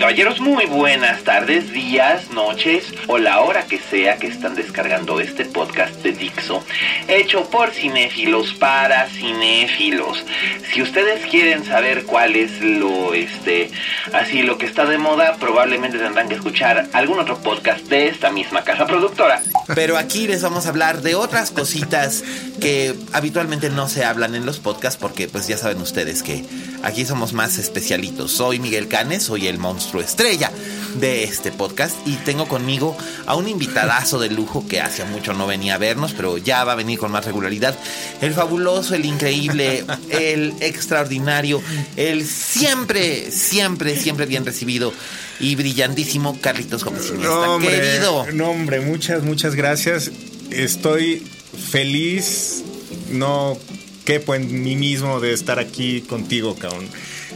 Caballeros? 0.00 0.40
Muy 0.40 0.64
buenas 0.64 1.24
tardes, 1.24 1.74
días, 1.74 2.30
noches 2.30 2.86
o 3.06 3.18
la 3.18 3.40
hora 3.40 3.66
que 3.66 3.78
sea 3.78 4.16
que 4.16 4.28
están 4.28 4.54
descargando 4.54 5.20
este 5.20 5.44
podcast 5.44 5.94
de 5.96 6.12
Dixo, 6.12 6.64
hecho 7.06 7.50
por 7.50 7.70
cinéfilos 7.70 8.54
para 8.54 9.06
cinéfilos. 9.10 10.24
Si 10.72 10.80
ustedes 10.80 11.26
quieren 11.26 11.66
saber 11.66 12.06
cuál 12.06 12.34
es 12.34 12.62
lo, 12.62 13.12
este, 13.12 13.70
así 14.14 14.42
lo 14.42 14.56
que 14.56 14.64
está 14.64 14.86
de 14.86 14.96
moda, 14.96 15.36
probablemente 15.38 15.98
tendrán 15.98 16.30
que 16.30 16.36
escuchar 16.36 16.88
algún 16.94 17.18
otro 17.18 17.36
podcast 17.36 17.84
de 17.88 18.08
esta 18.08 18.30
misma 18.30 18.64
casa 18.64 18.86
productora. 18.86 19.42
Pero 19.74 19.98
aquí 19.98 20.26
les 20.26 20.40
vamos 20.40 20.64
a 20.64 20.70
hablar 20.70 21.02
de 21.02 21.14
otras 21.14 21.50
cositas 21.50 22.24
que 22.58 22.94
habitualmente 23.12 23.68
no 23.68 23.86
se 23.86 24.06
hablan 24.06 24.34
en 24.34 24.46
los 24.46 24.60
podcasts 24.60 24.98
porque 24.98 25.28
pues 25.28 25.46
ya 25.46 25.58
saben 25.58 25.80
ustedes 25.82 26.22
que 26.22 26.42
aquí 26.82 27.04
somos 27.04 27.34
más 27.34 27.58
especialitos. 27.58 28.32
Soy 28.32 28.58
Miguel 28.58 28.88
Canes, 28.88 29.24
soy 29.24 29.46
el 29.46 29.58
monstruo 29.58 29.89
estrella 29.98 30.52
de 30.94 31.24
este 31.24 31.50
podcast 31.52 31.96
y 32.06 32.14
tengo 32.16 32.46
conmigo 32.46 32.96
a 33.26 33.34
un 33.34 33.48
invitadazo 33.48 34.18
de 34.18 34.28
lujo 34.30 34.66
que 34.68 34.80
hace 34.80 35.04
mucho 35.04 35.32
no 35.32 35.46
venía 35.46 35.74
a 35.74 35.78
vernos, 35.78 36.12
pero 36.12 36.38
ya 36.38 36.64
va 36.64 36.72
a 36.72 36.76
venir 36.76 36.98
con 36.98 37.10
más 37.10 37.24
regularidad. 37.24 37.76
El 38.20 38.34
fabuloso, 38.34 38.94
el 38.94 39.04
increíble, 39.04 39.84
el 40.10 40.54
extraordinario, 40.60 41.62
el 41.96 42.26
siempre, 42.26 43.30
siempre, 43.30 43.96
siempre 43.96 44.26
bien 44.26 44.44
recibido 44.44 44.92
y 45.40 45.56
brillantísimo 45.56 46.38
Carlitos 46.40 46.84
Gómez 46.84 47.08
Iniesta. 47.08 47.58
Querido. 47.60 48.26
No, 48.32 48.50
hombre, 48.50 48.80
muchas, 48.80 49.22
muchas 49.22 49.54
gracias. 49.54 50.10
Estoy 50.50 51.26
feliz, 51.70 52.62
no 53.10 53.58
quepo 54.04 54.34
en 54.34 54.62
mí 54.62 54.76
mismo 54.76 55.20
de 55.20 55.32
estar 55.32 55.58
aquí 55.58 56.02
contigo, 56.02 56.56
cabrón. 56.56 56.88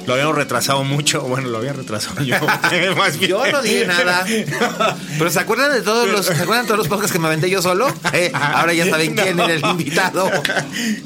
Lo 0.07 0.15
habíamos 0.15 0.37
retrasado 0.37 0.85
mucho, 0.85 1.23
bueno, 1.23 1.49
lo 1.49 1.59
había 1.59 1.73
retrasado 1.73 2.23
yo. 2.23 2.37
más 2.97 3.19
bien. 3.19 3.31
Yo 3.31 3.51
no 3.51 3.63
dije 3.63 3.87
nada. 3.87 4.27
Pero 5.19 5.31
¿se 5.31 5.41
acuerdan 5.41 5.73
de 5.73 5.83
todos 5.83 6.09
los, 6.09 6.27
¿se 6.27 6.33
acuerdan 6.35 6.63
de 6.63 6.69
todos 6.69 6.79
los 6.79 6.89
podcasts 6.89 7.13
que 7.13 7.19
me 7.19 7.27
aventé 7.29 7.49
yo 7.49 7.63
solo? 7.63 7.87
Eh, 8.13 8.31
ahora 8.35 8.73
ya 8.75 8.89
saben 8.89 9.15
quién 9.17 9.39
era 9.41 9.55
el 9.55 9.65
invitado. 9.65 10.31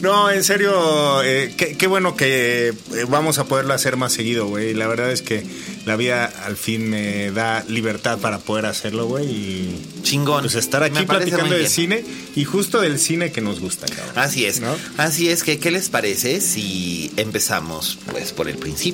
No, 0.00 0.31
en 0.31 0.42
serio, 0.42 1.22
eh, 1.22 1.54
qué, 1.56 1.76
qué 1.76 1.87
bueno 1.87 2.16
que 2.16 2.69
eh, 2.69 2.75
vamos 3.08 3.38
a 3.38 3.44
poderlo 3.44 3.75
hacer 3.75 3.97
más 3.97 4.12
seguido, 4.12 4.47
güey. 4.47 4.75
La 4.75 4.87
verdad 4.88 5.10
es 5.10 5.22
que 5.22 5.47
la 5.87 5.97
vida 5.97 6.31
al 6.44 6.56
fin 6.56 6.91
me 6.91 7.31
da 7.31 7.64
libertad 7.69 8.19
para 8.19 8.38
poder 8.38 8.66
hacerlo, 8.66 9.06
güey. 9.06 9.26
Y 9.26 9.87
Chingón. 10.03 10.42
pues 10.42 10.54
estar 10.54 10.82
aquí 10.82 11.04
platicando 11.04 11.47
muy 11.47 11.54
de 11.54 11.58
bien. 11.60 11.70
cine 11.70 12.04
y 12.34 12.44
justo 12.44 12.81
del 12.81 12.98
cine 12.98 13.32
que 13.32 13.41
nos 13.41 13.60
gusta, 13.60 13.87
cabrón. 13.87 14.12
Así 14.16 14.44
es. 14.44 14.60
¿No? 14.60 14.75
Así 14.97 15.28
es 15.31 15.42
que, 15.44 15.58
¿qué 15.58 15.70
les 15.70 15.88
parece 15.88 16.41
si 16.41 17.12
empezamos 17.16 17.98
pues 18.10 18.32
por 18.32 18.48
el 18.48 18.56
principio? 18.56 18.88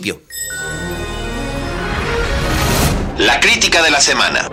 La 3.19 3.38
crítica 3.38 3.81
de 3.81 3.93
la 3.93 4.00
semana. 4.00 4.50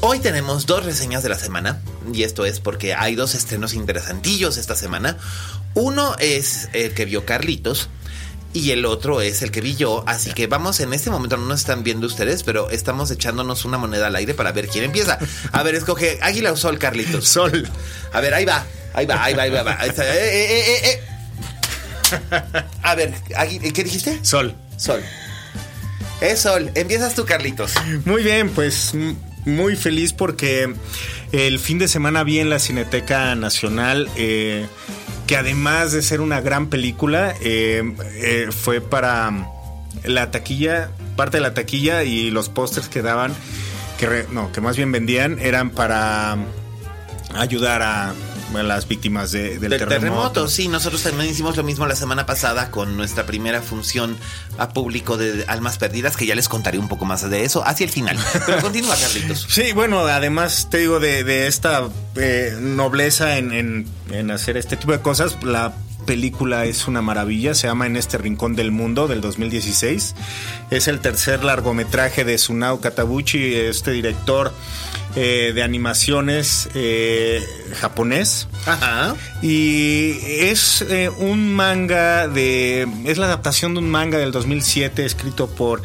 Hoy 0.00 0.20
tenemos 0.20 0.64
dos 0.64 0.84
reseñas 0.84 1.22
de 1.22 1.28
la 1.28 1.38
semana 1.38 1.82
y 2.12 2.22
esto 2.22 2.46
es 2.46 2.60
porque 2.60 2.94
hay 2.94 3.16
dos 3.16 3.34
estrenos 3.34 3.74
interesantillos 3.74 4.56
esta 4.56 4.76
semana. 4.76 5.18
Uno 5.74 6.16
es 6.18 6.70
el 6.72 6.94
que 6.94 7.04
vio 7.04 7.26
Carlitos 7.26 7.90
y 8.54 8.70
el 8.70 8.86
otro 8.86 9.20
es 9.20 9.42
el 9.42 9.50
que 9.50 9.60
vi 9.60 9.74
yo. 9.74 10.04
Así 10.06 10.32
que 10.32 10.46
vamos, 10.46 10.80
en 10.80 10.94
este 10.94 11.10
momento 11.10 11.36
no 11.36 11.44
nos 11.44 11.60
están 11.60 11.82
viendo 11.82 12.06
ustedes, 12.06 12.44
pero 12.44 12.70
estamos 12.70 13.10
echándonos 13.10 13.64
una 13.64 13.76
moneda 13.76 14.06
al 14.06 14.16
aire 14.16 14.32
para 14.32 14.52
ver 14.52 14.68
quién 14.68 14.84
empieza. 14.84 15.18
A 15.52 15.62
ver, 15.62 15.74
escoge 15.74 16.18
Águila 16.22 16.52
o 16.52 16.56
Sol, 16.56 16.78
Carlitos. 16.78 17.28
Sol. 17.28 17.68
A 18.12 18.20
ver, 18.20 18.32
ahí 18.32 18.44
va, 18.44 18.64
ahí 18.94 19.04
va, 19.04 19.22
ahí 19.22 19.34
va, 19.34 19.42
ahí 19.42 19.50
va. 19.50 19.76
ahí 19.78 19.88
está. 19.90 20.04
Eh, 20.04 20.18
eh, 20.22 20.46
eh, 20.50 20.80
eh, 20.84 20.90
eh. 20.90 21.14
A 22.82 22.94
ver, 22.94 23.12
¿qué 23.74 23.84
dijiste? 23.84 24.24
Sol. 24.24 24.54
Sol. 24.76 25.02
Es 26.20 26.40
Sol. 26.40 26.70
Empiezas 26.74 27.14
tú, 27.14 27.24
Carlitos. 27.26 27.72
Muy 28.04 28.22
bien, 28.22 28.50
pues 28.50 28.92
muy 29.44 29.76
feliz 29.76 30.12
porque 30.12 30.74
el 31.32 31.58
fin 31.58 31.78
de 31.78 31.88
semana 31.88 32.22
vi 32.24 32.38
en 32.38 32.50
la 32.50 32.58
Cineteca 32.58 33.34
Nacional 33.34 34.08
eh, 34.16 34.66
que 35.26 35.36
además 35.36 35.92
de 35.92 36.02
ser 36.02 36.20
una 36.20 36.40
gran 36.40 36.66
película, 36.68 37.34
eh, 37.40 37.82
eh, 38.16 38.48
fue 38.50 38.80
para 38.80 39.30
la 40.04 40.30
taquilla, 40.30 40.90
parte 41.16 41.38
de 41.38 41.42
la 41.42 41.54
taquilla 41.54 42.02
y 42.04 42.30
los 42.30 42.48
pósters 42.48 42.88
que 42.88 43.00
daban, 43.02 43.32
que 43.98 44.06
re- 44.06 44.26
no, 44.32 44.52
que 44.52 44.60
más 44.60 44.76
bien 44.76 44.92
vendían, 44.92 45.38
eran 45.38 45.70
para 45.70 46.36
ayudar 47.34 47.82
a, 47.82 48.10
a 48.10 48.14
las 48.52 48.86
víctimas 48.88 49.32
de- 49.32 49.58
del, 49.58 49.70
Del 49.70 49.70
terremoto. 49.78 49.88
terremoto, 49.88 50.48
sí, 50.48 50.68
nosotros 50.68 51.02
también 51.02 51.30
hicimos 51.30 51.56
lo 51.56 51.62
mismo 51.64 51.86
la 51.86 51.96
semana 51.96 52.24
pasada 52.26 52.70
con 52.70 52.96
nuestra 52.96 53.26
primera 53.26 53.60
función 53.62 54.16
a 54.58 54.68
público 54.68 55.16
de 55.16 55.44
Almas 55.48 55.78
Perdidas, 55.78 56.16
que 56.16 56.26
ya 56.26 56.34
les 56.34 56.48
contaré 56.48 56.78
un 56.78 56.88
poco 56.88 57.04
más 57.04 57.28
de 57.28 57.44
eso 57.44 57.66
hacia 57.66 57.84
el 57.84 57.90
final. 57.90 58.16
Pero 58.46 58.60
continúa, 58.60 58.94
Carlitos. 58.96 59.46
Sí, 59.54 59.72
bueno, 59.72 60.00
además 60.06 60.68
te 60.70 60.78
digo 60.78 61.00
de, 61.00 61.24
de 61.24 61.46
esta 61.46 61.88
eh, 62.16 62.56
nobleza 62.60 63.38
en, 63.38 63.52
en- 63.52 63.86
en 64.10 64.30
hacer 64.30 64.56
este 64.56 64.76
tipo 64.76 64.92
de 64.92 65.00
cosas, 65.00 65.36
la 65.42 65.72
película 66.04 66.64
es 66.64 66.86
una 66.88 67.02
maravilla, 67.02 67.54
se 67.54 67.66
llama 67.66 67.86
En 67.86 67.96
este 67.96 68.18
rincón 68.18 68.56
del 68.56 68.70
mundo 68.70 69.08
del 69.08 69.20
2016. 69.20 70.14
Es 70.70 70.88
el 70.88 71.00
tercer 71.00 71.44
largometraje 71.44 72.24
de 72.24 72.38
Sunao 72.38 72.80
Katabuchi, 72.80 73.54
este 73.54 73.90
director 73.90 74.52
eh, 75.16 75.52
de 75.54 75.62
animaciones 75.62 76.68
eh, 76.74 77.40
japonés. 77.76 78.48
Ajá. 78.66 79.14
Y 79.42 80.16
es 80.22 80.82
eh, 80.82 81.08
un 81.08 81.54
manga 81.54 82.26
de. 82.26 82.88
Es 83.04 83.18
la 83.18 83.26
adaptación 83.26 83.74
de 83.74 83.78
un 83.78 83.90
manga 83.90 84.18
del 84.18 84.32
2007 84.32 85.04
escrito 85.04 85.48
por 85.48 85.82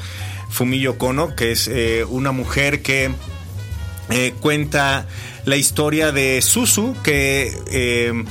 Fumio 0.50 0.98
Kono, 0.98 1.36
que 1.36 1.52
es 1.52 1.70
una 2.10 2.32
mujer 2.32 2.82
que 2.82 3.12
cuenta 4.40 5.06
la 5.46 5.58
historia 5.58 6.12
de 6.12 6.42
Susu, 6.42 6.96
que 7.04 8.26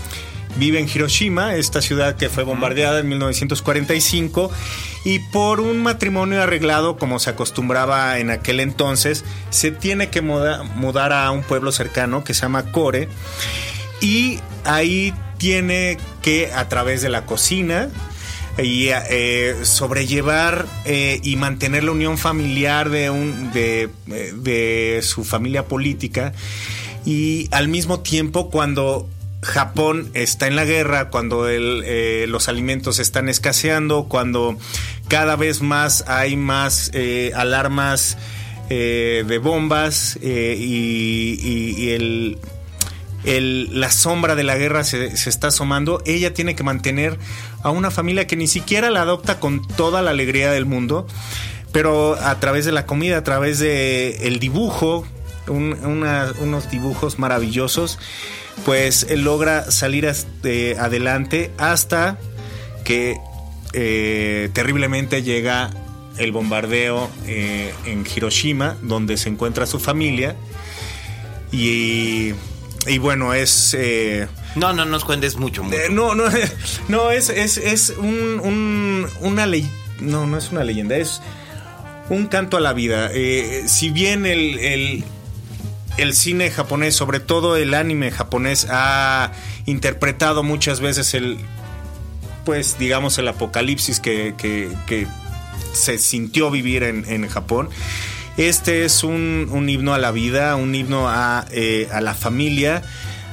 vive 0.56 0.78
en 0.80 0.88
Hiroshima, 0.88 1.54
esta 1.56 1.80
ciudad 1.82 2.16
que 2.16 2.28
fue 2.28 2.44
bombardeada 2.44 3.00
en 3.00 3.08
1945. 3.08 4.50
Y 5.04 5.20
por 5.20 5.60
un 5.60 5.82
matrimonio 5.82 6.42
arreglado, 6.42 6.96
como 6.96 7.18
se 7.18 7.30
acostumbraba 7.30 8.18
en 8.18 8.30
aquel 8.30 8.60
entonces, 8.60 9.24
se 9.50 9.70
tiene 9.70 10.10
que 10.10 10.22
muda- 10.22 10.62
mudar 10.62 11.12
a 11.12 11.30
un 11.30 11.42
pueblo 11.42 11.72
cercano 11.72 12.24
que 12.24 12.34
se 12.34 12.42
llama 12.42 12.72
Kore. 12.72 13.08
Y 14.00 14.38
ahí 14.64 15.14
tiene 15.38 15.98
que, 16.22 16.50
a 16.52 16.68
través 16.68 17.02
de 17.02 17.08
la 17.08 17.26
cocina, 17.26 17.88
y 18.60 18.88
eh, 18.88 19.54
sobrellevar 19.62 20.66
eh, 20.84 21.20
y 21.22 21.36
mantener 21.36 21.84
la 21.84 21.92
unión 21.92 22.18
familiar 22.18 22.90
de, 22.90 23.08
un, 23.08 23.52
de, 23.52 23.88
eh, 24.08 24.32
de 24.34 25.00
su 25.02 25.22
familia 25.24 25.64
política. 25.66 26.32
Y 27.04 27.48
al 27.52 27.68
mismo 27.68 28.00
tiempo, 28.00 28.50
cuando 28.50 29.08
Japón 29.42 30.10
está 30.14 30.46
en 30.46 30.56
la 30.56 30.64
guerra, 30.64 31.10
cuando 31.10 31.48
eh, 31.48 32.26
los 32.28 32.48
alimentos 32.48 32.98
están 32.98 33.28
escaseando, 33.28 34.04
cuando 34.08 34.58
cada 35.08 35.36
vez 35.36 35.62
más 35.62 36.04
hay 36.06 36.36
más 36.36 36.90
eh, 36.92 37.32
alarmas 37.34 38.18
eh, 38.70 39.24
de 39.26 39.38
bombas 39.38 40.18
eh, 40.20 40.54
y, 40.58 41.90
el 41.90 42.38
la 43.24 43.90
sombra 43.90 44.36
de 44.36 44.42
la 44.42 44.56
guerra 44.56 44.84
se, 44.84 45.16
se, 45.16 45.28
está 45.28 45.48
asomando, 45.48 46.02
ella 46.06 46.32
tiene 46.32 46.54
que 46.54 46.62
mantener 46.62 47.18
a 47.62 47.70
una 47.70 47.90
familia 47.90 48.26
que 48.26 48.36
ni 48.36 48.46
siquiera 48.46 48.90
la 48.90 49.02
adopta 49.02 49.40
con 49.40 49.66
toda 49.66 50.02
la 50.02 50.10
alegría 50.10 50.50
del 50.50 50.66
mundo, 50.66 51.06
pero 51.72 52.14
a 52.14 52.38
través 52.40 52.64
de 52.64 52.72
la 52.72 52.86
comida, 52.86 53.18
a 53.18 53.24
través 53.24 53.58
de 53.58 54.26
el 54.26 54.38
dibujo, 54.38 55.06
unos 55.48 56.70
dibujos 56.70 57.18
maravillosos, 57.18 57.98
pues 58.64 59.06
él 59.08 59.22
logra 59.22 59.70
salir 59.70 60.06
adelante 60.78 61.50
hasta 61.58 62.18
que 62.84 63.18
eh, 63.74 64.48
terriblemente 64.52 65.22
llega 65.22 65.70
el 66.16 66.32
bombardeo 66.32 67.10
eh, 67.26 67.72
en 67.84 68.04
Hiroshima, 68.06 68.76
donde 68.82 69.16
se 69.16 69.28
encuentra 69.28 69.66
su 69.66 69.78
familia. 69.78 70.36
Y, 71.52 72.32
y 72.86 72.98
bueno, 72.98 73.34
es... 73.34 73.74
Eh, 73.78 74.26
no, 74.56 74.72
no 74.72 74.84
nos 74.84 75.04
cuentes 75.04 75.36
mucho. 75.36 75.62
no, 75.90 76.14
no, 76.14 76.24
no, 76.88 77.10
es, 77.10 77.28
es, 77.28 77.94
un, 77.98 79.06
una 79.20 79.46
ley. 79.46 79.70
No, 80.00 80.26
no 80.26 80.38
es 80.38 80.50
una 80.50 80.64
leyenda, 80.64 80.96
es 80.96 81.20
un 82.08 82.26
canto 82.26 82.56
a 82.56 82.60
la 82.60 82.72
vida. 82.72 83.10
si 83.66 83.90
bien 83.90 84.24
el, 84.26 84.58
el 84.58 85.04
cine 86.14 86.50
japonés, 86.50 86.94
sobre 86.94 87.20
todo 87.20 87.56
el 87.56 87.74
anime 87.74 88.10
japonés, 88.10 88.66
ha 88.70 89.32
interpretado 89.66 90.42
muchas 90.42 90.80
veces 90.80 91.14
el, 91.14 91.38
pues 92.44 92.78
digamos, 92.78 93.18
el 93.18 93.28
apocalipsis 93.28 94.00
que, 94.00 95.06
se 95.72 95.98
sintió 95.98 96.50
vivir 96.50 96.82
en, 96.82 97.28
Japón. 97.28 97.68
Este 98.36 98.84
es 98.84 99.04
un, 99.04 99.66
himno 99.68 99.94
a 99.94 99.98
la 99.98 100.12
vida, 100.12 100.56
un 100.56 100.74
himno 100.74 101.08
a, 101.08 101.44
eh, 101.50 101.88
a 101.92 102.00
la 102.00 102.14
familia 102.14 102.82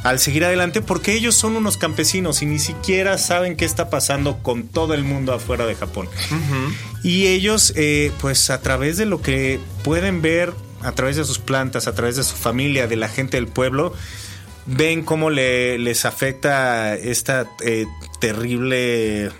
al 0.06 0.20
seguir 0.20 0.46
adelante 0.46 0.84
porque 0.84 1.14
ellos 1.14 1.34
son 1.34 1.56
unos 1.56 1.78
campesinos 1.78 2.44
y 2.44 2.46
ni 2.46 2.60
siquiera 2.60 3.18
saben 3.18 3.58
qué 3.58 3.66
está 3.66 3.90
pasando 3.90 4.38
con 4.44 4.68
todo 4.68 4.94
el 4.94 5.04
mundo 5.04 5.34
afuera 5.34 5.66
de 5.66 5.74
Japón. 5.74 6.08
Y 7.02 7.26
ellos, 7.26 7.74
eh, 7.76 8.12
pues 8.22 8.52
a 8.52 8.62
través 8.62 8.98
de 8.98 9.08
lo 9.08 9.24
que 9.24 9.60
pueden 9.84 10.22
ver 10.22 10.54
a 10.86 10.92
través 10.92 11.16
de 11.16 11.26
sus 11.26 11.40
plantas, 11.40 11.88
a 11.88 11.96
través 11.96 12.16
de 12.16 12.24
su 12.24 12.36
familia, 12.36 12.88
de 12.88 12.96
la 12.96 13.10
gente 13.10 13.38
del 13.38 13.48
pueblo, 13.48 13.94
ven 14.66 15.04
cómo 15.04 15.30
le, 15.30 15.78
les 15.78 16.06
afecta 16.06 16.96
esta 16.96 17.48
eh, 17.64 17.86
terrible 18.20 19.26
eh, 19.26 19.32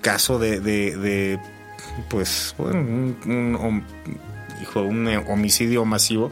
caso 0.00 0.38
de, 0.38 1.38
pues, 2.08 2.54
un, 2.58 3.54
homicidio 5.28 5.84
masivo. 5.84 6.30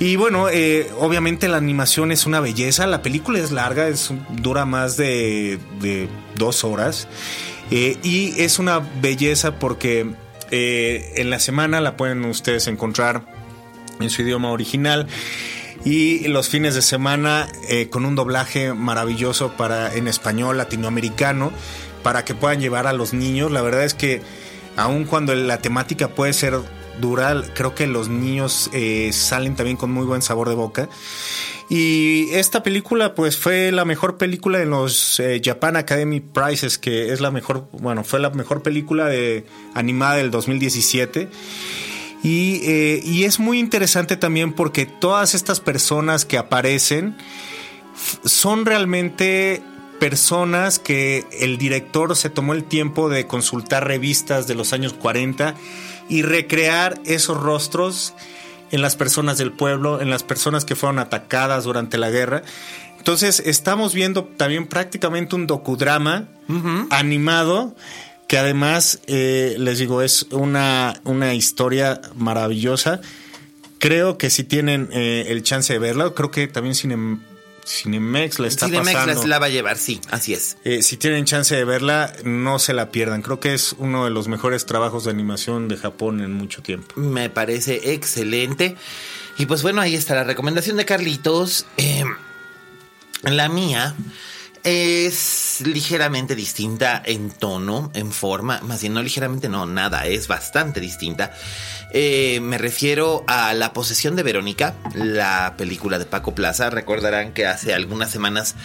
Y 0.00 0.16
bueno, 0.16 0.48
eh, 0.48 0.90
obviamente 0.98 1.46
la 1.46 1.56
animación 1.56 2.10
es 2.10 2.26
una 2.26 2.40
belleza, 2.40 2.86
la 2.86 3.00
película 3.00 3.38
es 3.38 3.52
larga, 3.52 3.88
es, 3.88 4.12
dura 4.30 4.64
más 4.66 4.96
de, 4.96 5.58
dos 6.34 6.64
horas. 6.64 7.08
y 7.70 8.34
es 8.38 8.58
una 8.58 8.80
belleza 9.00 9.58
porque 9.58 10.06
en 10.50 11.30
la 11.30 11.38
semana 11.38 11.80
la 11.80 11.96
pueden 11.96 12.24
ustedes 12.24 12.66
encontrar 12.66 13.33
en 14.00 14.10
su 14.10 14.22
idioma 14.22 14.50
original 14.50 15.06
y 15.84 16.28
los 16.28 16.48
fines 16.48 16.74
de 16.74 16.82
semana 16.82 17.48
eh, 17.68 17.88
con 17.90 18.04
un 18.04 18.14
doblaje 18.14 18.72
maravilloso 18.72 19.52
para 19.52 19.94
en 19.94 20.08
español 20.08 20.56
latinoamericano 20.56 21.52
para 22.02 22.24
que 22.24 22.34
puedan 22.34 22.60
llevar 22.60 22.86
a 22.86 22.92
los 22.92 23.12
niños. 23.12 23.52
La 23.52 23.62
verdad 23.62 23.84
es 23.84 23.94
que 23.94 24.22
aun 24.76 25.04
cuando 25.04 25.34
la 25.34 25.58
temática 25.58 26.08
puede 26.08 26.32
ser 26.32 26.58
dura, 27.00 27.42
creo 27.54 27.74
que 27.74 27.86
los 27.86 28.08
niños 28.08 28.70
eh, 28.72 29.10
salen 29.12 29.56
también 29.56 29.76
con 29.76 29.90
muy 29.90 30.04
buen 30.04 30.22
sabor 30.22 30.48
de 30.48 30.54
boca. 30.54 30.88
Y 31.70 32.28
esta 32.32 32.62
película, 32.62 33.14
pues, 33.14 33.38
fue 33.38 33.72
la 33.72 33.86
mejor 33.86 34.18
película 34.18 34.60
en 34.60 34.70
los 34.70 35.18
eh, 35.18 35.40
Japan 35.42 35.76
Academy 35.76 36.20
Prizes, 36.20 36.76
que 36.78 37.12
es 37.12 37.20
la 37.20 37.30
mejor, 37.30 37.68
bueno, 37.72 38.04
fue 38.04 38.20
la 38.20 38.30
mejor 38.30 38.62
película 38.62 39.06
de, 39.06 39.46
animada 39.72 40.16
del 40.16 40.30
2017. 40.30 41.28
Eh, 42.26 43.02
y, 43.04 43.24
es 43.24 43.38
muy 43.38 43.58
interesante 43.58 44.16
también 44.16 44.54
porque 44.54 44.86
todas 44.86 45.34
estas 45.34 45.60
personas 45.60 46.24
que 46.24 46.38
aparecen 46.38 47.16
son 48.24 48.64
realmente 48.64 49.62
personas 50.00 50.78
que 50.78 51.26
el 51.38 51.58
director 51.58 52.16
se 52.16 52.30
tomó 52.30 52.54
el 52.54 52.64
tiempo 52.64 53.10
de 53.10 53.26
consultar 53.26 53.86
revistas 53.86 54.46
de 54.46 54.54
los 54.54 54.72
años 54.72 54.94
40 54.94 55.54
y 56.08 56.22
recrear 56.22 56.98
esos 57.04 57.38
rostros 57.40 58.14
en 58.70 58.80
las 58.80 58.96
personas 58.96 59.36
del 59.36 59.52
pueblo, 59.52 60.00
en 60.00 60.08
las 60.08 60.22
personas 60.22 60.64
que 60.64 60.76
fueron 60.76 60.98
atacadas 60.98 61.64
durante 61.64 61.98
la 61.98 62.10
guerra. 62.10 62.42
Entonces 62.96 63.40
estamos 63.44 63.92
viendo 63.92 64.24
también 64.24 64.66
prácticamente 64.66 65.36
un 65.36 65.46
docudrama 65.46 66.26
animado 66.90 67.74
que 68.28 68.38
además, 68.38 69.00
eh, 69.06 69.56
les 69.58 69.78
digo, 69.78 70.02
es 70.02 70.26
una, 70.30 71.00
una 71.04 71.34
historia 71.34 72.00
maravillosa. 72.16 73.00
Creo 73.78 74.16
que 74.16 74.30
si 74.30 74.44
tienen 74.44 74.88
eh, 74.92 75.26
el 75.28 75.42
chance 75.42 75.72
de 75.72 75.78
verla, 75.78 76.10
creo 76.14 76.30
que 76.30 76.48
también 76.48 76.74
Cinemex 76.74 78.38
la 78.38 78.48
está 78.48 78.66
Cinemex 78.66 78.94
pasando. 78.94 79.26
la 79.26 79.38
va 79.38 79.46
a 79.46 79.50
llevar, 79.50 79.76
sí, 79.76 80.00
así 80.10 80.32
es. 80.32 80.56
Eh, 80.64 80.82
si 80.82 80.96
tienen 80.96 81.26
chance 81.26 81.54
de 81.54 81.64
verla, 81.64 82.14
no 82.24 82.58
se 82.58 82.72
la 82.72 82.90
pierdan. 82.90 83.20
Creo 83.20 83.40
que 83.40 83.52
es 83.52 83.74
uno 83.78 84.04
de 84.04 84.10
los 84.10 84.26
mejores 84.28 84.64
trabajos 84.64 85.04
de 85.04 85.10
animación 85.10 85.68
de 85.68 85.76
Japón 85.76 86.20
en 86.22 86.32
mucho 86.32 86.62
tiempo. 86.62 86.98
Me 86.98 87.28
parece 87.28 87.92
excelente. 87.92 88.76
Y 89.36 89.46
pues 89.46 89.62
bueno, 89.62 89.82
ahí 89.82 89.94
está 89.94 90.14
la 90.14 90.24
recomendación 90.24 90.76
de 90.78 90.86
Carlitos. 90.86 91.66
la 93.22 93.48
mía 93.48 93.94
es 94.64 95.62
ligeramente 95.64 96.34
distinta 96.34 97.02
en 97.04 97.30
tono, 97.30 97.90
en 97.94 98.10
forma, 98.12 98.60
más 98.62 98.80
bien 98.80 98.94
no 98.94 99.02
ligeramente, 99.02 99.48
no, 99.48 99.66
nada, 99.66 100.06
es 100.06 100.26
bastante 100.26 100.80
distinta. 100.80 101.32
Eh, 101.90 102.40
me 102.40 102.58
refiero 102.58 103.24
a 103.26 103.52
La 103.52 103.72
posesión 103.72 104.16
de 104.16 104.22
Verónica, 104.22 104.74
la 104.94 105.54
película 105.56 105.98
de 105.98 106.06
Paco 106.06 106.34
Plaza. 106.34 106.70
Recordarán 106.70 107.32
que 107.32 107.46
hace 107.46 107.74
algunas 107.74 108.10
semanas 108.10 108.56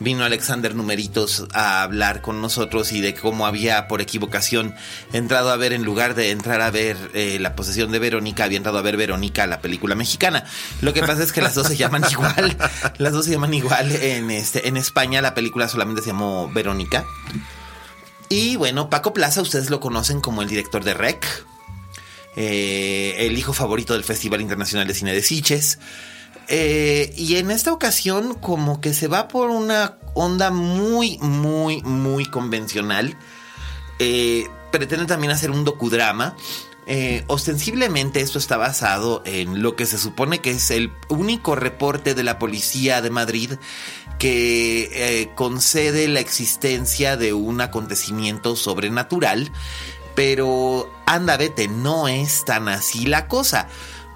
vino 0.00 0.24
Alexander 0.24 0.74
Numeritos 0.74 1.46
a 1.52 1.82
hablar 1.82 2.20
con 2.20 2.40
nosotros 2.42 2.92
y 2.92 3.00
de 3.00 3.14
cómo 3.14 3.46
había 3.46 3.86
por 3.88 4.00
equivocación 4.00 4.74
entrado 5.12 5.50
a 5.50 5.56
ver, 5.56 5.72
en 5.72 5.84
lugar 5.84 6.14
de 6.14 6.30
entrar 6.30 6.60
a 6.60 6.70
ver 6.70 6.96
eh, 7.14 7.38
La 7.40 7.54
posesión 7.54 7.92
de 7.92 7.98
Verónica, 7.98 8.44
había 8.44 8.56
entrado 8.56 8.78
a 8.78 8.82
ver 8.82 8.96
Verónica, 8.96 9.46
la 9.46 9.60
película 9.60 9.94
mexicana. 9.94 10.44
Lo 10.80 10.92
que 10.92 11.02
pasa 11.02 11.22
es 11.22 11.32
que 11.32 11.42
las 11.42 11.54
dos 11.54 11.68
se 11.68 11.76
llaman 11.76 12.04
igual. 12.10 12.56
Las 12.98 13.12
dos 13.12 13.24
se 13.24 13.32
llaman 13.32 13.54
igual. 13.54 13.92
En, 13.92 14.30
este, 14.30 14.68
en 14.68 14.76
España 14.76 15.20
la 15.20 15.34
película 15.34 15.68
solamente 15.68 16.02
se 16.02 16.08
llamó 16.08 16.50
Verónica. 16.52 17.04
Y 18.28 18.56
bueno, 18.56 18.90
Paco 18.90 19.12
Plaza, 19.12 19.42
ustedes 19.42 19.70
lo 19.70 19.80
conocen 19.80 20.20
como 20.20 20.42
el 20.42 20.48
director 20.48 20.84
de 20.84 20.94
Rec. 20.94 21.26
Eh, 22.36 23.14
el 23.18 23.38
hijo 23.38 23.52
favorito 23.52 23.92
del 23.92 24.04
Festival 24.04 24.40
Internacional 24.40 24.86
de 24.86 24.94
Cine 24.94 25.12
de 25.12 25.22
Siches. 25.22 25.78
Eh, 26.48 27.12
y 27.16 27.36
en 27.36 27.50
esta 27.50 27.72
ocasión 27.72 28.34
como 28.34 28.80
que 28.80 28.94
se 28.94 29.08
va 29.08 29.28
por 29.28 29.50
una 29.50 29.98
onda 30.14 30.50
muy, 30.50 31.18
muy, 31.18 31.82
muy 31.82 32.26
convencional. 32.26 33.16
Eh, 33.98 34.46
pretende 34.70 35.06
también 35.06 35.32
hacer 35.32 35.50
un 35.50 35.64
docudrama. 35.64 36.36
Eh, 36.86 37.24
ostensiblemente 37.28 38.20
esto 38.20 38.38
está 38.38 38.58
basado 38.58 39.22
en 39.24 39.62
lo 39.62 39.74
que 39.74 39.86
se 39.86 39.96
supone 39.96 40.40
que 40.40 40.50
es 40.50 40.70
el 40.70 40.92
único 41.08 41.56
reporte 41.56 42.14
de 42.14 42.22
la 42.22 42.38
policía 42.38 43.00
de 43.00 43.08
Madrid 43.08 43.52
que 44.18 45.32
concede 45.34 46.08
la 46.08 46.20
existencia 46.20 47.16
de 47.16 47.32
un 47.32 47.60
acontecimiento 47.60 48.54
sobrenatural. 48.54 49.50
Pero 50.14 50.92
anda, 51.06 51.36
vete, 51.36 51.66
no 51.66 52.06
es 52.06 52.44
tan 52.44 52.68
así 52.68 53.06
la 53.06 53.26
cosa 53.26 53.68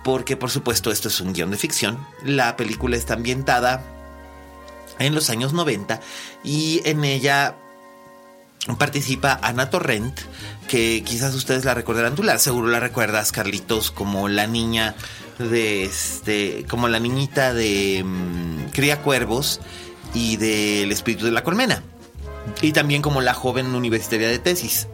porque 0.04 0.36
por 0.36 0.50
supuesto 0.50 0.90
esto 0.90 1.08
es 1.08 1.20
un 1.20 1.32
guion 1.32 1.50
de 1.50 1.56
ficción. 1.56 2.06
La 2.24 2.56
película 2.56 2.96
está 2.96 3.14
ambientada 3.14 3.82
en 4.98 5.14
los 5.14 5.30
años 5.30 5.52
90 5.52 6.00
y 6.44 6.82
en 6.84 7.04
ella 7.04 7.56
participa 8.78 9.38
Ana 9.42 9.70
Torrent, 9.70 10.18
que 10.68 11.02
quizás 11.04 11.34
ustedes 11.34 11.64
la 11.64 11.74
recordarán, 11.74 12.14
tú 12.14 12.22
la 12.22 12.38
seguro 12.38 12.68
la 12.68 12.80
recuerdas, 12.80 13.32
Carlitos, 13.32 13.90
como 13.90 14.28
la 14.28 14.46
niña 14.46 14.94
de 15.38 15.84
este, 15.84 16.66
como 16.68 16.88
la 16.88 16.98
niñita 16.98 17.54
de 17.54 18.02
mm, 18.04 18.70
Cría 18.72 19.00
Cuervos 19.02 19.60
y 20.14 20.36
del 20.36 20.90
Espíritu 20.92 21.24
de 21.24 21.32
la 21.32 21.44
Colmena. 21.44 21.82
Y 22.60 22.72
también 22.72 23.02
como 23.02 23.20
la 23.20 23.34
joven 23.34 23.74
universitaria 23.74 24.28
de 24.28 24.38
tesis. 24.38 24.88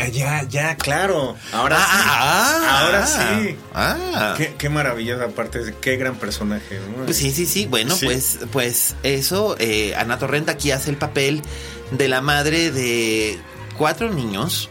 Ah, 0.00 0.08
ya, 0.08 0.42
ya, 0.48 0.76
claro. 0.76 1.36
Ahora 1.52 1.76
ah, 1.78 1.86
sí. 1.90 2.04
Ah, 2.08 2.80
ahora 2.80 3.06
sí. 3.06 3.56
Ah. 3.74 4.34
Qué, 4.36 4.54
qué 4.56 4.68
maravillosa 4.68 5.24
aparte, 5.24 5.74
qué 5.80 5.96
gran 5.96 6.16
personaje. 6.16 6.78
Pues 7.04 7.16
sí, 7.16 7.30
sí, 7.32 7.46
sí. 7.46 7.66
Bueno, 7.66 7.96
pues, 8.02 8.38
pues 8.52 8.94
eso, 9.02 9.56
eh, 9.58 9.94
Ana 9.96 10.18
Torrenta 10.18 10.52
aquí 10.52 10.70
hace 10.70 10.90
el 10.90 10.96
papel 10.96 11.42
de 11.90 12.08
la 12.08 12.20
madre 12.20 12.70
de 12.70 13.38
cuatro 13.76 14.10
niños 14.12 14.70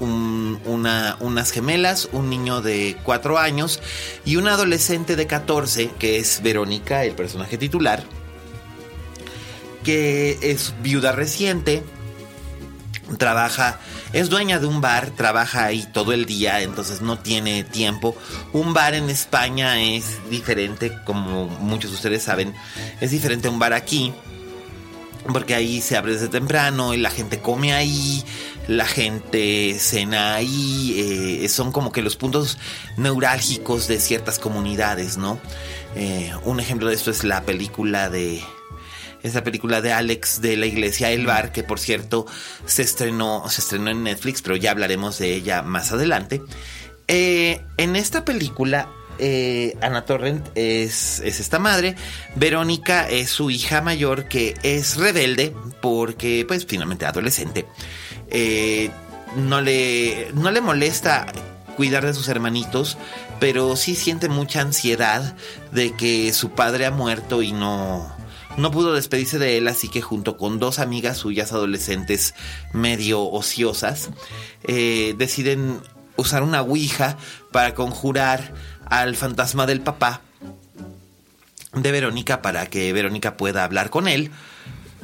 un- 0.00 0.58
una- 0.64 1.16
unas 1.20 1.50
gemelas, 1.50 2.08
un 2.12 2.30
niño 2.30 2.62
de 2.62 2.96
4 3.02 3.38
años 3.38 3.80
y 4.24 4.36
una 4.36 4.54
adolescente 4.54 5.14
de 5.14 5.26
14, 5.26 5.90
que 5.98 6.18
es 6.18 6.40
Verónica, 6.42 7.04
el 7.04 7.14
personaje 7.14 7.58
titular, 7.58 8.02
que 9.84 10.38
es 10.42 10.72
viuda 10.82 11.12
reciente, 11.12 11.82
trabaja, 13.18 13.78
es 14.12 14.28
dueña 14.28 14.58
de 14.58 14.66
un 14.66 14.80
bar, 14.80 15.10
trabaja 15.10 15.64
ahí 15.64 15.86
todo 15.92 16.12
el 16.12 16.24
día, 16.24 16.62
entonces 16.62 17.00
no 17.00 17.18
tiene 17.18 17.64
tiempo. 17.64 18.16
Un 18.52 18.72
bar 18.72 18.94
en 18.94 19.10
España 19.10 19.80
es 19.82 20.18
diferente, 20.30 20.92
como 21.04 21.46
muchos 21.46 21.90
de 21.90 21.96
ustedes 21.96 22.22
saben, 22.22 22.54
es 23.00 23.10
diferente 23.10 23.48
a 23.48 23.50
un 23.50 23.58
bar 23.58 23.72
aquí, 23.72 24.12
porque 25.32 25.54
ahí 25.54 25.80
se 25.80 25.96
abre 25.96 26.12
desde 26.14 26.28
temprano 26.28 26.94
y 26.94 26.98
la 26.98 27.10
gente 27.10 27.40
come 27.40 27.74
ahí, 27.74 28.24
la 28.66 28.86
gente 28.86 29.76
cena 29.78 30.34
ahí, 30.34 31.40
eh, 31.42 31.48
son 31.48 31.72
como 31.72 31.92
que 31.92 32.02
los 32.02 32.16
puntos 32.16 32.58
neurálgicos 32.96 33.88
de 33.88 34.00
ciertas 34.00 34.38
comunidades, 34.38 35.16
¿no? 35.16 35.38
Eh, 35.96 36.32
un 36.44 36.60
ejemplo 36.60 36.88
de 36.88 36.94
esto 36.94 37.10
es 37.10 37.24
la 37.24 37.42
película 37.42 38.08
de 38.08 38.42
esa 39.22 39.42
película 39.44 39.80
de 39.80 39.92
Alex 39.92 40.40
de 40.40 40.56
la 40.56 40.66
Iglesia 40.66 41.10
El 41.10 41.26
Bar, 41.26 41.52
que 41.52 41.62
por 41.62 41.78
cierto 41.78 42.26
se 42.66 42.82
estrenó, 42.82 43.48
se 43.48 43.60
estrenó 43.60 43.90
en 43.90 44.02
Netflix, 44.04 44.42
pero 44.42 44.56
ya 44.56 44.70
hablaremos 44.70 45.18
de 45.18 45.34
ella 45.34 45.62
más 45.62 45.92
adelante. 45.92 46.42
Eh, 47.08 47.62
en 47.76 47.96
esta 47.96 48.24
película, 48.24 48.88
eh, 49.18 49.76
Ana 49.80 50.04
Torrent 50.04 50.46
es, 50.54 51.20
es 51.20 51.40
esta 51.40 51.58
madre, 51.58 51.96
Verónica 52.36 53.08
es 53.08 53.30
su 53.30 53.50
hija 53.50 53.80
mayor 53.80 54.28
que 54.28 54.54
es 54.62 54.96
rebelde 54.96 55.54
porque, 55.80 56.44
pues, 56.46 56.66
finalmente 56.66 57.06
adolescente. 57.06 57.66
Eh, 58.30 58.90
no, 59.36 59.60
le, 59.60 60.30
no 60.34 60.50
le 60.50 60.60
molesta 60.60 61.26
cuidar 61.76 62.04
de 62.04 62.12
sus 62.12 62.28
hermanitos, 62.28 62.98
pero 63.40 63.76
sí 63.76 63.94
siente 63.94 64.28
mucha 64.28 64.60
ansiedad 64.60 65.36
de 65.72 65.92
que 65.94 66.32
su 66.32 66.50
padre 66.50 66.86
ha 66.86 66.90
muerto 66.90 67.40
y 67.40 67.52
no, 67.52 68.17
no 68.58 68.70
pudo 68.70 68.92
despedirse 68.94 69.38
de 69.38 69.56
él, 69.56 69.68
así 69.68 69.88
que 69.88 70.02
junto 70.02 70.36
con 70.36 70.58
dos 70.58 70.78
amigas 70.78 71.18
suyas 71.18 71.52
adolescentes 71.52 72.34
medio 72.72 73.22
ociosas, 73.22 74.10
eh, 74.64 75.14
deciden 75.16 75.80
usar 76.16 76.42
una 76.42 76.62
ouija 76.62 77.16
para 77.52 77.74
conjurar 77.74 78.52
al 78.86 79.16
fantasma 79.16 79.66
del 79.66 79.80
papá 79.80 80.22
de 81.72 81.92
Verónica 81.92 82.42
para 82.42 82.66
que 82.66 82.92
Verónica 82.92 83.36
pueda 83.36 83.64
hablar 83.64 83.90
con 83.90 84.08
él. 84.08 84.30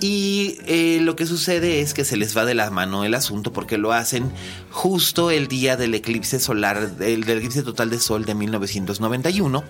Y 0.00 0.58
eh, 0.66 0.98
lo 1.00 1.14
que 1.14 1.24
sucede 1.24 1.80
es 1.80 1.94
que 1.94 2.04
se 2.04 2.16
les 2.16 2.36
va 2.36 2.44
de 2.44 2.54
la 2.54 2.68
mano 2.70 3.04
el 3.04 3.14
asunto 3.14 3.52
porque 3.52 3.78
lo 3.78 3.92
hacen 3.92 4.32
justo 4.70 5.30
el 5.30 5.46
día 5.46 5.76
del 5.76 5.94
eclipse 5.94 6.40
solar, 6.40 6.96
del, 6.96 7.22
del 7.24 7.38
eclipse 7.38 7.62
total 7.62 7.90
de 7.90 8.00
sol 8.00 8.24
de 8.24 8.34
1991. 8.34 9.62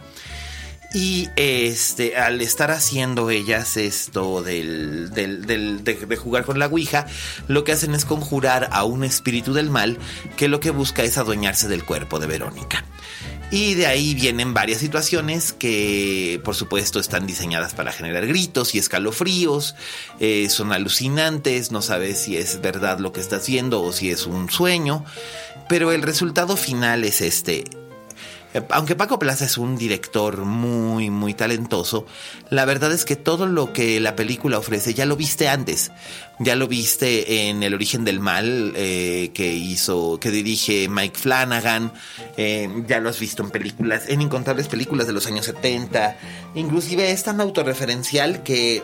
Y 0.94 1.28
este, 1.34 2.16
al 2.16 2.40
estar 2.40 2.70
haciendo 2.70 3.28
ellas 3.30 3.76
esto 3.76 4.42
del, 4.42 5.10
del- 5.10 5.44
del- 5.44 5.82
de, 5.82 6.16
jugar 6.16 6.44
con 6.44 6.60
la 6.60 6.66
Ouija, 6.66 7.06
lo 7.48 7.64
que 7.64 7.72
hacen 7.72 7.94
es 7.94 8.04
conjurar 8.04 8.68
a 8.70 8.84
un 8.84 9.02
espíritu 9.02 9.52
del 9.54 9.70
mal 9.70 9.98
que 10.36 10.46
lo 10.46 10.60
que 10.60 10.70
busca 10.70 11.02
es 11.02 11.18
adueñarse 11.18 11.66
del 11.66 11.84
cuerpo 11.84 12.20
de 12.20 12.28
Verónica. 12.28 12.84
Y 13.50 13.74
de 13.74 13.86
ahí 13.86 14.14
vienen 14.14 14.54
varias 14.54 14.78
situaciones 14.80 15.52
que, 15.52 16.40
por 16.44 16.54
supuesto, 16.54 16.98
están 17.00 17.26
diseñadas 17.26 17.74
para 17.74 17.92
generar 17.92 18.26
gritos 18.26 18.74
y 18.74 18.78
escalofríos, 18.78 19.74
eh, 20.20 20.48
son 20.48 20.72
alucinantes, 20.72 21.70
no 21.72 21.82
sabes 21.82 22.20
si 22.20 22.36
es 22.36 22.60
verdad 22.60 23.00
lo 23.00 23.12
que 23.12 23.20
estás 23.20 23.46
viendo 23.46 23.82
o 23.82 23.92
si 23.92 24.10
es 24.10 24.26
un 24.26 24.48
sueño, 24.50 25.04
pero 25.68 25.90
el 25.92 26.02
resultado 26.02 26.56
final 26.56 27.04
es 27.04 27.20
este. 27.20 27.64
Eh, 28.54 28.62
Aunque 28.70 28.94
Paco 28.96 29.18
Plaza 29.18 29.44
es 29.44 29.58
un 29.58 29.76
director 29.76 30.44
muy, 30.44 31.10
muy 31.10 31.34
talentoso, 31.34 32.06
la 32.50 32.64
verdad 32.64 32.92
es 32.92 33.04
que 33.04 33.16
todo 33.16 33.46
lo 33.46 33.72
que 33.72 34.00
la 34.00 34.16
película 34.16 34.58
ofrece 34.58 34.94
ya 34.94 35.04
lo 35.04 35.16
viste 35.16 35.48
antes. 35.48 35.90
Ya 36.40 36.56
lo 36.56 36.66
viste 36.66 37.48
en 37.48 37.62
El 37.62 37.74
origen 37.74 38.04
del 38.04 38.18
mal, 38.18 38.72
eh, 38.74 39.30
que 39.34 39.52
hizo, 39.52 40.18
que 40.18 40.30
dirige 40.30 40.88
Mike 40.88 41.18
Flanagan. 41.18 41.92
eh, 42.36 42.68
ya 42.88 42.98
lo 43.00 43.08
has 43.10 43.20
visto 43.20 43.42
en 43.42 43.50
películas, 43.50 44.04
en 44.08 44.20
incontables 44.22 44.68
películas 44.68 45.06
de 45.06 45.12
los 45.12 45.26
años 45.26 45.44
70. 45.46 46.16
Inclusive 46.54 47.10
es 47.10 47.22
tan 47.22 47.40
autorreferencial 47.40 48.42
que 48.42 48.82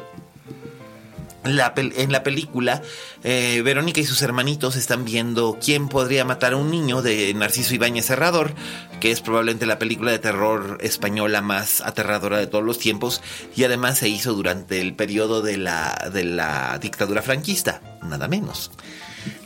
la 1.45 1.73
en 1.77 2.13
la 2.13 2.23
película, 2.23 2.83
eh, 3.25 3.63
Verónica 3.65 4.01
y 4.01 4.05
sus 4.05 4.21
hermanitos 4.23 4.77
están 4.77 5.05
viendo 5.05 5.59
quién 5.63 5.89
podría 5.89 6.25
matar 6.25 6.53
a 6.53 6.57
un 6.57 6.71
niño 6.71 7.03
de 7.03 7.33
Narciso 7.35 7.75
Ibáñez 7.75 8.07
Serrador, 8.07 8.53
que 9.01 9.11
es 9.11 9.21
probablemente 9.21 9.67
la 9.67 9.79
película 9.79 10.11
de 10.11 10.19
terror 10.19 10.79
española 10.81 11.41
más 11.41 11.81
aterradora 11.81 12.39
de 12.39 12.47
todos 12.47 12.65
los 12.65 12.79
tiempos, 12.79 13.23
y 13.57 13.65
además 13.65 13.99
se 13.99 14.09
hizo 14.09 14.35
durante 14.35 14.81
el 14.81 14.95
periodo 14.95 15.43
de 15.43 15.57
la, 15.57 16.11
de 16.13 16.25
la 16.25 16.79
dictadura 16.79 17.23
franquista, 17.23 17.81
nada 18.03 18.29
menos. 18.29 18.71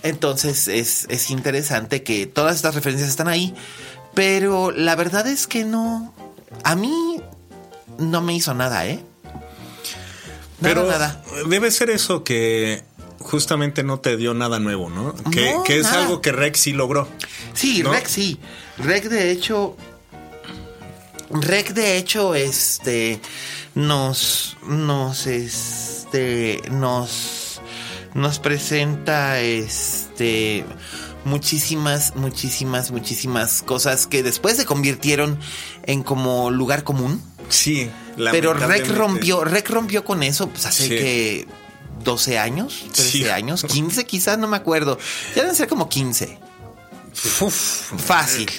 Entonces 0.02 0.68
es, 0.68 1.06
es 1.08 1.30
interesante 1.30 2.02
que 2.02 2.26
todas 2.26 2.56
estas 2.56 2.74
referencias 2.74 3.08
están 3.08 3.28
ahí, 3.28 3.54
pero 4.14 4.70
la 4.70 4.94
verdad 4.96 5.26
es 5.26 5.46
que 5.46 5.64
no, 5.64 6.14
a 6.62 6.74
mí 6.74 7.20
no 7.98 8.20
me 8.20 8.34
hizo 8.34 8.54
nada, 8.54 8.86
¿eh? 8.86 9.04
Pero 10.64 10.84
nada. 10.86 11.22
debe 11.48 11.70
ser 11.70 11.90
eso 11.90 12.24
que 12.24 12.82
justamente 13.20 13.82
no 13.82 14.00
te 14.00 14.16
dio 14.16 14.34
nada 14.34 14.58
nuevo, 14.58 14.90
¿no? 14.90 15.14
Que, 15.30 15.52
No, 15.54 15.62
que 15.64 15.78
es 15.78 15.84
nada. 15.84 16.02
algo 16.02 16.20
que 16.20 16.32
Rex 16.32 16.60
sí 16.60 16.72
logró. 16.72 17.08
Sí, 17.54 17.82
¿no? 17.82 17.92
Rec 17.92 18.06
sí. 18.06 18.38
Rec 18.78 19.04
de 19.04 19.30
hecho. 19.30 19.76
Rec 21.30 21.72
de 21.72 21.96
hecho, 21.96 22.34
este. 22.34 23.20
Nos. 23.74 24.56
Nos. 24.66 25.26
Este. 25.26 26.60
Nos. 26.70 27.60
Nos 28.14 28.38
presenta. 28.38 29.40
Este. 29.40 30.64
Muchísimas, 31.24 32.14
muchísimas, 32.16 32.90
muchísimas 32.90 33.62
cosas 33.62 34.06
que 34.06 34.22
después 34.22 34.56
se 34.58 34.66
convirtieron 34.66 35.38
en 35.84 36.02
como 36.02 36.50
lugar 36.50 36.84
común. 36.84 37.22
Sí. 37.48 37.90
Pero 38.16 38.54
Rec 38.54 38.88
rompió, 38.88 39.44
Rec 39.44 39.68
rompió 39.70 40.04
con 40.04 40.22
eso, 40.22 40.48
pues 40.48 40.66
hace 40.66 40.84
Sí. 40.84 40.88
que 40.90 41.48
12 42.04 42.38
años, 42.38 42.84
13 42.92 43.10
Sí. 43.10 43.28
años, 43.28 43.64
15 43.64 44.04
quizás, 44.06 44.38
no 44.38 44.46
me 44.48 44.56
acuerdo. 44.56 44.98
Ya 45.34 45.42
deben 45.42 45.56
ser 45.56 45.68
como 45.68 45.88
15. 45.88 46.38
Uf. 47.40 47.92
Fácil. 48.04 48.50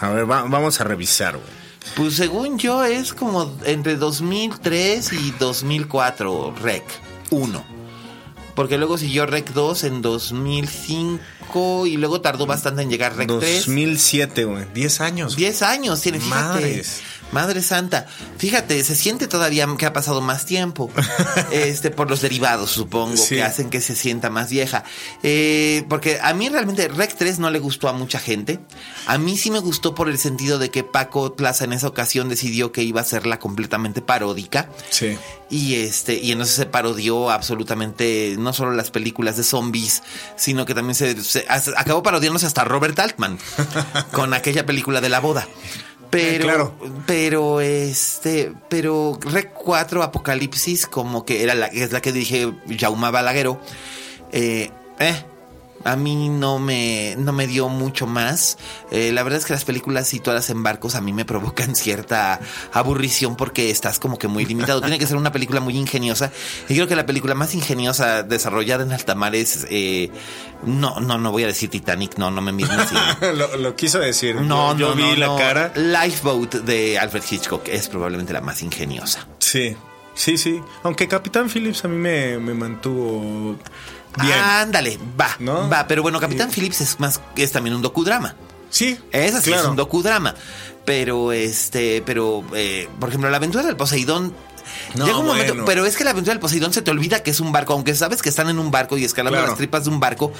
A 0.00 0.10
ver, 0.10 0.30
va- 0.30 0.42
vamos 0.44 0.80
a 0.80 0.84
revisar, 0.84 1.36
güey. 1.36 1.60
Pues 1.96 2.14
según 2.14 2.58
yo 2.58 2.84
es 2.84 3.12
como 3.14 3.54
entre 3.64 3.96
2003 3.96 5.12
y 5.12 5.30
2004 5.38 6.54
Rec 6.62 6.84
1. 7.30 7.64
Porque 8.54 8.76
luego 8.78 8.98
siguió 8.98 9.24
Rec 9.26 9.50
2 9.52 9.84
en 9.84 10.02
2005 10.02 11.86
y 11.86 11.96
luego 11.96 12.20
tardó 12.20 12.46
bastante 12.46 12.82
en 12.82 12.90
llegar 12.90 13.16
Rec 13.16 13.28
3. 13.38 13.58
2007, 13.66 14.44
güey. 14.44 14.64
10 14.74 15.00
años. 15.00 15.36
10 15.36 15.62
años 15.62 16.00
tiene, 16.00 16.20
fíjate. 16.20 16.42
Madres. 16.42 17.00
Madre 17.32 17.62
santa. 17.62 18.06
Fíjate, 18.38 18.82
se 18.82 18.96
siente 18.96 19.28
todavía 19.28 19.68
que 19.78 19.86
ha 19.86 19.92
pasado 19.92 20.20
más 20.20 20.46
tiempo. 20.46 20.90
este, 21.52 21.90
por 21.90 22.10
los 22.10 22.20
derivados, 22.20 22.70
supongo, 22.70 23.16
Sí. 23.16 23.36
que 23.36 23.42
hacen 23.42 23.70
que 23.70 23.80
se 23.80 23.94
sienta 23.94 24.30
más 24.30 24.50
vieja. 24.50 24.84
Eh, 25.22 25.84
porque 25.88 26.18
a 26.22 26.34
mí 26.34 26.48
realmente 26.48 26.88
Rec 26.88 27.14
3 27.16 27.38
no 27.38 27.50
le 27.50 27.58
gustó 27.60 27.88
a 27.88 27.92
mucha 27.92 28.18
gente. 28.18 28.58
A 29.06 29.16
mí 29.18 29.36
sí 29.36 29.50
me 29.50 29.60
gustó 29.60 29.94
por 29.94 30.08
el 30.08 30.18
sentido 30.18 30.58
de 30.58 30.70
que 30.70 30.82
Paco 30.82 31.36
Plaza 31.36 31.64
en 31.64 31.72
esa 31.72 31.86
ocasión 31.88 32.28
decidió 32.28 32.72
que 32.72 32.82
iba 32.82 33.00
a 33.00 33.04
hacerla 33.04 33.38
completamente 33.38 34.00
paródica. 34.02 34.68
Sí. 34.90 35.16
Y 35.50 35.76
este, 35.76 36.14
y 36.14 36.32
entonces 36.32 36.54
se 36.56 36.66
parodió 36.66 37.30
absolutamente 37.30 38.36
no 38.38 38.52
solo 38.52 38.72
las 38.72 38.90
películas 38.90 39.36
de 39.36 39.42
zombies, 39.44 40.02
sino 40.36 40.64
que 40.64 40.74
también 40.74 40.94
se, 40.94 41.20
se- 41.22 41.44
hasta- 41.48 41.72
acabó 41.80 42.02
parodiándose 42.02 42.46
hasta 42.46 42.64
Robert 42.64 42.98
Altman 42.98 43.38
con 44.12 44.32
aquella 44.34 44.64
película 44.66 45.00
de 45.00 45.08
la 45.08 45.20
boda. 45.20 45.48
Pero, 46.10 46.34
Eh, 46.34 46.38
claro. 46.40 46.74
pero 47.06 47.60
este, 47.60 48.52
pero 48.68 49.18
Rec 49.20 49.52
4 49.52 50.02
Apocalipsis, 50.02 50.86
como 50.86 51.24
que 51.24 51.42
era 51.42 51.54
la, 51.54 51.66
es 51.66 51.92
la 51.92 52.00
que 52.00 52.12
dirige 52.12 52.52
Jaume 52.78 53.10
Balaguero, 53.10 53.60
eh, 54.32 54.70
eh, 54.98 55.24
a 55.84 55.96
mí 55.96 56.28
no 56.28 56.58
me, 56.58 57.14
no 57.18 57.32
me 57.32 57.46
dio 57.46 57.68
mucho 57.68 58.06
más. 58.06 58.58
Eh, 58.90 59.12
la 59.12 59.22
verdad 59.22 59.38
es 59.38 59.46
que 59.46 59.52
las 59.52 59.64
películas 59.64 60.08
situadas 60.08 60.50
en 60.50 60.62
barcos 60.62 60.94
a 60.94 61.00
mí 61.00 61.12
me 61.12 61.24
provocan 61.24 61.74
cierta 61.76 62.40
aburrición 62.72 63.36
porque 63.36 63.70
estás 63.70 63.98
como 63.98 64.18
que 64.18 64.28
muy 64.28 64.44
limitado. 64.44 64.80
Tiene 64.80 64.98
que 64.98 65.06
ser 65.06 65.16
una 65.16 65.32
película 65.32 65.60
muy 65.60 65.76
ingeniosa. 65.76 66.30
Y 66.68 66.74
creo 66.74 66.86
que 66.86 66.96
la 66.96 67.06
película 67.06 67.34
más 67.34 67.54
ingeniosa 67.54 68.22
desarrollada 68.22 68.84
en 68.84 68.92
alta 68.92 69.14
mar 69.14 69.34
es... 69.34 69.66
eh, 69.70 70.10
no, 70.64 71.00
no, 71.00 71.16
no 71.16 71.32
voy 71.32 71.44
a 71.44 71.46
decir 71.46 71.70
Titanic, 71.70 72.18
no, 72.18 72.30
no 72.30 72.42
me 72.42 72.52
miren 72.52 72.78
así. 72.78 72.94
lo, 73.34 73.56
lo 73.56 73.76
quiso 73.76 73.98
decir. 73.98 74.36
No, 74.36 74.72
yo, 74.76 74.78
yo 74.78 74.88
no, 74.90 74.96
vi 74.96 75.02
no, 75.02 75.16
la 75.16 75.26
no. 75.28 75.36
cara. 75.38 75.72
Lifeboat 75.74 76.54
de 76.56 76.98
Alfred 76.98 77.22
Hitchcock 77.30 77.66
es 77.68 77.88
probablemente 77.88 78.32
la 78.34 78.42
más 78.42 78.62
ingeniosa. 78.62 79.26
Sí. 79.38 79.74
Sí, 80.12 80.36
sí. 80.36 80.60
Aunque 80.82 81.08
Capitán 81.08 81.48
Phillips 81.48 81.84
a 81.84 81.88
mí 81.88 81.96
me, 81.96 82.36
me 82.38 82.52
mantuvo. 82.52 83.56
Bien. 84.20 84.38
Ándale, 84.38 84.98
va, 85.20 85.36
¿No? 85.38 85.68
va. 85.68 85.86
Pero 85.86 86.02
bueno, 86.02 86.18
Capitán 86.20 86.50
Phillips 86.50 86.80
es 86.80 87.00
más, 87.00 87.20
es 87.36 87.52
también 87.52 87.74
un 87.76 87.82
docudrama. 87.82 88.34
Sí. 88.70 88.98
Esa 89.12 89.40
sí 89.42 89.52
es 89.52 89.64
un 89.64 89.76
docudrama. 89.76 90.34
Pero 90.84 91.32
este, 91.32 92.02
pero 92.06 92.44
eh, 92.54 92.88
por 92.98 93.08
ejemplo, 93.10 93.28
la 93.30 93.36
aventura 93.36 93.64
del 93.64 93.76
Poseidón. 93.76 94.34
No, 94.94 95.04
llega 95.06 95.18
un 95.18 95.26
momento, 95.26 95.64
pero 95.64 95.84
es 95.84 95.96
que 95.96 96.04
la 96.04 96.10
aventura 96.10 96.32
del 96.34 96.40
Poseidón 96.40 96.72
se 96.72 96.80
te 96.82 96.90
olvida 96.90 97.22
que 97.22 97.30
es 97.30 97.40
un 97.40 97.52
barco, 97.52 97.72
aunque 97.74 97.94
sabes 97.94 98.22
que 98.22 98.28
están 98.28 98.48
en 98.48 98.58
un 98.58 98.70
barco 98.70 98.96
y 98.96 99.04
escalando 99.04 99.36
Claro. 99.36 99.48
las 99.52 99.58
tripas 99.58 99.84
de 99.84 99.90
un 99.90 100.00
barco. 100.00 100.32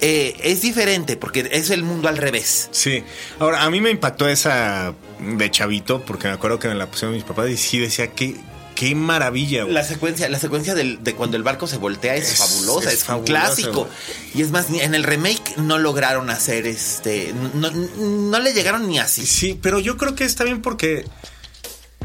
eh, 0.00 0.36
es 0.42 0.60
diferente 0.60 1.16
porque 1.16 1.48
es 1.50 1.70
el 1.70 1.82
mundo 1.82 2.08
al 2.08 2.18
revés. 2.18 2.68
Sí. 2.70 3.02
Ahora, 3.40 3.62
a 3.62 3.70
mí 3.70 3.80
me 3.80 3.90
impactó 3.90 4.28
esa 4.28 4.92
de 5.18 5.50
chavito, 5.50 6.02
porque 6.02 6.28
me 6.28 6.34
acuerdo 6.34 6.58
que 6.58 6.68
me 6.68 6.74
la 6.74 6.86
pusieron 6.86 7.14
mis 7.14 7.24
papás 7.24 7.48
y 7.48 7.56
sí 7.56 7.78
decía, 7.78 8.08
qué, 8.12 8.36
qué 8.76 8.94
maravilla, 8.94 9.62
güey. 9.62 9.74
La 9.74 9.82
secuencia, 9.82 10.28
la 10.28 10.38
secuencia 10.38 10.74
del- 10.76 11.02
de 11.02 11.14
cuando 11.16 11.36
el 11.36 11.42
barco 11.42 11.66
se 11.66 11.78
voltea 11.78 12.14
es, 12.14 12.30
Es- 12.32 12.38
fabulosa, 12.38 12.88
es 12.90 12.94
es, 12.96 13.00
un 13.00 13.06
fabulosa, 13.06 13.32
clásico. 13.32 13.88
Y 14.34 14.42
es 14.42 14.52
más, 14.52 14.66
en 14.70 14.94
el 14.94 15.02
remake 15.02 15.56
no 15.56 15.78
lograron 15.78 16.30
hacer 16.30 16.66
este. 16.68 17.34
No, 17.54 17.70
no 17.70 18.38
le 18.38 18.52
llegaron 18.52 18.86
ni 18.86 18.98
así. 19.00 19.26
Sí, 19.26 19.58
pero 19.60 19.80
yo 19.80 19.96
creo 19.96 20.14
que 20.14 20.22
está 20.24 20.44
bien 20.44 20.62
porque 20.62 21.04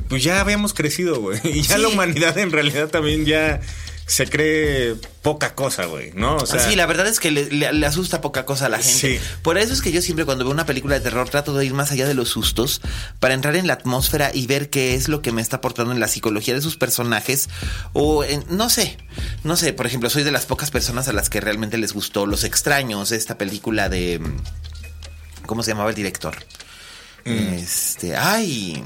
pues 0.10 0.24
ya 0.24 0.42
habíamos 0.42 0.74
crecido, 0.74 1.20
güey. 1.22 1.40
Y 1.44 1.62
ya 1.62 1.76
Sí. 1.76 1.82
la 1.82 1.88
humanidad 1.90 2.38
en 2.40 2.52
realidad 2.52 2.88
también 2.90 3.26
ya 3.26 3.60
se 4.06 4.28
cree 4.28 4.96
poca 5.22 5.56
cosa, 5.56 5.86
güey, 5.86 6.12
¿no? 6.14 6.36
O 6.36 6.46
sea, 6.46 6.60
sí, 6.60 6.76
la 6.76 6.86
verdad 6.86 7.08
es 7.08 7.20
que 7.20 7.32
le, 7.32 7.50
le- 7.50 7.72
le 7.72 7.86
asusta 7.86 8.20
poca 8.20 8.44
cosa 8.46 8.66
a 8.66 8.70
la 8.70 8.78
gente. 8.80 9.18
Sí. 9.20 9.20
Por 9.42 9.58
eso 9.58 9.72
es 9.74 9.82
que 9.82 9.92
yo 9.92 10.02
siempre 10.02 10.26
cuando 10.26 10.44
veo 10.44 10.52
una 10.52 10.66
película 10.66 10.96
de 10.96 11.02
terror 11.02 11.30
trato 11.30 11.54
de 11.54 11.66
ir 11.66 11.74
más 11.74 11.92
allá 11.92 12.06
de 12.08 12.14
los 12.14 12.28
sustos 12.30 12.82
para 13.20 13.34
entrar 13.34 13.56
en 13.56 13.68
la 13.68 13.74
atmósfera 13.74 14.32
y 14.34 14.48
ver 14.48 14.70
qué 14.70 14.96
es 14.96 15.08
lo 15.08 15.22
que 15.22 15.32
me 15.32 15.42
está 15.42 15.58
aportando 15.58 15.94
en 15.94 16.00
la 16.02 16.08
psicología 16.10 16.54
de 16.54 16.62
sus 16.62 16.76
personajes 16.76 17.48
o 17.94 18.24
en, 18.26 18.44
no 18.50 18.70
sé, 18.70 18.98
no 19.44 19.56
sé, 19.56 19.72
por 19.74 19.86
ejemplo, 19.88 20.10
soy 20.10 20.24
de 20.24 20.32
las 20.32 20.46
pocas 20.46 20.72
personas 20.72 21.08
a 21.08 21.14
las 21.14 21.30
que 21.30 21.40
realmente 21.40 21.78
les 21.78 21.94
gustó 21.94 22.26
Los 22.26 22.44
extraños, 22.44 23.12
esta 23.14 23.38
película 23.38 23.88
de 23.88 24.20
¿cómo 25.46 25.64
se 25.64 25.72
llamaba 25.72 25.90
el 25.90 25.96
director? 25.96 26.36
Este, 27.26 28.16
ay, 28.16 28.84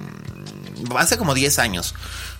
hace 0.97 1.17
como 1.17 1.33
10 1.33 1.59
años. 1.59 1.95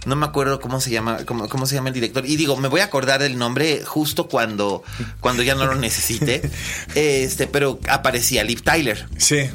No 0.06 0.16
me 0.16 0.26
acuerdo 0.26 0.60
cómo 0.60 0.80
se 0.80 0.92
llama, 0.92 1.26
cómo, 1.26 1.50
cómo 1.50 1.66
se 1.66 1.76
llama 1.76 1.90
el 1.90 1.96
director. 1.96 2.26
Y 2.26 2.36
digo, 2.36 2.58
me 2.58 2.68
voy 2.68 2.82
a 2.82 2.86
acordar 2.86 3.22
del 3.22 3.38
nombre 3.38 3.84
justo 3.84 4.28
cuando, 4.28 4.84
cuando 5.20 5.42
ya 5.42 5.56
no 5.56 5.66
lo 5.66 5.76
necesite. 5.76 6.50
Este, 6.96 7.48
pero 7.48 7.80
aparecía 7.90 8.44
Liv 8.44 8.62
Tyler. 8.62 9.08
sí. 9.18 9.50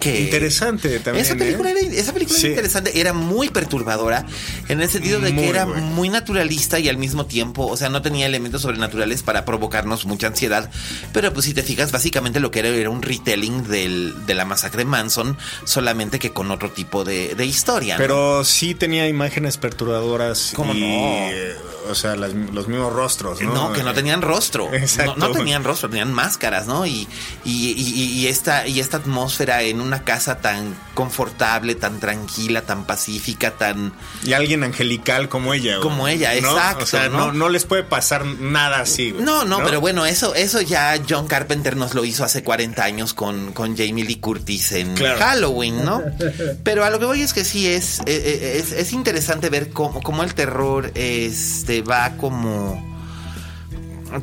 Que 0.00 0.20
Interesante 0.22 0.98
también, 1.00 1.24
Esa 1.24 1.36
película, 1.36 1.70
¿eh? 1.70 1.74
era, 1.80 1.94
esa 1.94 2.12
película 2.12 2.38
Sí. 2.38 2.46
era 2.46 2.54
interesante, 2.54 3.00
era 3.00 3.12
muy 3.12 3.48
perturbadora 3.50 4.26
en 4.68 4.80
el 4.80 4.90
sentido 4.90 5.20
de 5.20 5.32
Muy, 5.32 5.42
que 5.44 5.48
era 5.50 5.64
güey. 5.64 5.80
muy 5.80 6.08
naturalista 6.08 6.78
y 6.78 6.88
al 6.88 6.96
mismo 6.98 7.26
tiempo, 7.26 7.66
o 7.66 7.76
sea, 7.76 7.88
no 7.88 8.02
tenía 8.02 8.26
elementos 8.26 8.62
sobrenaturales 8.62 9.22
para 9.22 9.44
provocarnos 9.44 10.04
mucha 10.06 10.26
ansiedad. 10.26 10.70
Pero 11.12 11.32
pues 11.32 11.46
si 11.46 11.54
te 11.54 11.62
fijas, 11.62 11.92
básicamente 11.92 12.40
lo 12.40 12.50
que 12.50 12.58
era 12.60 12.68
era 12.68 12.90
un 12.90 13.02
retelling 13.02 13.64
del, 13.68 14.14
de 14.26 14.34
la 14.34 14.44
masacre 14.44 14.78
de 14.78 14.84
Manson, 14.86 15.38
solamente 15.64 16.18
que 16.18 16.32
con 16.32 16.50
otro 16.50 16.70
tipo 16.72 17.04
de, 17.04 17.34
de 17.34 17.46
historia. 17.46 17.94
¿no? 17.94 17.98
Pero 17.98 18.44
sí 18.44 18.74
tenía 18.74 19.08
imágenes 19.08 19.56
perturbadoras. 19.56 20.52
¿Cómo 20.54 20.74
y, 20.74 20.80
no? 20.80 20.86
eh, 20.86 21.54
O 21.88 21.94
sea, 21.94 22.16
las- 22.16 22.32
los 22.34 22.66
mismos 22.66 22.92
rostros, 22.92 23.40
¿no? 23.40 23.54
No, 23.54 23.72
que 23.72 23.84
no 23.84 23.94
tenían 23.94 24.20
rostro. 24.20 24.74
Exacto. 24.74 25.14
No, 25.16 25.28
no 25.28 25.32
tenían 25.32 25.62
rostro, 25.62 25.88
tenían 25.88 26.12
máscaras, 26.12 26.66
¿no? 26.66 26.84
Y, 26.84 27.06
y, 27.44 27.70
y- 27.76 28.12
y 28.12 28.26
esta, 28.26 28.66
y 28.66 28.80
esta 28.80 28.96
atmósfera 28.96 29.62
en 29.62 29.75
una 29.80 30.02
casa 30.04 30.38
tan 30.40 30.74
confortable, 30.94 31.74
tan 31.74 32.00
tranquila, 32.00 32.62
tan 32.62 32.84
pacífica, 32.84 33.52
tan... 33.52 33.92
Y 34.24 34.32
alguien 34.32 34.64
angelical 34.64 35.28
como 35.28 35.54
ella, 35.54 35.76
güey. 35.76 35.82
Como 35.88 36.08
ella, 36.08 36.32
¿no? 36.40 36.52
exacto, 36.52 36.84
O 36.84 36.86
sea, 36.86 37.08
¿no? 37.08 37.18
no, 37.26 37.32
no 37.32 37.48
les 37.48 37.64
puede 37.64 37.82
pasar 37.84 38.24
nada 38.24 38.80
así, 38.80 39.10
güey. 39.12 39.24
No, 39.24 39.44
no, 39.44 39.62
pero 39.64 39.80
bueno, 39.80 40.06
eso, 40.06 40.34
eso 40.34 40.60
ya 40.60 40.96
John 41.08 41.26
Carpenter 41.26 41.76
nos 41.76 41.94
lo 41.94 42.04
hizo 42.04 42.24
hace 42.24 42.42
40 42.42 42.82
años 42.82 43.14
con, 43.14 43.52
con 43.52 43.76
Jamie 43.76 44.04
Lee 44.04 44.16
Curtis 44.16 44.72
en 44.72 44.94
Claro. 44.94 45.18
Halloween, 45.18 45.84
¿no? 45.84 46.02
Pero 46.64 46.84
a 46.84 46.90
lo 46.90 46.98
que 46.98 47.04
voy 47.06 47.22
es 47.22 47.32
que 47.32 47.44
sí 47.44 47.66
es, 47.66 48.00
eh, 48.00 48.02
eh, 48.06 48.62
es, 48.62 48.72
es 48.72 48.92
interesante 48.92 49.50
ver 49.50 49.70
cómo, 49.70 50.02
cómo 50.02 50.22
el 50.22 50.34
terror 50.34 50.90
este, 50.94 51.82
va 51.82 52.16
como 52.16 52.95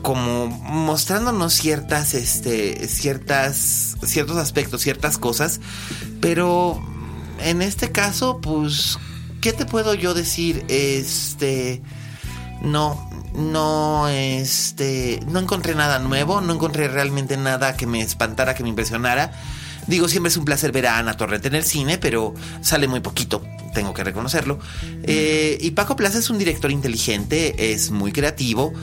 como 0.01 0.47
mostrándonos 0.47 1.53
ciertas 1.53 2.13
este 2.13 2.87
ciertas 2.87 3.97
ciertos 4.03 4.37
aspectos 4.37 4.81
ciertas 4.81 5.17
cosas 5.17 5.59
pero 6.21 6.81
en 7.39 7.61
este 7.61 7.91
caso 7.91 8.39
pues 8.41 8.97
qué 9.41 9.53
te 9.53 9.65
puedo 9.65 9.93
yo 9.93 10.13
decir 10.13 10.65
este 10.67 11.81
no 12.61 13.09
no 13.35 14.07
este 14.07 15.19
no 15.27 15.39
encontré 15.39 15.75
nada 15.75 15.99
nuevo 15.99 16.41
no 16.41 16.53
encontré 16.53 16.87
realmente 16.87 17.37
nada 17.37 17.75
que 17.75 17.87
me 17.87 18.01
espantara 18.01 18.55
que 18.55 18.63
me 18.63 18.69
impresionara. 18.69 19.31
Digo 19.85 20.07
siempre 20.07 20.29
es 20.29 20.37
un 20.37 20.45
placer 20.45 20.71
ver 20.71 20.87
a 20.87 20.97
Ana 20.97 21.17
Torrente 21.17 21.49
en 21.49 21.55
el 21.55 21.65
cine 21.65 21.97
pero 21.97 22.33
sale 22.61 22.87
muy 22.87 23.01
poquito 23.01 23.43
tengo 23.73 23.93
que 23.93 24.03
reconocerlo. 24.03 24.59
Eh, 25.03 25.57
y 25.59 25.71
Paco 25.71 25.95
Plaza 25.95 26.19
es 26.19 26.29
un 26.29 26.37
director 26.37 26.71
inteligente 26.71 27.73
es 27.73 27.91
muy 27.91 28.11
creativo 28.11 28.73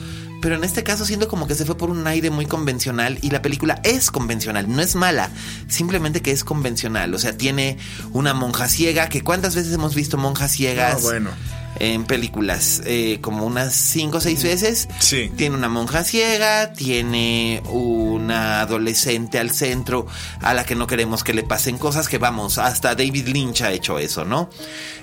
pero 0.40 0.54
en 0.56 0.64
este 0.64 0.82
caso 0.82 1.04
siento 1.04 1.28
como 1.28 1.46
que 1.46 1.54
se 1.54 1.64
fue 1.64 1.76
por 1.76 1.90
un 1.90 2.06
aire 2.06 2.30
muy 2.30 2.46
convencional 2.46 3.18
y 3.22 3.30
la 3.30 3.42
película 3.42 3.80
es 3.84 4.10
convencional, 4.10 4.68
no 4.68 4.82
es 4.82 4.94
mala, 4.94 5.30
simplemente 5.68 6.22
que 6.22 6.30
es 6.32 6.44
convencional, 6.44 7.14
o 7.14 7.18
sea, 7.18 7.36
tiene 7.36 7.78
una 8.12 8.34
monja 8.34 8.68
ciega, 8.68 9.08
que 9.08 9.22
cuántas 9.22 9.54
veces 9.54 9.72
hemos 9.72 9.94
visto 9.94 10.18
monjas 10.18 10.52
ciegas 10.52 10.94
No, 10.94 11.00
bueno. 11.00 11.30
En 11.78 12.04
películas, 12.04 12.82
Eh, 12.84 13.18
como 13.20 13.46
unas 13.46 13.74
cinco 13.74 14.18
o 14.18 14.20
seis 14.20 14.42
veces. 14.42 14.88
Sí. 14.98 15.30
Tiene 15.36 15.56
una 15.56 15.68
monja 15.68 16.02
ciega, 16.04 16.72
tiene 16.72 17.62
una 17.70 18.60
adolescente 18.60 19.38
al 19.38 19.50
centro 19.50 20.06
a 20.42 20.52
la 20.54 20.64
que 20.64 20.74
no 20.74 20.86
queremos 20.86 21.22
que 21.24 21.32
le 21.34 21.42
pasen 21.42 21.78
cosas 21.78 22.08
que 22.08 22.18
vamos, 22.18 22.58
hasta 22.58 22.94
David 22.94 23.28
Lynch 23.28 23.62
ha 23.62 23.72
hecho 23.72 23.98
eso, 23.98 24.24
¿no? 24.24 24.50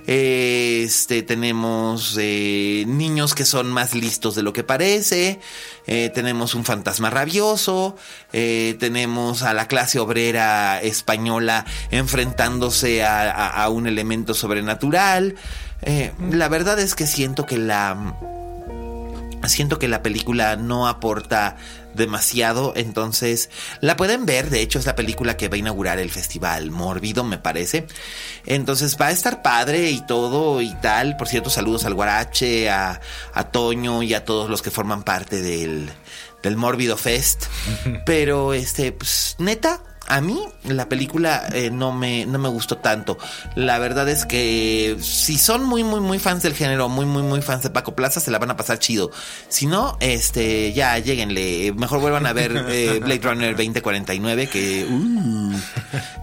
Este, 0.05 1.21
tenemos 1.23 2.15
eh, 2.19 2.85
niños 2.87 3.35
que 3.35 3.45
son 3.45 3.67
más 3.71 3.93
listos 3.93 4.35
de 4.35 4.41
lo 4.43 4.53
que 4.53 4.63
parece, 4.63 5.39
eh, 5.85 6.11
tenemos 6.13 6.55
un 6.55 6.63
fantasma 6.65 7.09
rabioso, 7.09 7.95
tenemos 8.31 9.43
a 9.43 9.53
la 9.53 9.67
clase 9.67 9.99
obrera 9.99 10.81
española 10.81 11.65
enfrentándose 11.91 13.03
a, 13.03 13.29
a- 13.31 13.63
a 13.63 13.69
un 13.69 13.87
elemento 13.87 14.33
sobrenatural. 14.33 15.35
Eh, 15.81 16.11
la 16.31 16.49
verdad 16.49 16.79
es 16.79 16.95
que 16.95 17.07
siento 17.07 17.45
que 17.45 17.57
la 17.57 18.15
siento 19.45 19.79
que 19.79 19.87
la 19.87 20.03
película 20.03 20.55
no 20.55 20.87
aporta 20.87 21.57
demasiado, 21.93 22.73
entonces 22.75 23.49
la 23.81 23.97
pueden 23.97 24.25
ver, 24.25 24.49
de 24.49 24.61
hecho 24.61 24.77
es 24.79 24.85
la 24.85 24.95
película 24.95 25.37
que 25.37 25.47
va 25.47 25.55
a 25.55 25.59
inaugurar 25.59 25.99
el 25.99 26.11
festival 26.11 26.69
Mórbido, 26.71 27.23
me 27.23 27.37
parece. 27.37 27.87
Entonces 28.45 28.97
va 28.99 29.07
a 29.07 29.11
estar 29.11 29.41
padre 29.41 29.89
y 29.91 30.05
todo 30.05 30.61
y 30.61 30.73
tal. 30.75 31.17
Por 31.17 31.27
cierto, 31.27 31.49
saludos 31.49 31.85
al 31.85 31.95
Guarache, 31.95 32.69
a, 32.69 33.01
a 33.33 33.43
Toño 33.45 34.03
y 34.03 34.13
a 34.13 34.25
todos 34.25 34.49
los 34.49 34.61
que 34.61 34.71
forman 34.71 35.03
parte 35.03 35.41
del, 35.41 35.89
del 36.43 36.55
Mórbido 36.55 36.97
Fest. 36.97 37.45
Pero 38.05 38.53
este, 38.53 38.91
pues 38.91 39.35
neta, 39.39 39.81
a 40.07 40.21
mí 40.21 40.39
la 40.63 40.89
película 40.89 41.47
eh, 41.53 41.69
no, 41.69 41.91
me, 41.91 42.25
no 42.25 42.39
me 42.39 42.49
gustó 42.49 42.77
tanto. 42.77 43.17
La 43.55 43.77
verdad 43.77 44.07
es 44.09 44.25
que 44.25 44.97
si 45.01 45.37
son 45.37 45.63
muy, 45.65 45.83
muy, 45.83 45.99
muy 45.99 46.17
fans 46.17 46.43
del 46.43 46.53
género, 46.53 46.89
muy, 46.89 47.05
muy, 47.05 47.23
muy 47.23 47.41
fans 47.41 47.63
de 47.63 47.69
Paco 47.69 47.95
Plaza, 47.95 48.19
se 48.19 48.31
la 48.31 48.39
van 48.39 48.51
a 48.51 48.57
pasar 48.57 48.79
chido. 48.79 49.11
Si 49.49 49.65
no, 49.65 49.97
este, 49.99 50.71
ya 50.73 50.97
lleguenle. 50.99 51.73
Mejor 51.73 51.99
vuelvan 51.99 52.25
a 52.25 52.33
ver 52.33 52.65
eh, 52.69 52.99
Blade 53.03 53.21
Runner 53.21 53.55
2049, 53.55 54.47
que 54.47 54.85
uh, 54.85 55.53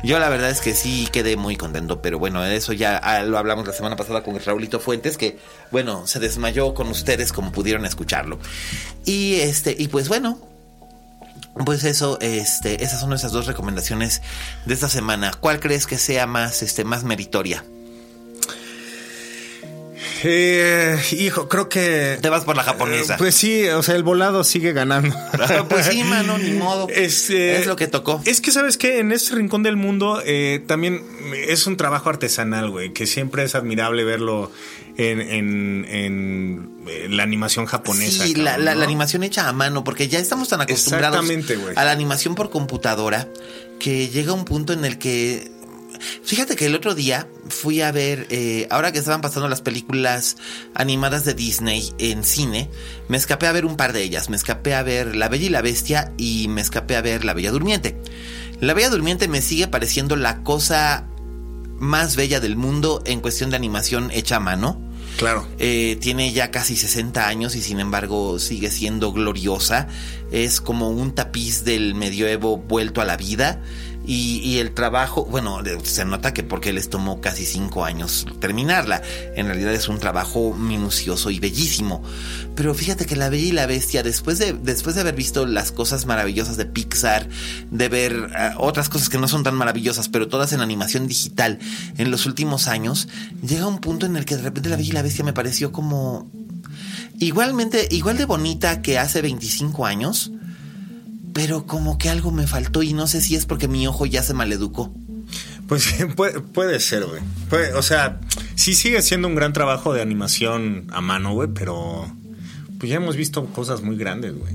yo 0.02 0.18
la 0.18 0.28
verdad 0.30 0.50
es 0.50 0.60
que 0.60 0.74
sí 0.74 1.08
quedé 1.12 1.36
muy 1.36 1.56
contento. 1.56 2.00
Pero 2.00 2.18
bueno, 2.18 2.44
eso 2.44 2.72
ya 2.72 2.96
ah, 2.96 3.22
lo 3.22 3.38
hablamos 3.38 3.66
la 3.66 3.74
semana 3.74 3.96
pasada 3.96 4.22
con 4.22 4.38
Raulito 4.40 4.80
Fuentes, 4.80 5.18
que 5.18 5.38
bueno, 5.70 6.06
se 6.06 6.20
desmayó 6.20 6.72
con 6.72 6.88
ustedes 6.88 7.32
como 7.32 7.52
pudieron 7.52 7.84
escucharlo. 7.84 8.38
Y 9.04 9.34
este, 9.34 9.76
y 9.78 9.88
pues 9.88 10.08
bueno, 10.08 10.53
pues 11.64 11.84
eso, 11.84 12.18
este, 12.20 12.82
esas 12.82 13.00
son 13.00 13.10
nuestras 13.10 13.32
dos 13.32 13.46
recomendaciones 13.46 14.22
de 14.64 14.74
esta 14.74 14.88
semana. 14.88 15.32
¿Cuál 15.38 15.60
crees 15.60 15.86
que 15.86 15.98
sea 15.98 16.26
más, 16.26 16.62
este, 16.62 16.84
más 16.84 17.04
meritoria? 17.04 17.64
Eh, 20.26 20.98
hijo, 21.12 21.48
creo 21.48 21.68
que. 21.68 22.18
Te 22.20 22.28
vas 22.30 22.44
por 22.44 22.56
la 22.56 22.62
japonesa. 22.62 23.14
Eh, 23.14 23.16
pues 23.18 23.34
sí, 23.34 23.68
o 23.68 23.82
sea, 23.82 23.94
el 23.94 24.02
volado 24.02 24.42
sigue 24.42 24.72
ganando. 24.72 25.14
pues 25.68 25.86
sí, 25.86 26.02
mano, 26.02 26.38
ni 26.38 26.50
modo. 26.58 26.88
Este, 26.88 27.58
es 27.58 27.66
lo 27.66 27.76
que 27.76 27.86
tocó. 27.86 28.22
Es 28.24 28.40
que, 28.40 28.50
¿sabes 28.50 28.78
qué? 28.78 29.00
En 29.00 29.12
este 29.12 29.34
rincón 29.34 29.62
del 29.62 29.76
mundo 29.76 30.22
eh, 30.24 30.62
también 30.66 31.04
es 31.46 31.66
un 31.66 31.76
trabajo 31.76 32.08
artesanal, 32.08 32.70
güey, 32.70 32.92
que 32.92 33.06
siempre 33.06 33.44
es 33.44 33.54
admirable 33.54 34.04
verlo 34.04 34.50
en, 34.96 35.20
en- 35.20 35.84
en, 35.88 36.70
eh, 36.88 37.06
la 37.10 37.22
animación 37.22 37.66
japonesa. 37.66 38.24
Sí, 38.26 38.34
la, 38.34 38.50
cabrón, 38.52 38.64
la- 38.64 38.74
¿no? 38.74 38.78
la 38.80 38.84
animación 38.86 39.22
hecha 39.24 39.48
a 39.48 39.52
mano, 39.52 39.84
porque 39.84 40.08
ya 40.08 40.18
estamos 40.18 40.48
tan 40.48 40.60
acostumbrados 40.60 41.24
a 41.76 41.84
la 41.84 41.90
animación 41.92 42.34
por 42.34 42.50
computadora 42.50 43.28
que 43.80 44.08
llega 44.08 44.32
un 44.32 44.44
punto 44.44 44.72
en 44.72 44.84
el 44.84 44.98
que 44.98 45.52
Fíjate 46.24 46.56
que 46.56 46.66
el 46.66 46.74
otro 46.74 46.94
día 46.94 47.28
fui 47.48 47.80
a 47.80 47.92
ver, 47.92 48.26
eh, 48.28 48.66
ahora 48.70 48.90
que 48.92 48.98
estaban 48.98 49.20
pasando 49.20 49.48
las 49.48 49.62
películas 49.62 50.36
animadas 50.74 51.24
de 51.24 51.34
Disney 51.34 51.92
en 51.98 52.24
cine, 52.24 52.68
me 53.08 53.16
escapé 53.16 53.46
a 53.46 53.52
ver 53.52 53.64
un 53.64 53.76
par 53.76 53.92
de 53.92 54.02
ellas. 54.02 54.28
Me 54.28 54.36
escapé 54.36 54.74
a 54.74 54.82
ver 54.82 55.14
La 55.14 55.28
Bella 55.28 55.46
y 55.46 55.50
la 55.50 55.62
Bestia 55.62 56.12
y 56.18 56.48
me 56.48 56.60
escapé 56.60 56.96
a 56.96 57.00
ver 57.00 57.24
La 57.24 57.32
Bella 57.32 57.52
Durmiente. 57.52 57.96
La 58.60 58.74
Bella 58.74 58.90
Durmiente 58.90 59.28
me 59.28 59.40
sigue 59.40 59.68
pareciendo 59.68 60.16
la 60.16 60.42
cosa 60.42 61.06
más 61.78 62.16
bella 62.16 62.40
del 62.40 62.56
mundo 62.56 63.00
en 63.06 63.20
cuestión 63.20 63.50
de 63.50 63.56
animación 63.56 64.10
hecha 64.10 64.36
a 64.36 64.40
mano. 64.40 64.80
Claro. 65.16 65.46
Eh, 65.58 65.96
tiene 66.00 66.32
ya 66.32 66.50
casi 66.50 66.76
60 66.76 67.26
años 67.26 67.54
y 67.54 67.62
sin 67.62 67.80
embargo 67.80 68.38
sigue 68.38 68.70
siendo 68.70 69.12
gloriosa. 69.12 69.88
Es 70.32 70.60
como 70.60 70.90
un 70.90 71.14
tapiz 71.14 71.64
del 71.64 71.94
medioevo 71.94 72.56
vuelto 72.56 73.00
a 73.00 73.04
la 73.04 73.16
vida. 73.16 73.62
Y, 74.06 74.58
el 74.58 74.72
trabajo, 74.74 75.24
bueno, 75.24 75.60
se 75.82 76.04
nota 76.04 76.34
que 76.34 76.42
porque 76.42 76.72
les 76.72 76.90
tomó 76.90 77.20
casi 77.20 77.46
cinco 77.46 77.84
años 77.84 78.26
terminarla. 78.38 79.02
En 79.34 79.46
realidad 79.46 79.72
es 79.72 79.88
un 79.88 79.98
trabajo 79.98 80.54
minucioso 80.54 81.30
y 81.30 81.40
bellísimo. 81.40 82.02
Pero 82.54 82.74
fíjate 82.74 83.06
que 83.06 83.16
La 83.16 83.30
Bella 83.30 83.48
y 83.48 83.52
la 83.52 83.66
Bestia, 83.66 84.02
después 84.02 84.38
de, 84.38 84.52
después 84.52 84.94
de 84.94 85.00
haber 85.00 85.14
visto 85.14 85.46
las 85.46 85.72
cosas 85.72 86.06
maravillosas 86.06 86.56
de 86.56 86.66
Pixar, 86.66 87.28
de 87.70 87.88
ver 87.88 88.12
eh, 88.12 88.50
otras 88.58 88.88
cosas 88.88 89.08
que 89.08 89.18
no 89.18 89.26
son 89.26 89.42
tan 89.42 89.54
maravillosas, 89.54 90.08
pero 90.08 90.28
todas 90.28 90.52
en 90.52 90.60
animación 90.60 91.08
digital 91.08 91.58
en 91.96 92.10
los 92.10 92.26
últimos 92.26 92.68
años, 92.68 93.08
llega 93.46 93.66
un 93.66 93.78
punto 93.78 94.06
en 94.06 94.16
el 94.16 94.24
que 94.24 94.36
de 94.36 94.42
repente 94.42 94.68
La 94.68 94.76
Bella 94.76 94.88
y 94.90 94.92
la 94.92 95.02
Bestia 95.02 95.24
me 95.24 95.32
pareció 95.32 95.72
como 95.72 96.30
igualmente, 97.18 97.88
igual 97.90 98.18
de 98.18 98.26
bonita 98.26 98.82
que 98.82 98.98
hace 98.98 99.22
25 99.22 99.86
años 99.86 100.30
pero 101.34 101.66
como 101.66 101.98
que 101.98 102.08
algo 102.08 102.30
me 102.30 102.46
faltó 102.46 102.82
y 102.82 102.94
no 102.94 103.06
sé 103.06 103.20
si 103.20 103.34
es 103.34 103.44
porque 103.44 103.68
mi 103.68 103.86
ojo 103.86 104.06
ya 104.06 104.22
se 104.22 104.32
maleducó. 104.32 104.94
Pues 105.68 105.94
puede, 106.16 106.40
puede 106.40 106.80
ser, 106.80 107.04
güey. 107.04 107.20
o 107.74 107.82
sea, 107.82 108.20
sí 108.54 108.74
sigue 108.74 109.02
siendo 109.02 109.28
un 109.28 109.34
gran 109.34 109.52
trabajo 109.52 109.92
de 109.92 110.00
animación 110.00 110.86
a 110.92 111.00
mano, 111.00 111.34
güey, 111.34 111.48
pero 111.52 112.10
pues 112.78 112.90
ya 112.90 112.96
hemos 112.96 113.16
visto 113.16 113.46
cosas 113.46 113.82
muy 113.82 113.96
grandes, 113.96 114.34
güey. 114.34 114.52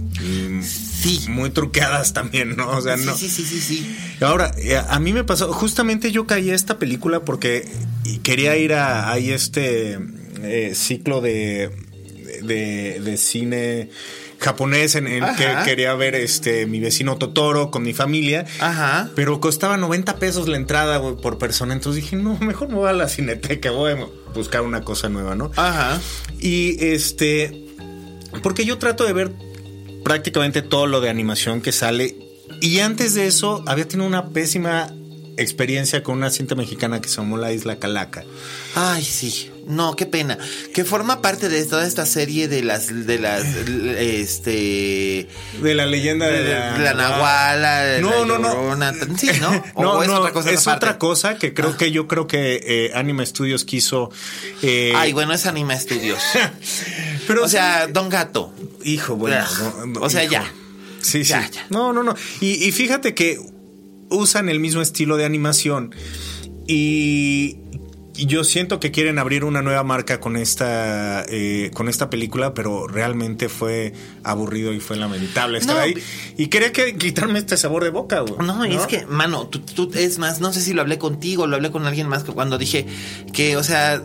Sí. 0.62 1.26
Muy 1.30 1.50
truqueadas 1.50 2.14
también, 2.14 2.56
¿no? 2.56 2.70
O 2.70 2.82
sea, 2.82 2.96
no. 2.96 3.16
Sí, 3.16 3.28
sí, 3.28 3.44
sí, 3.44 3.60
sí. 3.60 3.98
Ahora, 4.22 4.52
eh, 4.58 4.78
a 4.78 5.00
mí 5.00 5.14
me 5.14 5.24
pasó, 5.24 5.52
justamente 5.52 6.12
yo 6.12 6.28
caí 6.28 6.50
a 6.52 6.56
esta 6.56 6.80
película 6.80 7.26
porque 7.26 7.68
quería 8.24 8.56
ir 8.56 8.74
a, 8.74 9.18
este 9.18 10.00
eh, 10.44 10.74
ciclo 10.76 11.22
de, 11.22 11.72
de, 12.44 13.02
de 13.04 13.18
cine 13.18 13.90
japonés 14.40 14.96
en 14.96 15.08
el 15.08 15.24
que 15.36 15.48
quería 15.66 15.94
ver 15.94 16.16
este 16.16 16.66
mi 16.66 16.80
vecino 16.80 17.18
Totoro 17.18 17.72
con 17.72 17.84
mi 17.84 17.94
familia. 17.94 18.46
Ajá. 18.60 19.10
Pero 19.16 19.40
costaba 19.40 19.78
90 19.78 20.16
pesos 20.16 20.48
la 20.48 20.58
entrada 20.58 21.02
por 21.18 21.38
persona. 21.38 21.74
Entonces 21.74 22.04
dije, 22.04 22.16
no, 22.16 22.38
mejor 22.40 22.70
me 22.70 22.76
voy 22.76 22.90
a 22.90 22.94
la 22.94 23.08
cineteca, 23.10 23.72
voy 23.72 23.94
a 23.94 24.08
buscar 24.34 24.62
una 24.62 24.82
cosa 24.82 25.10
nueva, 25.10 25.36
¿no? 25.36 25.52
Ajá. 25.56 26.00
Y 26.40 26.84
este. 26.84 27.66
Porque 28.42 28.66
yo 28.66 28.78
trato 28.78 29.06
de 29.06 29.14
ver 29.14 29.32
prácticamente 30.04 30.62
todo 30.62 30.88
lo 30.88 31.02
de 31.02 31.10
animación 31.10 31.62
que 31.62 31.72
sale. 31.72 32.16
Y 32.62 32.80
antes 32.80 33.14
de 33.14 33.28
eso, 33.28 33.64
había 33.68 33.88
tenido 33.88 34.08
una 34.08 34.30
pésima 34.30 34.94
experiencia 35.40 36.04
con 36.04 36.18
una 36.18 36.30
cinta 36.30 36.56
mexicana 36.56 37.02
que 37.02 37.10
se 37.10 37.18
llamó 37.18 37.38
La 37.38 37.52
Isla 37.52 37.78
Calaca. 37.78 38.24
Ay, 38.76 39.04
sí. 39.04 39.52
No, 39.70 39.96
qué 39.96 40.08
pena. 40.08 40.38
Que 40.74 40.84
forma 40.84 41.22
parte 41.22 41.48
de 41.48 41.64
toda 41.64 41.86
esta 41.86 42.08
serie 42.08 42.48
de 42.48 42.64
las, 42.64 43.06
de 43.06 43.20
las, 43.20 43.46
este... 43.46 45.28
De 45.62 45.76
la 45.76 45.86
leyenda 45.86 46.28
de, 46.28 46.44
la, 46.44 46.94
Nahuala. 46.96 48.00
No, 48.00 48.26
no, 48.26 48.40
no. 48.40 48.76
Sí, 49.16 49.30
¿no? 49.40 49.64
no, 49.78 50.02
es 50.02 50.10
otra 50.10 50.32
cosa. 50.34 50.52
Es 50.52 50.68
otra 50.68 50.98
cosa 50.98 51.38
que 51.38 51.54
creo 51.54 51.70
ah. 51.76 51.78
que 51.78 51.92
yo 51.92 52.08
creo 52.08 52.26
que 52.26 52.60
eh, 52.66 52.92
Anima 52.96 53.24
Studios 53.24 53.64
quiso... 53.64 54.10
Eh... 54.64 54.94
Ay, 54.96 55.14
bueno, 55.14 55.34
es 55.34 55.46
Anima 55.46 55.80
Studios. 55.80 56.20
Pero, 57.28 57.44
o 57.44 57.48
sea, 57.48 57.86
Don 57.86 58.10
Gato. 58.10 58.52
Hijo, 58.84 59.18
bueno. 59.18 59.46
o 60.02 60.10
sea, 60.10 60.24
ya. 60.24 60.52
Sí, 61.00 61.24
sí. 61.24 61.34
No, 61.70 61.94
no, 61.94 62.02
no. 62.02 62.16
Y, 62.42 62.68
y 62.68 62.72
fíjate 62.72 63.14
que 63.14 63.40
usan 64.10 64.50
el 64.50 64.60
mismo 64.60 64.82
estilo 64.82 65.18
de 65.18 65.26
animación 65.26 65.94
y 66.68 67.58
yo 68.26 68.44
siento 68.44 68.80
que 68.80 68.92
quieren 68.92 69.20
abrir 69.20 69.44
una 69.44 69.62
nueva 69.62 69.84
marca 69.84 70.20
con 70.20 70.36
esta 70.36 71.24
eh, 71.28 71.72
con 71.74 71.88
esta 71.90 72.10
película, 72.10 72.54
pero 72.54 72.88
realmente 72.88 73.50
fue 73.50 73.94
aburrido 74.24 74.74
y 74.74 74.80
fue 74.80 74.98
lamentable 74.98 75.60
estar 75.60 75.78
ahí. 75.78 75.94
Y 76.38 76.48
quería 76.48 76.72
que, 76.72 76.96
quitarme 76.96 77.40
este 77.40 77.58
sabor 77.58 77.84
de 77.84 77.90
boca, 77.90 78.22
güey. 78.22 78.46
No, 78.46 78.66
y 78.66 78.76
es 78.76 78.88
que, 78.88 79.06
mano, 79.06 79.48
tú, 79.48 79.92
es 79.94 80.18
más, 80.18 80.42
no 80.42 80.52
sé 80.52 80.62
si 80.62 80.74
lo 80.74 80.82
hablé 80.82 80.98
contigo, 80.98 81.48
lo 81.48 81.56
hablé 81.56 81.72
con 81.72 81.86
alguien 81.86 82.08
más 82.08 82.24
que 82.24 82.32
cuando 82.32 82.58
dije 82.58 82.86
que, 83.34 83.58
o 83.58 83.64
sea, 83.64 84.04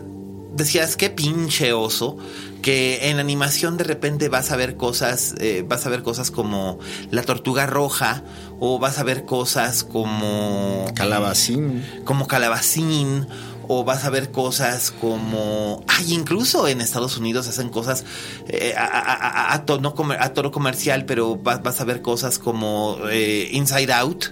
decías 0.55 0.95
qué 0.95 1.09
pinche 1.09 1.73
oso 1.73 2.17
que 2.61 3.09
en 3.09 3.19
animación 3.19 3.77
de 3.77 3.83
repente 3.83 4.29
vas 4.29 4.51
a 4.51 4.55
ver 4.55 4.75
cosas, 4.75 5.35
eh, 5.39 5.63
vas 5.67 5.85
a 5.85 5.89
ver 5.89 6.01
cosas 6.01 6.31
como 6.31 6.79
la 7.11 7.21
tortuga 7.21 7.67
roja 7.67 8.23
o 8.59 8.79
vas 8.79 8.97
a 8.97 9.03
ver 9.03 9.25
cosas 9.25 9.83
como 9.83 10.85
calabacín, 10.95 11.85
como 12.05 12.25
calabacín 12.27 13.27
o 13.67 13.83
vas 13.83 14.05
a 14.05 14.09
ver 14.09 14.31
cosas 14.31 14.91
como 14.91 15.83
ay 15.87 16.13
incluso 16.13 16.67
en 16.67 16.81
Estados 16.81 17.17
Unidos 17.17 17.47
hacen 17.47 17.69
cosas 17.69 18.05
eh, 18.47 18.75
a, 18.77 19.63
tono, 19.65 19.93
a, 20.19 20.33
toro 20.33 20.51
comercial 20.51 21.05
pero 21.05 21.35
vas, 21.35 21.81
a 21.81 21.83
ver 21.83 22.01
cosas 22.01 22.39
como 22.39 22.97
eh, 23.11 23.49
Inside 23.51 23.93
Out. 23.93 24.25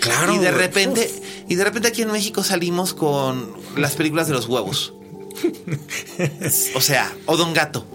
Claro 0.00 0.34
y 0.34 0.38
de 0.38 0.50
repente 0.50 1.10
y 1.48 1.54
de 1.54 1.64
repente 1.64 1.88
aquí 1.88 2.02
en 2.02 2.12
México 2.12 2.42
salimos 2.42 2.94
con 2.94 3.52
las 3.76 3.94
películas 3.96 4.28
de 4.28 4.34
los 4.34 4.46
huevos 4.46 4.94
o 6.74 6.80
sea, 6.80 7.14
o 7.26 7.36
Don 7.36 7.54
Gato. 7.54 7.86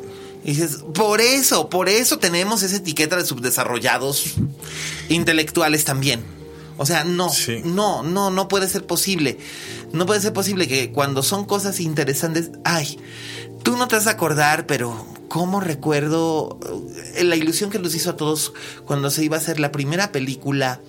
Y 0.43 0.51
dices, 0.51 0.83
por 0.93 1.21
eso, 1.21 1.69
por 1.69 1.87
eso 1.87 2.19
tenemos 2.19 2.63
esa 2.63 2.75
etiqueta 2.75 3.15
de 3.15 3.25
subdesarrollados 3.25 4.35
intelectuales 5.09 5.85
también. 5.85 6.23
O 6.77 6.85
sea, 6.85 7.03
no, 7.03 7.29
no, 7.63 8.03
no, 8.03 8.29
no 8.29 8.47
puede 8.47 8.67
ser 8.67 8.85
posible. 8.85 9.37
No 9.93 10.05
puede 10.05 10.21
ser 10.21 10.33
posible 10.33 10.67
que 10.67 10.91
cuando 10.91 11.23
son 11.23 11.45
cosas 11.45 11.79
interesantes, 11.79 12.51
ay, 12.65 12.99
tú 13.63 13.77
no 13.77 13.87
te 13.87 13.95
vas 13.95 14.07
a 14.07 14.11
acordar, 14.11 14.65
pero 14.65 15.05
cómo 15.29 15.61
recuerdo 15.61 16.59
eh, 17.15 17.23
la 17.23 17.35
ilusión 17.35 17.69
que 17.69 17.79
nos 17.79 17.95
hizo 17.95 18.11
a 18.11 18.17
todos 18.17 18.53
cuando 18.85 19.09
se 19.09 19.23
iba 19.23 19.37
a 19.37 19.39
hacer 19.39 19.59
la 19.59 19.71
primera 19.71 20.11
película 20.11 20.81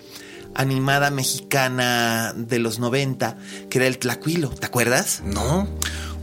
animada 0.54 1.10
mexicana 1.10 2.32
de 2.36 2.58
los 2.58 2.78
90, 2.78 3.36
que 3.68 3.78
era 3.78 3.86
el 3.86 3.98
Tlacuilo, 3.98 4.50
¿te 4.50 4.66
acuerdas? 4.66 5.22
No. 5.24 5.68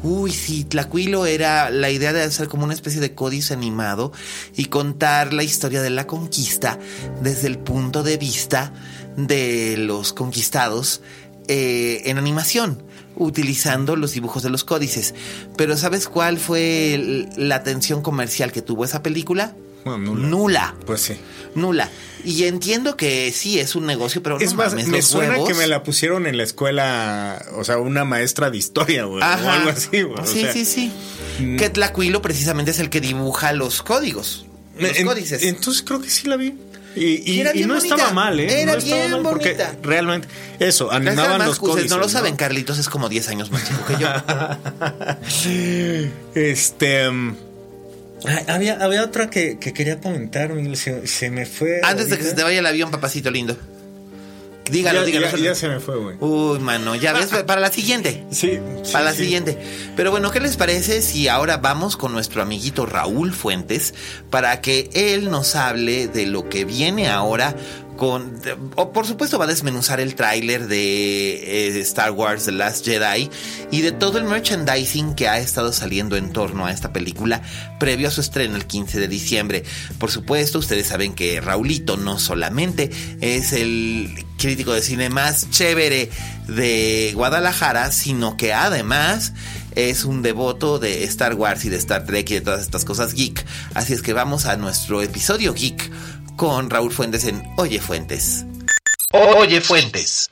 Uy, 0.03 0.31
sí, 0.31 0.63
Tlacuilo 0.63 1.27
era 1.27 1.69
la 1.69 1.91
idea 1.91 2.11
de 2.11 2.23
hacer 2.23 2.47
como 2.47 2.63
una 2.63 2.73
especie 2.73 2.99
de 2.99 3.13
códice 3.13 3.53
animado 3.53 4.11
y 4.55 4.65
contar 4.65 5.31
la 5.31 5.43
historia 5.43 5.81
de 5.83 5.91
la 5.91 6.07
conquista 6.07 6.79
desde 7.21 7.47
el 7.47 7.59
punto 7.59 8.01
de 8.01 8.17
vista 8.17 8.73
de 9.15 9.75
los 9.77 10.13
conquistados 10.13 11.01
eh, 11.47 12.01
en 12.05 12.17
animación, 12.17 12.81
utilizando 13.15 13.95
los 13.95 14.13
dibujos 14.13 14.41
de 14.41 14.49
los 14.49 14.63
códices. 14.63 15.13
Pero 15.55 15.77
¿sabes 15.77 16.07
cuál 16.07 16.39
fue 16.39 17.27
la 17.37 17.55
atención 17.55 18.01
comercial 18.01 18.51
que 18.51 18.63
tuvo 18.63 18.85
esa 18.85 19.03
película? 19.03 19.53
Nula. 19.85 20.27
nula. 20.27 20.75
Pues 20.85 21.01
sí. 21.01 21.13
Nula. 21.55 21.89
Y 22.23 22.43
entiendo 22.45 22.95
que 22.95 23.31
sí 23.31 23.59
es 23.59 23.75
un 23.75 23.85
negocio, 23.85 24.21
pero 24.21 24.39
es 24.39 24.53
más, 24.53 24.73
me 24.73 25.01
suena 25.01 25.43
que 25.45 25.53
me 25.53 25.67
la 25.67 25.83
pusieron 25.83 26.27
en 26.27 26.37
la 26.37 26.43
escuela, 26.43 27.43
o 27.55 27.63
sea, 27.63 27.77
una 27.79 28.05
maestra 28.05 28.51
de 28.51 28.57
historia, 28.57 29.05
güey, 29.05 29.21
o 29.21 29.25
algo 29.25 29.69
así, 29.69 30.03
güey. 30.03 30.25
Sí, 30.25 30.45
sí, 30.53 30.65
sí. 30.65 30.91
Mm. 31.39 31.57
Que 31.57 31.69
Tlacuilo 31.69 32.21
precisamente 32.21 32.71
es 32.71 32.79
el 32.79 32.89
que 32.89 33.01
dibuja 33.01 33.53
los 33.53 33.81
códigos. 33.81 34.45
Los 34.77 34.97
códices. 34.99 35.43
Entonces 35.43 35.83
creo 35.83 36.01
que 36.01 36.09
sí 36.09 36.27
la 36.27 36.37
vi. 36.37 36.55
Y, 36.95 37.43
no 37.65 37.77
estaba 37.77 38.11
mal, 38.11 38.39
¿eh? 38.39 38.61
Era 38.61 38.75
no 38.75 38.81
bien 38.81 39.11
mal 39.11 39.21
porque 39.23 39.57
realmente, 39.81 40.27
eso, 40.59 40.91
animaban 40.91 41.45
los 41.45 41.59
códices. 41.59 41.89
No 41.89 41.97
lo 41.97 42.09
saben, 42.09 42.35
Carlitos 42.35 42.77
es 42.77 42.89
como 42.89 43.09
10 43.09 43.29
años 43.29 43.51
más 43.51 43.67
chico 43.67 43.85
que 43.85 43.97
yo. 43.97 44.09
este. 46.41 47.09
Había, 48.47 48.75
había 48.83 49.03
otra 49.03 49.29
que, 49.29 49.57
quería 49.57 49.99
comentar, 49.99 50.51
se, 50.75 51.31
me 51.31 51.45
fue. 51.45 51.81
Antes 51.83 52.09
de 52.09 52.17
que 52.17 52.23
se 52.23 52.33
te 52.33 52.43
vaya 52.43 52.59
el 52.59 52.65
avión, 52.65 52.91
papacito 52.91 53.31
lindo. 53.31 53.57
Dígalo, 54.69 55.01
ya, 55.01 55.05
dígalo. 55.05 55.37
Ya, 55.37 55.55
se 55.55 55.67
me 55.67 55.79
fue, 55.79 55.97
güey. 55.97 56.15
Uy, 56.19 56.59
mano, 56.59 56.95
ya 56.95 57.13
ves, 57.13 57.27
para 57.45 57.59
la 57.59 57.71
siguiente. 57.71 58.23
Sí. 58.31 58.59
Para 58.91 59.05
la 59.05 59.13
siguiente. 59.13 59.57
Pero 59.97 60.11
bueno, 60.11 60.31
¿qué 60.31 60.39
les 60.39 60.55
parece 60.55 61.01
si 61.01 61.27
ahora 61.27 61.57
vamos 61.57 61.97
con 61.97 62.13
nuestro 62.13 62.41
amiguito 62.41 62.85
Raúl 62.85 63.33
Fuentes 63.33 63.93
para 64.29 64.61
que 64.61 64.89
él 64.93 65.29
nos 65.29 65.55
hable 65.55 66.07
de 66.07 66.25
lo 66.25 66.47
que 66.47 66.63
viene 66.63 67.09
ahora 67.09 67.55
por 68.01 69.05
supuesto 69.05 69.37
va 69.37 69.45
a 69.45 69.47
desmenuzar 69.47 69.99
el 69.99 70.15
tráiler 70.15 70.67
de 70.67 71.67
eh, 71.67 71.79
Star 71.81 72.11
Wars 72.11 72.45
The 72.45 72.51
Last 72.51 72.83
Jedi 72.83 73.29
y 73.69 73.81
de 73.81 73.91
todo 73.91 74.17
el 74.17 74.23
merchandising 74.23 75.13
que 75.13 75.27
ha 75.27 75.37
estado 75.37 75.71
saliendo 75.71 76.17
en 76.17 76.33
torno 76.33 76.65
a 76.65 76.71
esta 76.71 76.91
película 76.91 77.43
previo 77.79 78.07
a 78.07 78.11
su 78.11 78.21
estreno 78.21 78.55
el 78.55 78.65
15 78.65 78.99
de 78.99 79.07
diciembre. 79.07 79.63
Por 79.99 80.09
supuesto, 80.09 80.57
ustedes 80.57 80.87
saben 80.87 81.13
que 81.13 81.41
Raulito 81.41 81.95
no 81.95 82.17
solamente 82.17 82.89
es 83.21 83.53
el 83.53 84.25
crítico 84.37 84.73
de 84.73 84.81
cine 84.81 85.09
más 85.09 85.51
chévere 85.51 86.09
de 86.47 87.11
Guadalajara, 87.13 87.91
sino 87.91 88.35
que 88.35 88.51
además 88.51 89.33
es 89.75 90.03
un 90.03 90.21
devoto 90.21 90.79
de 90.79 91.03
Star 91.05 91.35
Wars 91.35 91.63
y 91.65 91.69
de 91.69 91.77
Star 91.77 92.05
Trek 92.05 92.29
y 92.31 92.33
de 92.35 92.41
todas 92.41 92.61
estas 92.61 92.83
cosas 92.83 93.13
geek. 93.13 93.45
Así 93.73 93.93
es 93.93 94.01
que 94.01 94.13
vamos 94.13 94.45
a 94.45 94.57
nuestro 94.57 95.01
episodio 95.01 95.53
geek 95.53 95.91
con 96.35 96.69
Raúl 96.69 96.91
Fuentes 96.91 97.25
en 97.25 97.43
Oye 97.57 97.79
Fuentes. 97.79 98.45
Oye 99.11 99.61
Fuentes. 99.61 100.29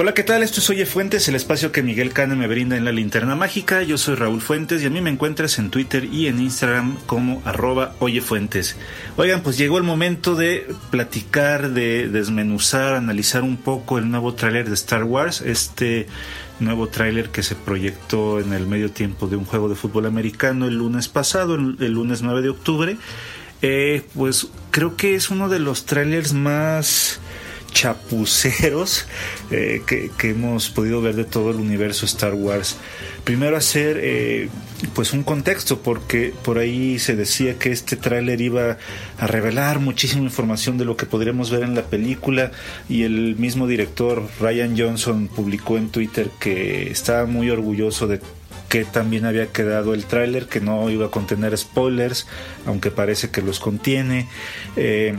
Hola, 0.00 0.14
¿qué 0.14 0.22
tal? 0.22 0.44
Esto 0.44 0.60
es 0.60 0.70
Oye 0.70 0.86
Fuentes, 0.86 1.26
el 1.26 1.34
espacio 1.34 1.72
que 1.72 1.82
Miguel 1.82 2.12
Cane 2.12 2.36
me 2.36 2.46
brinda 2.46 2.76
en 2.76 2.84
la 2.84 2.92
linterna 2.92 3.34
mágica. 3.34 3.82
Yo 3.82 3.98
soy 3.98 4.14
Raúl 4.14 4.40
Fuentes 4.40 4.80
y 4.80 4.86
a 4.86 4.90
mí 4.90 5.00
me 5.00 5.10
encuentras 5.10 5.58
en 5.58 5.70
Twitter 5.70 6.04
y 6.04 6.28
en 6.28 6.40
Instagram 6.40 6.96
como 7.06 7.42
arroba 7.44 7.96
Oye 7.98 8.20
Fuentes. 8.20 8.76
Oigan, 9.16 9.42
pues 9.42 9.58
llegó 9.58 9.76
el 9.76 9.82
momento 9.82 10.36
de 10.36 10.72
platicar, 10.90 11.70
de 11.70 12.08
desmenuzar, 12.08 12.94
analizar 12.94 13.42
un 13.42 13.56
poco 13.56 13.98
el 13.98 14.08
nuevo 14.08 14.34
tráiler 14.34 14.68
de 14.68 14.74
Star 14.74 15.02
Wars, 15.02 15.40
este 15.40 16.06
nuevo 16.60 16.88
tráiler 16.88 17.30
que 17.30 17.42
se 17.42 17.54
proyectó 17.54 18.40
en 18.40 18.52
el 18.52 18.66
medio 18.66 18.90
tiempo 18.90 19.26
de 19.26 19.36
un 19.36 19.44
juego 19.44 19.68
de 19.68 19.74
fútbol 19.74 20.06
americano 20.06 20.66
el 20.66 20.76
lunes 20.76 21.08
pasado, 21.08 21.54
el, 21.54 21.92
lunes 21.92 22.22
9 22.22 22.42
de 22.42 22.48
octubre. 22.48 22.96
Eh, 23.62 24.02
pues 24.14 24.48
creo 24.70 24.96
que 24.96 25.14
es 25.14 25.30
uno 25.30 25.48
de 25.48 25.58
los 25.58 25.84
trailers 25.84 26.32
más 26.32 27.20
chapuceros 27.72 29.06
eh, 29.50 29.82
que, 29.86 30.10
hemos 30.30 30.70
podido 30.70 31.00
ver 31.00 31.14
de 31.16 31.24
todo 31.24 31.50
el 31.50 31.56
universo 31.56 32.06
Star 32.06 32.34
Wars. 32.34 32.76
Primero 33.24 33.56
hacer 33.56 33.98
eh, 34.00 34.48
pues 34.94 35.12
un 35.12 35.22
contexto 35.22 35.80
porque 35.80 36.32
por 36.44 36.58
ahí 36.58 36.98
se 36.98 37.16
decía 37.16 37.58
que 37.58 37.72
este 37.72 37.96
tráiler 37.96 38.40
iba 38.40 38.78
a 39.18 39.26
revelar 39.26 39.80
muchísima 39.80 40.22
información 40.22 40.78
de 40.78 40.84
lo 40.84 40.96
que 40.96 41.06
podríamos 41.06 41.50
ver 41.50 41.64
en 41.64 41.74
la 41.74 41.82
película 41.82 42.52
y 42.88 43.02
el 43.02 43.36
mismo 43.36 43.66
director 43.66 44.28
Ryan 44.40 44.78
Johnson 44.78 45.28
publicó 45.28 45.78
en 45.78 45.88
Twitter 45.88 46.30
que 46.38 46.90
estaba 46.90 47.26
muy 47.26 47.50
orgulloso 47.50 48.06
de 48.06 48.20
que 48.68 48.84
también 48.84 49.24
había 49.24 49.46
quedado 49.46 49.94
el 49.94 50.04
tráiler, 50.04 50.46
que 50.46 50.60
no 50.60 50.90
iba 50.90 51.06
a 51.06 51.10
contener 51.10 51.56
spoilers, 51.56 52.26
aunque 52.66 52.90
parece 52.90 53.30
que 53.30 53.40
los 53.40 53.60
contiene. 53.60 54.28
Eh, 54.76 55.16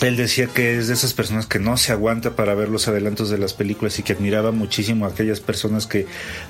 él 0.00 0.16
decía 0.16 0.46
que 0.46 0.78
es 0.78 0.88
de 0.88 0.94
esas 0.94 1.12
personas 1.12 1.46
que 1.46 1.58
no 1.58 1.76
se 1.76 1.92
aguanta 1.92 2.34
para 2.36 2.54
ver 2.54 2.68
los 2.68 2.88
adelantos 2.88 3.30
de 3.30 3.38
las 3.38 3.52
películas 3.52 3.98
y 3.98 4.02
que 4.02 4.12
admiraba 4.12 4.50
muchísimo 4.50 5.04
a 5.04 5.08
aquellas 5.08 5.40
personas 5.40 5.86
que 5.86 6.06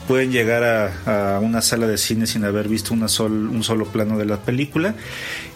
pueden 0.06 0.30
llegar 0.30 0.62
a, 0.64 1.40
una 1.40 1.62
sala 1.62 1.86
de 1.86 1.98
cine 1.98 2.26
sin 2.26 2.44
haber 2.44 2.68
visto 2.68 2.94
una 2.94 3.06
un 3.18 3.62
solo 3.64 3.86
plano 3.86 4.18
de 4.18 4.24
la 4.24 4.38
película. 4.38 4.94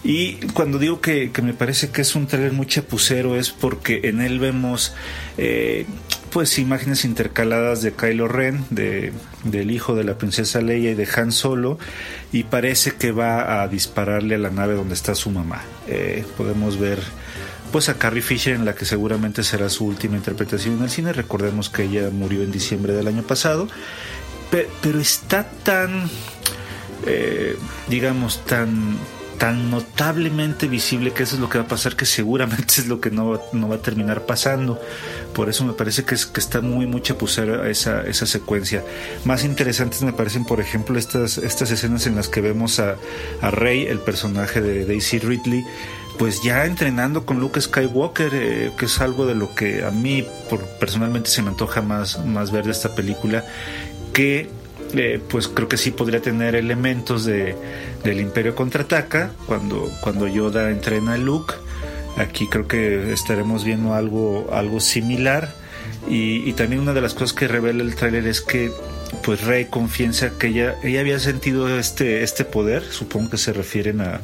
Y 0.03 0.35
cuando 0.53 0.77
digo 0.77 0.99
que, 0.99 1.31
me 1.41 1.53
parece 1.53 1.89
que 1.89 2.01
es 2.01 2.15
un 2.15 2.27
trailer 2.27 2.53
muy 2.53 2.65
chapucero 2.65 3.35
es 3.35 3.51
porque 3.51 4.01
en 4.03 4.21
él 4.21 4.39
vemos 4.39 4.93
eh, 5.37 5.85
pues 6.31 6.59
imágenes 6.59 7.05
intercaladas 7.05 7.81
de 7.81 7.93
Kylo 7.93 8.27
Ren, 8.27 8.65
de, 8.69 9.13
del 9.45 9.71
hijo 9.71 9.95
de 9.95 10.03
la 10.03 10.17
princesa 10.17 10.59
Leia 10.59 10.91
y 10.91 10.95
de 10.95 11.07
Han 11.15 11.31
Solo, 11.31 11.79
y 12.33 12.43
parece 12.43 12.91
que 12.91 13.11
va 13.11 13.61
a 13.61 13.67
dispararle 13.69 14.35
a 14.35 14.39
la 14.39 14.49
nave 14.49 14.73
donde 14.73 14.95
está 14.95 15.15
su 15.15 15.29
mamá. 15.29 15.61
Eh, 15.87 16.25
podemos 16.35 16.77
ver 16.77 16.99
pues 17.75 17.89
a 17.89 17.95
Carrie 17.95 18.21
Fisher 18.21 18.55
en 18.55 18.63
la 18.63 18.73
que 18.73 18.85
seguramente 18.85 19.43
será 19.43 19.67
su 19.67 19.85
última 19.85 20.15
interpretación 20.15 20.77
en 20.77 20.83
el 20.83 20.89
cine. 20.89 21.11
Recordemos 21.11 21.69
que 21.69 21.83
ella 21.83 22.09
murió 22.09 22.41
en 22.41 22.49
diciembre 22.49 22.93
del 22.93 23.05
año 23.05 23.21
pasado, 23.23 23.67
pero, 24.49 24.97
está 24.97 25.43
tan, 25.43 26.09
eh, 27.05 27.57
digamos, 27.89 28.45
tan 28.45 28.97
tan 29.37 29.69
notablemente 29.69 30.69
visible 30.69 31.11
que 31.11 31.23
eso 31.23 31.35
es 31.35 31.41
lo 31.41 31.49
que 31.49 31.57
va 31.57 31.65
a 31.65 31.67
pasar, 31.67 31.97
que 31.97 32.05
seguramente 32.05 32.75
es 32.77 32.87
lo 32.87 33.01
que 33.01 33.11
no, 33.11 33.41
no 33.51 33.67
va 33.67 33.75
a 33.75 33.81
terminar 33.81 34.25
pasando. 34.25 34.79
Por 35.33 35.49
eso 35.49 35.65
me 35.65 35.73
parece 35.73 36.05
que, 36.05 36.15
es, 36.15 36.25
que 36.25 36.39
está 36.39 36.61
muy, 36.61 36.85
muy 36.85 37.01
chapucera 37.01 37.69
esa, 37.69 38.03
esa 38.03 38.25
secuencia. 38.25 38.85
Más 39.25 39.43
interesantes 39.43 40.01
me 40.03 40.13
parecen, 40.13 40.45
por 40.45 40.61
ejemplo, 40.61 40.97
estas, 40.97 41.37
estas 41.37 41.71
escenas 41.71 42.07
en 42.07 42.15
las 42.15 42.29
que 42.29 42.39
vemos 42.39 42.79
a, 42.79 42.95
a 43.41 43.51
Rey, 43.51 43.85
el 43.85 43.99
personaje 43.99 44.61
de 44.61 44.85
Daisy 44.85 45.19
Ridley, 45.19 45.65
pues 46.17 46.41
ya 46.41 46.65
entrenando 46.65 47.25
con 47.25 47.39
Luke 47.39 47.59
Skywalker, 47.59 48.31
eh, 48.33 48.71
que 48.77 48.85
es 48.85 49.01
algo 49.01 49.25
de 49.25 49.35
lo 49.35 49.53
que 49.53 49.83
a 49.83 49.91
mí 49.91 50.25
por, 50.49 50.61
personalmente 50.79 51.29
se 51.29 51.41
me 51.41 51.49
antoja 51.49 51.81
más, 51.81 52.23
más 52.25 52.51
ver 52.51 52.65
de 52.65 52.71
esta 52.71 52.95
película, 52.95 53.43
que 54.13 54.49
eh, 54.93 55.19
pues 55.29 55.47
creo 55.47 55.67
que 55.67 55.77
sí 55.77 55.91
podría 55.91 56.21
tener 56.21 56.55
elementos 56.55 57.25
de, 57.25 57.55
del 58.03 58.19
Imperio 58.19 58.55
contraataca, 58.55 59.31
cuando, 59.45 59.91
cuando 60.01 60.27
Yoda 60.27 60.69
entrena 60.69 61.13
a 61.13 61.17
Luke. 61.17 61.53
Aquí 62.17 62.47
creo 62.47 62.67
que 62.67 63.11
estaremos 63.11 63.65
viendo 63.65 63.93
algo, 63.93 64.47
algo 64.53 64.79
similar. 64.79 65.53
Y, 66.07 66.53
también 66.53 66.81
una 66.81 66.93
de 66.93 67.01
las 67.01 67.13
cosas 67.13 67.33
que 67.33 67.47
revela 67.47 67.83
el 67.83 67.95
tráiler 67.95 68.27
es 68.27 68.39
que 68.39 68.71
pues 69.23 69.43
Rey 69.43 69.65
confiesa 69.65 70.31
que 70.37 70.47
ella, 70.47 70.75
ella 70.83 70.99
había 70.99 71.19
sentido 71.19 71.79
este, 71.79 72.21
este 72.21 72.45
poder, 72.45 72.83
supongo 72.83 73.31
que 73.31 73.37
se 73.37 73.53
refieren 73.53 74.01
a, 74.01 74.21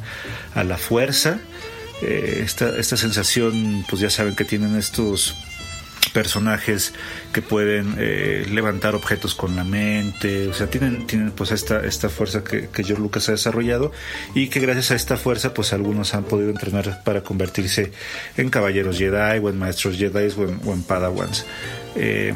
a 0.54 0.64
la 0.64 0.76
fuerza, 0.76 1.40
eh, 2.02 2.42
esta, 2.44 2.76
esta 2.78 2.96
sensación, 2.96 3.84
pues 3.88 4.02
ya 4.02 4.10
saben 4.10 4.34
que 4.34 4.44
tienen 4.44 4.76
estos 4.76 5.36
personajes 6.12 6.92
que 7.32 7.42
pueden 7.42 7.94
eh, 7.98 8.46
levantar 8.50 8.94
objetos 8.94 9.34
con 9.34 9.56
la 9.56 9.64
mente, 9.64 10.48
o 10.48 10.52
sea, 10.52 10.68
tienen, 10.68 11.06
tienen 11.06 11.30
pues 11.30 11.52
esta, 11.52 11.80
esta 11.84 12.08
fuerza 12.08 12.44
que, 12.44 12.68
que, 12.68 12.84
George 12.84 13.02
Lucas 13.02 13.28
ha 13.28 13.32
desarrollado 13.32 13.92
y 14.34 14.48
que 14.48 14.60
gracias 14.60 14.90
a 14.90 14.94
esta 14.94 15.16
fuerza 15.16 15.54
pues 15.54 15.72
algunos 15.72 16.14
han 16.14 16.24
podido 16.24 16.50
entrenar 16.50 17.02
para 17.04 17.22
convertirse 17.22 17.92
en 18.36 18.50
caballeros 18.50 18.98
Jedi 18.98 19.38
o 19.38 19.48
en 19.48 19.58
maestros 19.58 19.96
Jedi 19.96 20.28
o 20.36 20.72
en, 20.72 20.82
Padawans. 20.82 21.46
Eh, 21.96 22.34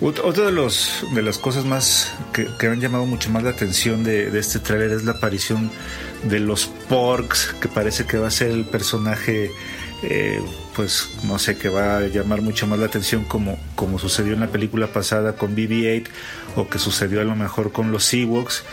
otra 0.00 0.46
de, 0.46 0.52
los, 0.52 1.06
de 1.14 1.22
las 1.22 1.38
cosas 1.38 1.64
más 1.64 2.12
que, 2.32 2.66
han 2.66 2.80
llamado 2.80 3.06
mucho 3.06 3.30
más 3.30 3.42
la 3.42 3.50
atención 3.50 4.04
de, 4.04 4.30
de 4.30 4.38
este 4.38 4.58
tráiler 4.58 4.92
es 4.92 5.04
la 5.04 5.12
aparición 5.12 5.70
de 6.24 6.40
los 6.40 6.66
Porks, 6.88 7.54
que 7.60 7.68
parece 7.68 8.06
que 8.06 8.18
va 8.18 8.28
a 8.28 8.30
ser 8.30 8.50
el 8.50 8.64
personaje, 8.64 9.50
eh, 10.02 10.40
pues 10.74 11.10
no 11.24 11.38
sé, 11.38 11.56
que 11.56 11.68
va 11.68 11.98
a 11.98 12.00
llamar 12.02 12.42
mucho 12.42 12.66
más 12.66 12.78
la 12.78 12.86
atención 12.86 13.24
como, 13.24 13.58
como 13.74 13.98
sucedió 13.98 14.34
en 14.34 14.40
la 14.40 14.48
película 14.48 14.88
pasada 14.88 15.34
con 15.36 15.56
BB-8 15.56 16.08
o 16.56 16.68
que 16.68 16.78
sucedió 16.78 17.20
a 17.20 17.24
lo 17.24 17.36
mejor 17.36 17.72
con 17.72 17.92
los 17.92 18.12
Ewoks. 18.12 18.64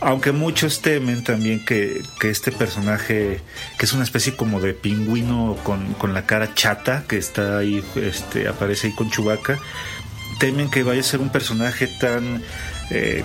Aunque 0.00 0.32
muchos 0.32 0.82
temen 0.82 1.24
también 1.24 1.64
que, 1.64 2.02
que, 2.20 2.30
este 2.30 2.52
personaje, 2.52 3.40
que 3.78 3.86
es 3.86 3.92
una 3.92 4.04
especie 4.04 4.34
como 4.36 4.60
de 4.60 4.74
pingüino 4.74 5.56
con, 5.64 5.94
con 5.94 6.14
la 6.14 6.26
cara 6.26 6.54
chata, 6.54 7.04
que 7.08 7.16
está 7.16 7.58
ahí, 7.58 7.82
este, 7.96 8.48
aparece 8.48 8.88
ahí 8.88 8.94
con 8.94 9.10
Chubaca, 9.10 9.58
temen 10.38 10.70
que 10.70 10.82
vaya 10.82 11.00
a 11.00 11.04
ser 11.04 11.20
un 11.20 11.30
personaje 11.30 11.86
tan... 12.00 12.42
Eh, 12.90 13.24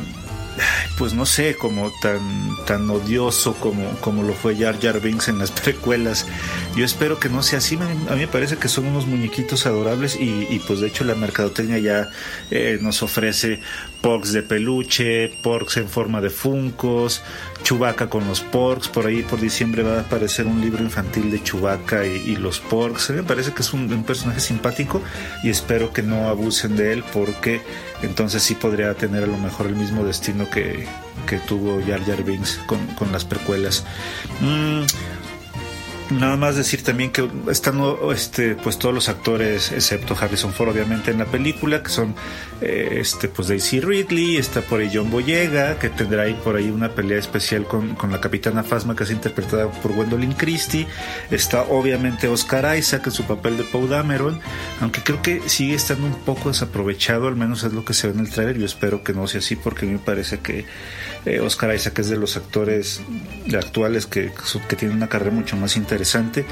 pues 0.97 1.13
no 1.13 1.25
sé, 1.25 1.55
como 1.55 1.91
tan, 2.01 2.55
tan 2.65 2.89
odioso 2.89 3.53
como, 3.55 3.89
como 4.01 4.23
lo 4.23 4.33
fue 4.33 4.55
Jar 4.55 4.79
Jar 4.79 4.99
Binks 4.99 5.27
en 5.27 5.39
las 5.39 5.51
precuelas. 5.63 6.27
Yo 6.75 6.85
espero 6.85 7.19
que 7.19 7.29
no 7.29 7.43
sea 7.43 7.59
así. 7.59 7.75
A 7.75 8.13
mí 8.13 8.19
me 8.19 8.27
parece 8.27 8.57
que 8.57 8.67
son 8.67 8.85
unos 8.85 9.07
muñequitos 9.07 9.65
adorables 9.65 10.17
y, 10.19 10.59
pues 10.67 10.79
de 10.79 10.87
hecho 10.87 11.03
la 11.03 11.15
mercadotecnia 11.15 11.79
ya 11.79 12.09
eh, 12.51 12.77
nos 12.81 13.03
ofrece 13.03 13.61
porks 14.01 14.33
de 14.33 14.43
peluche, 14.43 15.29
porks 15.41 15.77
en 15.77 15.89
forma 15.89 16.21
de 16.21 16.29
funcos, 16.29 17.21
Chubaca 17.63 18.09
con 18.09 18.27
los 18.27 18.41
porks. 18.41 18.87
Por 18.87 19.07
ahí 19.07 19.23
por 19.23 19.39
diciembre 19.39 19.83
va 19.83 19.97
a 19.97 20.01
aparecer 20.01 20.45
un 20.45 20.61
libro 20.61 20.83
infantil 20.83 21.31
de 21.31 21.41
Chubaca 21.41 22.05
y, 22.05 22.35
los 22.35 22.59
porks. 22.59 23.09
Me 23.11 23.23
parece 23.23 23.53
que 23.53 23.61
es 23.61 23.73
un, 23.73 23.91
un 23.91 24.03
personaje 24.03 24.39
simpático 24.39 25.01
y 25.43 25.49
espero 25.49 25.93
que 25.93 26.03
no 26.03 26.27
abusen 26.27 26.75
de 26.75 26.93
él 26.93 27.03
porque 27.13 27.61
entonces 28.01 28.43
sí 28.43 28.55
podría 28.55 28.93
tener 28.93 29.23
a 29.23 29.27
lo 29.27 29.37
mejor 29.37 29.67
el 29.67 29.75
mismo 29.75 30.03
destino 30.03 30.49
que, 30.49 30.85
que 31.27 31.37
tuvo 31.37 31.81
Jar 31.85 32.03
Jar 32.05 32.23
Binks 32.23 32.59
con, 32.67 32.85
con 32.95 33.11
las 33.11 33.25
precuelas. 33.25 33.85
Mm, 34.41 34.83
Nada 36.19 36.37
más 36.37 36.55
decir 36.55 36.83
también 36.83 37.11
que 37.11 37.27
están 37.49 37.81
este, 38.13 38.55
pues 38.55 38.77
todos 38.77 38.93
los 38.93 39.09
actores, 39.09 39.71
excepto 39.71 40.15
Harrison 40.19 40.53
Ford, 40.53 40.69
obviamente, 40.69 41.11
en 41.11 41.19
la 41.19 41.25
película, 41.25 41.81
que 41.81 41.89
son 41.89 42.15
eh, 42.61 42.97
este, 42.99 43.27
pues 43.27 43.47
Daisy 43.47 43.79
Ridley, 43.79 44.37
está 44.37 44.61
por 44.61 44.79
ahí 44.79 44.91
John 44.93 45.09
Boyega, 45.09 45.79
que 45.79 45.89
tendrá 45.89 46.23
ahí 46.23 46.33
por 46.43 46.55
ahí 46.55 46.69
una 46.69 46.89
pelea 46.89 47.17
especial 47.17 47.65
con, 47.65 47.95
con 47.95 48.11
la 48.11 48.21
capitana 48.21 48.63
Phasma, 48.63 48.95
que 48.95 49.03
es 49.03 49.11
interpretada 49.11 49.71
por 49.71 49.93
Gwendolyn 49.93 50.33
Christie. 50.33 50.87
Está 51.31 51.63
obviamente 51.63 52.27
Oscar 52.27 52.77
Isaac 52.77 53.07
en 53.07 53.11
su 53.11 53.23
papel 53.23 53.57
de 53.57 53.63
Poe 53.63 53.87
Dameron, 53.87 54.39
aunque 54.81 55.01
creo 55.01 55.21
que 55.21 55.49
sigue 55.49 55.73
estando 55.73 56.05
un 56.05 56.15
poco 56.15 56.49
desaprovechado, 56.49 57.27
al 57.27 57.35
menos 57.35 57.63
es 57.63 57.73
lo 57.73 57.83
que 57.85 57.93
se 57.93 58.07
ve 58.07 58.13
en 58.13 58.19
el 58.19 58.29
trailer. 58.29 58.57
Yo 58.59 58.65
espero 58.65 59.03
que 59.03 59.13
no 59.13 59.27
sea 59.27 59.39
así, 59.39 59.55
porque 59.55 59.85
a 59.85 59.89
mí 59.89 59.95
me 59.95 59.99
parece 59.99 60.39
que 60.39 60.65
Eh, 61.25 61.39
Oscar 61.39 61.73
Isaac 61.73 61.99
es 61.99 62.09
de 62.09 62.17
los 62.17 62.35
actores 62.35 63.01
actuales 63.57 64.05
que, 64.05 64.31
que 64.67 64.75
tienen 64.75 64.97
una 64.97 65.09
carrera 65.09 65.31
mucho 65.31 65.55
más 65.55 65.77
interesante. 65.77 66.45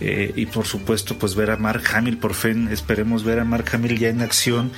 Eh, 0.00 0.32
y 0.34 0.46
por 0.46 0.66
supuesto, 0.66 1.18
pues 1.18 1.34
ver 1.34 1.50
a 1.50 1.56
Mark 1.56 1.82
Hamill, 1.92 2.18
por 2.18 2.34
fin 2.34 2.68
esperemos 2.68 3.22
ver 3.22 3.38
a 3.38 3.44
Mark 3.44 3.66
Hamill 3.72 3.98
ya 3.98 4.08
en 4.08 4.22
acción 4.22 4.72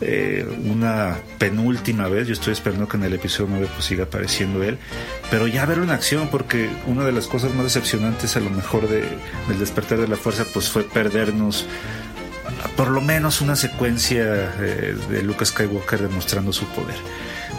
eh, 0.00 0.46
una 0.64 1.18
penúltima 1.38 2.08
vez. 2.08 2.26
Yo 2.26 2.32
estoy 2.32 2.52
esperando 2.52 2.88
que 2.88 2.96
en 2.96 3.04
el 3.04 3.14
episodio 3.14 3.48
9 3.50 3.68
pues 3.72 3.84
siga 3.84 4.04
apareciendo 4.04 4.62
él, 4.62 4.78
pero 5.30 5.46
ya 5.46 5.66
verlo 5.66 5.84
en 5.84 5.90
acción, 5.90 6.28
porque 6.30 6.68
una 6.86 7.04
de 7.04 7.12
las 7.12 7.26
cosas 7.26 7.54
más 7.54 7.64
decepcionantes 7.64 8.36
a 8.36 8.40
lo 8.40 8.50
mejor 8.50 8.88
de, 8.88 9.04
del 9.48 9.58
despertar 9.58 9.98
de 9.98 10.08
la 10.08 10.16
fuerza 10.16 10.44
pues 10.52 10.68
fue 10.68 10.82
perdernos 10.82 11.66
por 12.76 12.88
lo 12.88 13.00
menos 13.00 13.40
una 13.40 13.56
secuencia 13.56 14.24
de 14.24 15.22
Luke 15.22 15.44
Skywalker 15.44 16.00
demostrando 16.00 16.52
su 16.52 16.64
poder. 16.66 16.96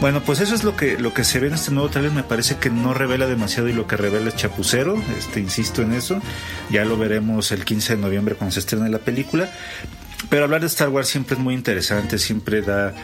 Bueno, 0.00 0.22
pues 0.22 0.38
eso 0.38 0.54
es 0.54 0.62
lo 0.62 0.76
que, 0.76 0.96
lo 0.96 1.12
que 1.12 1.24
se 1.24 1.40
ve 1.40 1.48
en 1.48 1.54
este 1.54 1.72
nuevo 1.72 1.88
trailer. 1.88 2.12
Me 2.12 2.22
parece 2.22 2.56
que 2.56 2.70
no 2.70 2.94
revela 2.94 3.26
demasiado 3.26 3.68
y 3.68 3.72
lo 3.72 3.88
que 3.88 3.96
revela 3.96 4.28
es 4.28 4.36
chapucero. 4.36 4.94
Este, 5.18 5.40
insisto 5.40 5.82
en 5.82 5.92
eso. 5.92 6.20
Ya 6.70 6.84
lo 6.84 6.96
veremos 6.96 7.50
el 7.50 7.64
15 7.64 7.96
de 7.96 8.02
noviembre 8.02 8.36
cuando 8.36 8.54
se 8.54 8.60
estrene 8.60 8.88
la 8.90 9.00
película. 9.00 9.50
Pero 10.28 10.44
hablar 10.44 10.60
de 10.60 10.68
Star 10.68 10.88
Wars 10.90 11.08
siempre 11.08 11.34
es 11.34 11.40
muy 11.40 11.54
interesante, 11.54 12.18
siempre 12.18 12.62
da 12.62 12.94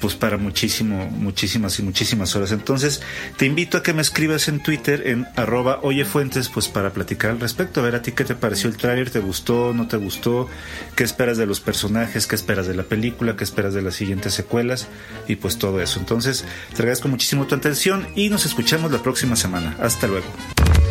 pues 0.00 0.14
para 0.14 0.36
muchísimo, 0.36 1.06
muchísimas 1.06 1.78
y 1.78 1.82
muchísimas 1.82 2.34
horas. 2.36 2.52
Entonces, 2.52 3.00
te 3.36 3.46
invito 3.46 3.78
a 3.78 3.82
que 3.82 3.92
me 3.92 4.02
escribas 4.02 4.48
en 4.48 4.60
Twitter 4.60 5.06
en 5.06 5.26
arroba 5.36 5.80
oyefuentes, 5.82 6.48
pues 6.48 6.68
para 6.68 6.92
platicar 6.92 7.32
al 7.32 7.40
respecto, 7.40 7.80
a 7.80 7.82
ver 7.84 7.94
a 7.94 8.02
ti 8.02 8.12
qué 8.12 8.24
te 8.24 8.34
pareció 8.34 8.68
el 8.70 8.76
tráiler, 8.76 9.10
te 9.10 9.20
gustó, 9.20 9.72
no 9.74 9.88
te 9.88 9.96
gustó, 9.96 10.48
qué 10.96 11.04
esperas 11.04 11.36
de 11.36 11.46
los 11.46 11.60
personajes, 11.60 12.26
qué 12.26 12.34
esperas 12.34 12.66
de 12.66 12.74
la 12.74 12.84
película, 12.84 13.36
qué 13.36 13.44
esperas 13.44 13.74
de 13.74 13.82
las 13.82 13.94
siguientes 13.94 14.34
secuelas 14.34 14.88
y 15.26 15.36
pues 15.36 15.58
todo 15.58 15.80
eso. 15.80 15.98
Entonces, 15.98 16.44
te 16.70 16.76
agradezco 16.76 17.08
muchísimo 17.08 17.46
tu 17.46 17.54
atención 17.54 18.06
y 18.14 18.28
nos 18.28 18.46
escuchamos 18.46 18.92
la 18.92 19.02
próxima 19.02 19.36
semana. 19.36 19.76
Hasta 19.80 20.06
luego. 20.06 20.26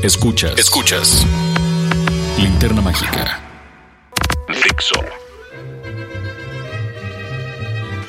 Escuchas, 0.04 0.58
escuchas. 0.58 1.26
Linterna 2.38 2.82
mágica. 2.82 3.41
Fixo. 4.50 5.26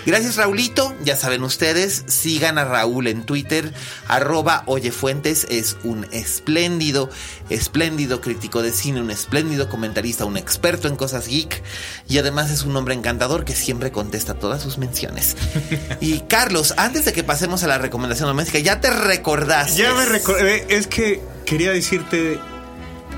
Gracias 0.08 0.36
Raulito, 0.36 0.96
ya 1.04 1.16
saben 1.16 1.42
ustedes, 1.42 2.02
sigan 2.06 2.56
a 2.56 2.64
Raúl 2.64 3.08
en 3.08 3.26
Twitter, 3.26 3.74
arroba 4.06 4.62
Oyefuentes, 4.64 5.46
es 5.50 5.76
un 5.84 6.06
espléndido, 6.12 7.10
espléndido 7.50 8.22
crítico 8.22 8.62
de 8.62 8.72
cine, 8.72 9.02
un 9.02 9.10
espléndido 9.10 9.68
comentarista, 9.68 10.24
un 10.24 10.38
experto 10.38 10.88
en 10.88 10.96
cosas 10.96 11.28
geek 11.28 11.62
y 12.08 12.16
además 12.16 12.50
es 12.50 12.62
un 12.62 12.74
hombre 12.74 12.94
encantador 12.94 13.44
que 13.44 13.54
siempre 13.54 13.92
contesta 13.92 14.32
todas 14.32 14.62
sus 14.62 14.78
menciones. 14.78 15.36
Y 16.00 16.20
Carlos, 16.20 16.72
antes 16.78 17.04
de 17.04 17.12
que 17.12 17.22
pasemos 17.22 17.62
a 17.62 17.66
la 17.66 17.76
recomendación 17.76 18.28
doméstica, 18.28 18.60
ya 18.60 18.80
te 18.80 18.88
recordaste. 18.88 19.82
Ya 19.82 19.92
me 19.92 20.06
recordé, 20.06 20.64
es 20.70 20.86
que 20.86 21.20
quería 21.44 21.70
decirte 21.70 22.40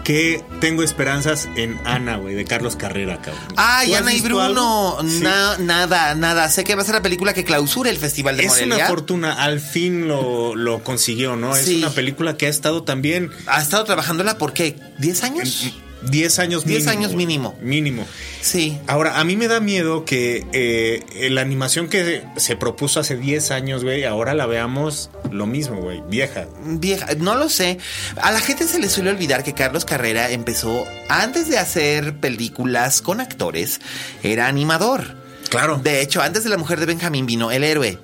que 0.04 0.42
tengo 0.60 0.82
esperanzas 0.82 1.48
en 1.56 1.78
Ana, 1.84 2.16
güey, 2.16 2.34
de 2.34 2.44
Carlos 2.44 2.76
Carrera, 2.76 3.20
cabrón. 3.20 3.42
Ay, 3.56 3.94
Ana 3.94 4.12
y 4.12 4.20
Bruno. 4.20 4.98
nada, 5.02 6.14
nada. 6.14 6.48
Sé 6.48 6.64
que 6.64 6.74
va 6.74 6.82
a 6.82 6.84
ser 6.84 6.94
la 6.94 7.02
película 7.02 7.34
que 7.34 7.44
clausura 7.44 7.90
el 7.90 7.98
Festival 7.98 8.36
de 8.36 8.44
Es 8.44 8.60
una 8.62 8.86
fortuna, 8.86 9.32
al 9.32 9.60
fin 9.60 10.08
lo, 10.08 10.54
lo 10.54 10.82
consiguió, 10.82 11.36
¿no? 11.36 11.54
Es 11.56 11.68
una 11.68 11.90
película 11.90 12.36
que 12.36 12.46
ha 12.46 12.50
estado 12.50 12.82
también. 12.82 13.30
Ha 13.46 13.60
estado 13.60 13.84
trabajándola 13.84 14.38
por 14.38 14.52
qué? 14.52 14.76
¿10 14.98 15.22
años? 15.24 15.72
10 16.02 16.38
años 16.38 16.66
mínimo. 16.66 16.84
10 16.84 16.86
años 16.88 17.14
mínimo. 17.14 17.58
Mínimo. 17.60 18.06
Sí. 18.40 18.78
Ahora, 18.86 19.20
a 19.20 19.24
mí 19.24 19.36
me 19.36 19.48
da 19.48 19.60
miedo 19.60 20.04
que 20.04 20.46
eh, 20.52 21.28
la 21.30 21.42
animación 21.42 21.88
que 21.88 22.24
se 22.36 22.56
propuso 22.56 23.00
hace 23.00 23.16
10 23.16 23.50
años, 23.50 23.84
güey, 23.84 24.04
ahora 24.04 24.34
la 24.34 24.46
veamos 24.46 25.10
lo 25.32 25.46
mismo, 25.46 25.80
güey, 25.80 26.02
vieja. 26.08 26.46
Vieja, 26.64 27.06
no 27.18 27.36
lo 27.36 27.48
sé. 27.48 27.78
A 28.20 28.30
la 28.30 28.40
gente 28.40 28.66
se 28.66 28.78
le 28.78 28.88
suele 28.88 29.10
olvidar 29.10 29.42
que 29.42 29.54
Carlos 29.54 29.84
Carrera 29.84 30.30
empezó 30.30 30.84
antes 31.08 31.48
de 31.48 31.58
hacer 31.58 32.16
películas 32.16 33.02
con 33.02 33.20
actores, 33.20 33.80
era 34.22 34.46
animador. 34.46 35.16
Claro. 35.48 35.78
De 35.82 36.00
hecho, 36.00 36.22
antes 36.22 36.44
de 36.44 36.50
La 36.50 36.56
Mujer 36.56 36.80
de 36.80 36.86
Benjamín 36.86 37.26
vino 37.26 37.50
El 37.50 37.64
Héroe. 37.64 37.98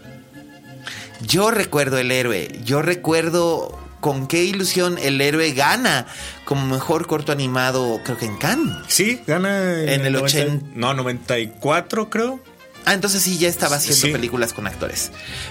Yo 1.27 1.51
recuerdo 1.51 1.99
El 1.99 2.11
Héroe. 2.11 2.49
Yo 2.65 2.83
recuerdo 2.83 3.79
con 4.01 4.29
qué 4.29 4.45
ilusión 4.45 4.99
el 4.99 5.21
héroe 5.21 5.53
gana 5.53 6.07
como 6.45 6.65
mejor 6.67 7.09
corto 7.09 7.33
animado, 7.33 8.01
creo 8.05 8.17
que 8.17 8.27
en 8.27 8.37
Cannes. 8.37 8.77
Sí, 8.87 9.21
gana 9.27 9.83
en, 9.83 10.07
el 10.07 10.15
80. 10.15 10.67
No, 10.75 10.95
94, 10.95 12.09
creo. 12.09 12.41
Ah, 12.87 12.95
entonces 12.95 13.21
sí, 13.23 13.37
ya 13.37 13.49
estaba 13.49 13.77
haciendo 13.77 14.13
películas 14.13 14.53
con 14.53 14.69
actores. 14.69 15.11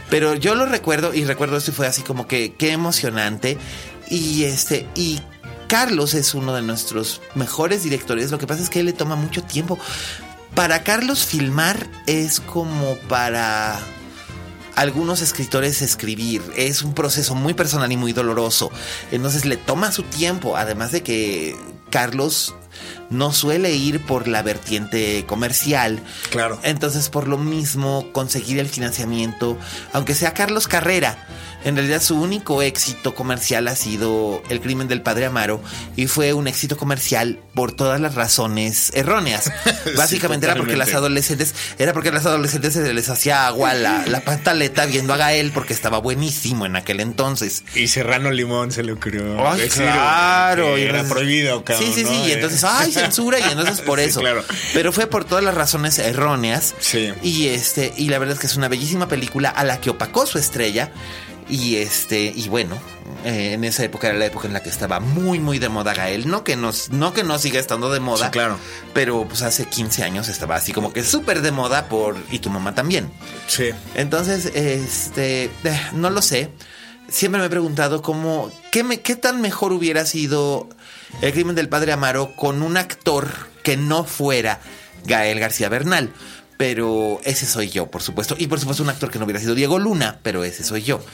Pero 0.10 0.36
yo 0.36 0.56
lo 0.56 0.66
recuerdo 0.66 1.14
y 1.14 1.26
recuerdo 1.26 1.58
esto 1.58 1.72
y 1.72 1.74
fue 1.74 1.86
así 1.86 2.02
como 2.02 2.30
que 2.30 2.54
qué 2.54 2.72
emocionante. 2.72 3.58
Y 4.10 4.46
este, 4.46 4.88
y 4.96 5.20
Carlos 5.68 6.14
es 6.14 6.34
uno 6.34 6.56
de 6.56 6.62
nuestros 6.62 7.22
mejores 7.36 7.84
directores. 7.84 8.32
Lo 8.32 8.38
que 8.38 8.48
pasa 8.48 8.64
es 8.64 8.70
que 8.70 8.80
él 8.80 8.86
le 8.86 8.94
toma 8.94 9.18
mucho 9.18 9.44
tiempo. 9.44 9.78
Para 10.56 10.84
Carlos 10.84 11.26
filmar 11.26 11.90
es 12.08 12.40
como 12.40 12.96
para 13.10 13.82
algunos 14.76 15.22
escritores 15.22 15.82
escribir. 15.82 16.42
Es 16.56 16.84
un 16.84 16.94
proceso 16.94 17.36
muy 17.36 17.54
personal 17.54 17.92
y 17.92 17.98
muy 17.98 18.14
doloroso. 18.14 18.72
Entonces 19.12 19.44
le 19.44 19.58
toma 19.58 19.92
su 19.92 20.04
tiempo, 20.04 20.56
además 20.56 20.94
de 20.94 21.04
que 21.04 21.58
Carlos 21.90 22.56
no 23.10 23.32
suele 23.32 23.72
ir 23.74 24.02
por 24.02 24.28
la 24.28 24.42
vertiente 24.42 25.26
comercial. 25.28 26.00
Claro. 26.30 26.60
Entonces, 26.64 27.10
por 27.10 27.28
lo 27.28 27.38
mismo, 27.38 28.12
conseguir 28.12 28.60
el 28.60 28.68
financiamiento, 28.68 29.58
aunque 29.94 30.16
sea 30.16 30.34
Carlos 30.34 30.68
Carrera, 30.68 31.18
en 31.66 31.76
realidad 31.76 32.00
su 32.00 32.16
único 32.22 32.62
éxito 32.62 33.16
comercial 33.16 33.68
ha 33.68 33.76
sido 33.76 34.44
El 34.50 34.62
crimen 34.62 34.88
del 34.88 35.02
padre 35.02 35.26
Amaro 35.26 35.60
y 35.96 36.06
fue 36.06 36.34
un 36.34 36.48
éxito 36.48 36.78
comercial 36.78 37.40
por 37.56 37.72
todas 37.72 38.00
las 38.00 38.14
razones 38.14 38.92
erróneas. 38.94 39.52
Básicamente 39.98 40.46
era 40.46 40.56
porque 40.56 40.78
las 40.78 40.94
adolescentes, 40.94 41.56
era 41.80 41.92
porque 41.92 42.12
las 42.12 42.28
adolescentes 42.28 42.74
se 42.74 42.94
les 42.94 43.10
hacía 43.10 43.48
agua 43.48 43.74
la, 43.74 44.06
la 44.06 44.22
pantaleta 44.22 44.86
viendo 44.86 45.16
a 45.16 45.18
Gael 45.18 45.52
porque 45.52 45.74
estaba 45.74 45.98
buenísimo 45.98 46.68
en 46.68 46.76
aquel 46.76 47.00
entonces. 47.00 47.64
Y 47.74 47.88
Serrano 47.88 48.30
Limón 48.30 48.72
se 48.72 48.84
le 48.84 48.92
ocurrió. 48.92 49.36
claro. 49.74 50.78
Y 50.78 50.84
era 50.84 51.04
prohibido, 51.06 51.64
cabrón. 51.66 51.84
Sí, 51.84 51.94
sí, 51.96 52.06
sí. 52.08 52.26
Y 52.28 52.32
entonces, 52.34 52.64
ay, 52.68 52.92
censura, 52.94 53.40
y 53.40 53.44
entonces 53.44 53.82
por 53.82 54.00
eso. 54.00 54.20
claro. 54.20 54.44
Pero 54.74 54.92
fue 54.92 55.08
por 55.08 55.26
todas 55.26 55.44
las 55.44 55.56
razones 55.56 56.00
erróneas. 56.00 56.76
Sí. 56.80 57.14
Y 57.22 57.48
este, 57.48 57.94
y 57.98 58.10
la 58.10 58.20
verdad 58.20 58.34
es 58.34 58.40
que 58.40 58.48
es 58.48 58.56
una 58.56 58.68
bellísima 58.68 59.08
película 59.08 59.50
a 59.50 59.64
la 59.64 59.80
que 59.80 59.90
opacó 59.90 60.26
su 60.26 60.38
estrella. 60.38 60.92
Y 61.48 61.76
este, 61.76 62.34
y 62.36 62.50
bueno, 62.50 62.76
eh, 63.24 63.54
en 63.54 63.64
esa 63.64 63.84
época 63.84 64.08
era 64.08 64.18
la 64.18 64.26
época 64.26 64.48
en 64.48 64.54
la 64.54 64.64
que 64.64 64.70
estaba 64.70 65.00
muy, 65.00 65.40
muy 65.40 65.60
de 65.60 65.70
moda 65.70 65.94
Gael. 65.94 66.28
No 66.28 66.44
que, 66.44 66.56
nos, 66.56 66.90
no 66.90 67.14
que 67.14 67.24
no 67.24 67.38
siga 67.38 67.60
estando 67.60 67.92
de 67.92 68.00
moda. 68.00 68.32
claro. 68.32 68.58
Pero 68.94 69.26
pues 69.28 69.44
hace 69.44 69.66
15 69.66 70.04
años 70.04 70.28
estaba 70.28 70.56
así 70.56 70.74
como 70.74 70.92
que 70.92 71.04
súper 71.04 71.42
de 71.42 71.52
moda 71.52 71.88
por. 71.88 72.18
Y 72.32 72.40
tu 72.40 72.50
mamá 72.50 72.74
también. 72.74 73.12
Sí. 73.48 73.70
Entonces, 73.94 74.48
este. 74.56 75.46
Eh, 75.64 75.82
no 75.94 76.10
lo 76.10 76.24
sé. 76.24 76.50
Siempre 77.08 77.40
me 77.40 77.46
he 77.46 77.50
preguntado 77.50 78.02
cómo. 78.02 78.52
¿Qué, 78.72 78.84
me, 78.84 79.02
qué 79.02 79.16
tan 79.16 79.40
mejor 79.40 79.72
hubiera 79.72 80.06
sido 80.06 80.68
el 81.22 81.32
crimen 81.34 81.56
del 81.56 81.70
padre 81.70 81.92
Amaro 81.92 82.36
con 82.36 82.62
un 82.62 82.78
actor 82.78 83.28
que 83.64 83.78
no 83.78 84.04
fuera 84.04 84.60
Gael 85.06 85.40
García 85.40 85.70
Bernal? 85.70 86.12
pero 86.58 87.20
ese 87.24 87.46
soy 87.46 87.70
yo, 87.70 87.88
por 87.88 88.02
supuesto. 88.02 88.36
Y 88.38 88.48
por 88.48 88.60
supuesto 88.60 88.84
un 88.84 88.90
actor 88.90 89.12
que 89.12 89.20
no 89.20 89.26
hubiera 89.26 89.40
sido 89.40 89.56
Diego 89.56 89.80
Luna, 89.80 90.20
pero 90.24 90.44
ese 90.44 90.64
soy 90.64 90.84
yo. 90.84 91.02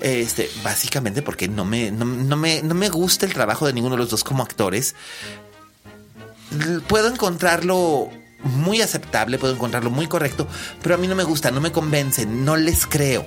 Este, 0.00 0.48
básicamente 0.64 1.20
porque 1.20 1.46
no 1.46 1.66
me, 1.66 1.90
no, 1.90 2.06
me, 2.06 2.62
no 2.62 2.74
me 2.74 2.88
gusta 2.88 3.26
el 3.26 3.34
trabajo 3.34 3.66
de 3.66 3.74
ninguno 3.74 3.96
de 3.96 3.98
los 3.98 4.08
dos 4.08 4.24
como 4.24 4.42
actores. 4.42 4.94
Puedo 6.88 7.08
encontrarlo 7.08 8.08
muy 8.42 8.80
aceptable, 8.80 9.36
puedo 9.36 9.52
encontrarlo 9.52 9.90
muy 9.90 10.06
correcto, 10.06 10.48
pero 10.82 10.94
a 10.94 10.98
mí 10.98 11.06
no 11.06 11.14
me 11.14 11.24
gusta, 11.24 11.50
no 11.50 11.60
me 11.60 11.70
convence, 11.70 12.24
no 12.24 12.56
les 12.56 12.86
creo. 12.86 13.26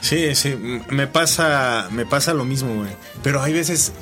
Sí, 0.00 0.34
sí, 0.34 0.56
me 0.90 1.06
pasa, 1.06 1.88
me 1.92 2.04
pasa 2.06 2.34
lo 2.34 2.44
mismo, 2.44 2.74
güey. 2.74 2.90
Pero 3.22 3.40
hay 3.40 3.52
veces 3.52 3.92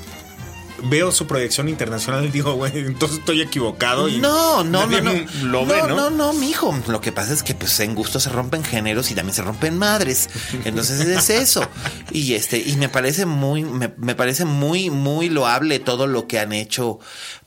veo 0.85 1.13
su 1.13 1.27
proyección 1.27 1.69
internacional 1.69 2.25
y 2.25 2.31
digo, 2.31 2.55
güey, 2.55 2.79
entonces 2.79 3.19
estoy 3.19 3.41
equivocado. 3.41 4.09
Y 4.09 4.19
no, 4.19 4.65
no, 4.65 4.87
no, 4.87 5.01
no. 5.01 5.13
Lo 5.43 5.67
ve, 5.67 5.83
¿no? 5.89 5.97
No, 5.97 6.11
no, 6.11 6.33
mijo. 6.33 6.77
Lo 6.89 7.01
que 7.01 7.13
pasa 7.13 7.33
es 7.33 7.43
que 7.43 7.55
pues 7.55 7.79
en 7.81 7.95
gusto 7.95 8.21
se 8.21 8.31
rompen 8.31 8.65
géneros 8.65 9.11
y 9.11 9.15
también 9.15 9.35
se 9.35 9.43
rompen 9.43 9.79
madres. 9.79 10.29
Entonces 10.65 11.01
es 11.01 11.31
eso. 11.31 11.67
Y 12.11 12.35
este, 12.35 12.59
y 12.59 12.77
me 12.77 12.89
parece 12.89 13.27
muy, 13.27 13.65
me, 13.65 13.93
me 13.97 14.15
parece 14.15 14.45
muy, 14.45 14.91
muy 14.91 15.29
loable 15.29 15.79
todo 15.79 16.07
lo 16.07 16.27
que 16.27 16.39
han 16.39 16.53
hecho 16.53 16.99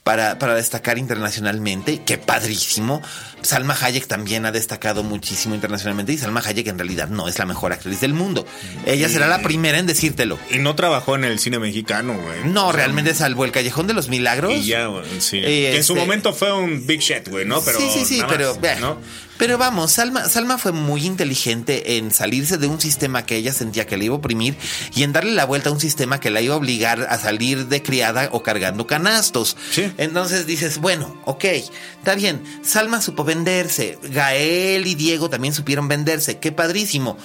para, 0.05 0.37
para 0.37 0.53
destacar 0.53 0.99
internacionalmente. 0.99 1.99
Qué 2.05 2.19
padrísimo. 2.19 3.01
Salma 3.41 3.75
Hayek 3.81 4.05
también 4.05 4.45
ha 4.45 4.51
destacado 4.51 5.01
muchísimo 5.01 5.55
internacionalmente 5.55 6.13
y 6.13 6.17
Salma 6.19 6.43
Hayek 6.45 6.67
en 6.67 6.77
realidad 6.77 7.07
no 7.07 7.27
es 7.27 7.39
la 7.39 7.47
mejor 7.47 7.73
actriz 7.73 8.01
del 8.01 8.13
mundo. 8.13 8.45
Ella 8.85 9.09
será 9.09 9.27
la 9.27 9.41
primera 9.41 9.79
en 9.79 9.87
decírtelo. 9.87 10.37
Y 10.51 10.59
no 10.59 10.75
trabajó 10.75 11.15
en 11.15 11.23
el 11.23 11.39
cine 11.39 11.57
mexicano, 11.57 12.13
güey. 12.13 12.53
No, 12.53 12.71
realmente 12.71 13.15
salvo 13.15 13.45
el 13.45 13.51
Callejón 13.51 13.87
de 13.87 13.95
los 13.95 14.07
Milagros. 14.07 14.53
Y 14.53 14.65
ya, 14.65 14.85
güey, 14.85 15.05
sí. 15.19 15.41
que 15.41 15.75
en 15.75 15.83
su 15.83 15.93
este- 15.93 16.05
momento 16.05 16.33
fue 16.33 16.53
un 16.53 16.85
big 16.85 16.99
shit, 16.99 17.27
güey, 17.27 17.45
¿no? 17.45 17.59
Pero 17.61 17.79
sí, 17.79 17.89
sí, 17.91 18.05
sí, 18.05 18.19
nada 18.19 18.29
pero 18.29 18.55
más. 18.61 18.79
¿no? 18.79 19.01
Pero 19.37 19.57
vamos, 19.57 19.91
Salma, 19.91 20.29
Salma 20.29 20.57
fue 20.57 20.71
muy 20.71 21.05
inteligente 21.05 21.97
en 21.97 22.11
salirse 22.11 22.57
de 22.57 22.67
un 22.67 22.79
sistema 22.79 23.25
que 23.25 23.35
ella 23.35 23.51
sentía 23.51 23.85
que 23.85 23.97
le 23.97 24.05
iba 24.05 24.15
a 24.15 24.19
oprimir 24.19 24.55
y 24.95 25.03
en 25.03 25.11
darle 25.11 25.33
la 25.33 25.45
vuelta 25.45 25.69
a 25.69 25.73
un 25.73 25.79
sistema 25.79 26.21
que 26.21 26.29
la 26.29 26.39
iba 26.39 26.53
a 26.53 26.57
obligar 26.57 27.01
a 27.09 27.17
salir 27.17 27.67
de 27.67 27.83
criada 27.83 28.29
o 28.31 28.43
cargando 28.43 28.87
canastos. 28.87 29.57
Sí. 29.71 29.91
Entonces 29.97 30.47
dices, 30.47 30.77
bueno, 30.77 31.21
ok, 31.25 31.43
está 31.43 32.15
bien. 32.15 32.41
Salma 32.63 33.01
supo 33.01 33.25
venderse. 33.25 33.99
Gael 34.03 34.87
y 34.87 34.95
Diego 34.95 35.29
también 35.29 35.53
supieron 35.53 35.89
venderse. 35.89 36.39
Qué 36.39 36.53
padrísimo. 36.53 37.17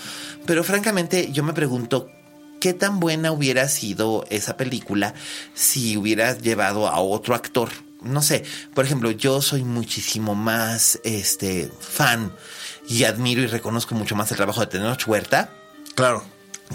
Pero 0.47 0.64
francamente, 0.64 1.30
yo 1.30 1.45
me 1.45 1.53
pregunto, 1.53 2.11
¿qué 2.61 2.72
tan 2.74 2.99
buena 2.99 3.30
hubiera 3.30 3.68
sido 3.68 4.24
esa 4.30 4.57
película 4.57 5.14
si 5.55 5.97
hubiera 5.97 6.37
llevado 6.37 6.89
a 6.89 6.99
otro 7.01 7.37
actor? 7.37 7.70
No 8.03 8.22
sé, 8.22 8.44
por 8.74 8.84
ejemplo, 8.84 9.11
yo 9.11 9.42
soy 9.42 9.64
muchísimo 9.64 10.34
más 10.34 11.01
este 11.05 11.70
fan 11.80 12.32
y 12.88 13.05
admiro 13.05 13.42
y 13.42 13.46
reconozco 13.46 13.94
mucho 13.94 14.16
más 14.16 14.30
el 14.30 14.36
trabajo 14.36 14.61
de 14.61 14.66
Tenoch 14.68 15.07
Huerta 15.07 15.51
Claro. 15.94 16.24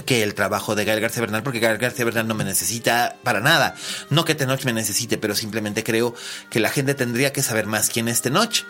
que 0.06 0.24
el 0.24 0.34
trabajo 0.36 0.76
de 0.76 0.86
Gael 0.86 1.00
García 1.00 1.22
Bernal, 1.22 1.42
porque 1.42 1.60
Gael 1.60 1.78
García 1.78 2.06
Bernal 2.06 2.28
no 2.28 2.36
me 2.36 2.44
necesita 2.44 3.16
para 3.24 3.40
nada. 3.40 3.76
No 4.10 4.26
que 4.26 4.36
Tenoch 4.36 4.64
me 4.66 4.74
necesite, 4.74 5.18
pero 5.18 5.36
simplemente 5.36 5.84
creo 5.84 6.14
que 6.50 6.60
la 6.60 6.70
gente 6.70 6.94
tendría 6.94 7.34
que 7.34 7.42
saber 7.42 7.66
más 7.66 7.90
quién 7.90 8.08
es 8.08 8.22
Tenoch 8.22 8.64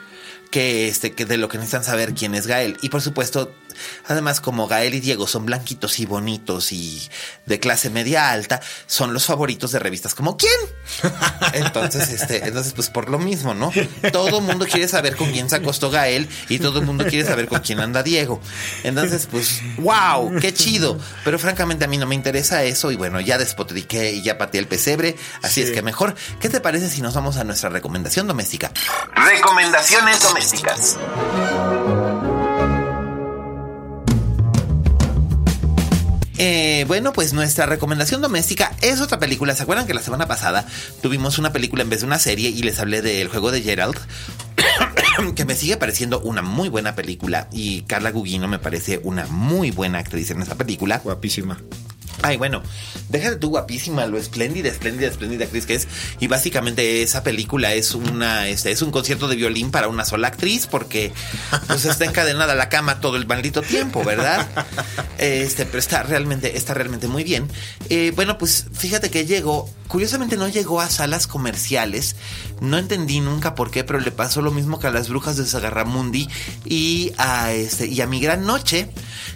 que 0.52 0.88
este 0.88 1.12
que 1.12 1.26
de 1.26 1.38
lo 1.38 1.50
que 1.50 1.58
necesitan 1.58 1.84
saber 1.84 2.14
quién 2.14 2.36
es 2.36 2.48
Gael 2.48 2.78
y 2.82 2.90
por 2.90 3.02
supuesto 3.02 3.52
además 4.08 4.42
como 4.42 4.68
Gael 4.68 4.94
y 4.94 5.00
Diego 5.00 5.28
son 5.28 5.46
blanquitos 5.46 6.00
y 6.00 6.06
bonitos 6.06 6.72
y 6.72 7.10
de 7.46 7.60
clase 7.60 7.90
media 7.90 8.32
alta 8.32 8.62
son 8.88 9.14
los 9.14 9.26
favoritos 9.26 9.72
de 9.72 9.80
revistas 9.80 10.16
como 10.16 10.38
quién 10.38 10.52
entonces 11.54 12.10
este 12.10 12.46
entonces 12.48 12.74
pues 12.74 12.90
por 12.90 13.10
lo 13.10 13.20
mismo 13.20 13.54
no 13.54 13.72
todo 14.12 14.40
el 14.40 14.44
mundo 14.44 14.66
quiere 14.66 14.88
saber 14.88 15.16
con 15.16 15.32
quién 15.32 15.50
se 15.50 15.58
acostó 15.58 15.90
Gael 15.90 16.30
y 16.50 16.60
todo 16.60 16.80
el 16.80 16.86
mundo 16.86 17.06
quiere 17.06 17.26
saber 17.26 17.48
con 17.48 17.60
quién 17.60 17.80
anda 17.80 18.04
Diego. 18.04 18.42
Entonces 18.84 19.28
pues 19.30 19.62
wow 19.78 20.36
qué 20.40 20.54
chido 20.54 21.00
pero 21.24 21.40
francamente 21.40 21.86
a 21.86 21.88
mí 21.88 21.98
no 21.98 22.06
me 22.06 22.16
interesa 22.16 22.64
eso 22.64 22.92
y 22.92 22.96
bueno 22.96 23.20
ya 23.20 23.38
despotriqué 23.38 24.14
y 24.14 24.22
ya 24.22 24.38
pateé 24.38 24.60
el 24.60 24.68
pesebre 24.68 25.16
así 25.42 25.62
es 25.62 25.72
que 25.72 25.82
mejor. 25.82 26.16
Qué 26.40 26.50
te 26.50 26.60
parece 26.60 26.90
si 26.90 27.02
nos 27.02 27.14
vamos 27.14 27.38
a 27.38 27.44
nuestra 27.44 27.70
recomendación 27.70 28.28
doméstica 28.28 28.72
Recomendaciones 29.16 30.22
domésticas. 30.22 30.98
Eh, 36.38 36.84
bueno, 36.88 37.14
pues 37.14 37.34
nuestra 37.34 37.66
recomendación 37.66 38.22
doméstica 38.22 38.72
es 38.82 39.00
otra 39.02 39.20
película. 39.20 39.56
¿Se 39.56 39.64
acuerdan 39.64 39.88
que 39.88 39.94
la 39.94 40.02
semana 40.02 40.28
pasada 40.28 40.66
tuvimos 41.02 41.38
una 41.38 41.54
película 41.54 41.84
en 41.84 41.90
vez 41.90 42.02
de 42.02 42.08
una 42.08 42.20
serie 42.20 42.50
y 42.50 42.62
les 42.62 42.80
hablé 42.80 43.02
del 43.02 43.30
juego 43.30 43.52
de 43.52 43.62
Gerald? 43.62 43.98
que 45.36 45.46
me 45.46 45.56
sigue 45.56 45.78
pareciendo 45.78 46.20
una 46.20 46.42
muy 46.42 46.70
buena 46.70 46.96
película 46.96 47.48
y 47.52 47.84
Carla 47.84 48.12
Gugino 48.12 48.48
me 48.48 48.60
parece 48.60 49.00
una 49.04 49.26
muy 49.28 49.72
buena 49.72 50.00
actriz 50.00 50.30
en 50.32 50.42
esta 50.42 50.56
película. 50.56 51.00
Guapísima. 51.04 51.58
Ay, 52.22 52.38
bueno, 52.38 52.64
déjate 53.10 53.38
tú 53.38 53.50
guapísima, 53.50 54.06
lo 54.08 54.18
espléndida, 54.18 54.70
espléndida, 54.70 55.08
espléndida 55.10 55.46
actriz 55.46 55.66
que 55.66 55.76
es. 55.76 55.88
Y 56.20 56.28
básicamente 56.28 57.02
esa 57.02 57.24
película 57.24 57.74
es 57.74 57.94
una, 57.94 58.48
este, 58.48 58.72
es 58.72 58.82
un 58.82 58.92
concierto 58.92 59.28
de 59.28 59.36
violín 59.36 59.72
para 59.72 59.88
una 59.88 60.06
sola 60.06 60.28
actriz 60.28 60.68
porque 60.68 61.12
pues 61.68 61.86
está 61.86 62.06
encadenada 62.06 62.54
a 62.54 62.56
la 62.56 62.70
cama 62.70 63.00
todo 63.00 63.18
el 63.18 63.28
maldito 63.28 63.62
tiempo, 63.62 64.04
¿verdad? 64.04 64.48
Este, 65.18 65.66
pero 65.66 65.80
está 65.80 66.04
realmente, 66.04 66.58
está 66.58 66.74
realmente 66.74 67.08
muy 67.08 67.24
bien. 67.24 67.48
Eh, 67.90 68.12
bueno, 68.16 68.38
pues 68.38 68.66
fíjate 68.74 69.10
que 69.10 69.26
llegó, 69.26 69.70
curiosamente 69.88 70.36
no 70.36 70.48
llegó 70.48 70.82
a 70.82 70.90
salas 70.90 71.28
comerciales. 71.28 72.16
No 72.62 72.78
entendí 72.78 73.20
nunca 73.20 73.56
por 73.56 73.72
qué, 73.72 73.84
pero 73.84 74.00
le 74.00 74.12
pasó 74.12 74.42
lo 74.42 74.52
mismo 74.52 74.80
que 74.80 74.88
a 74.88 74.92
las 74.92 75.10
brujas 75.10 75.38
de 75.38 75.46
Sagarramundi 75.46 76.28
y 76.64 77.12
a 77.18 77.52
este, 77.54 77.88
y 77.88 78.02
a 78.02 78.08
Mi 78.08 78.20
Gran 78.22 78.46
Noche, 78.46 78.90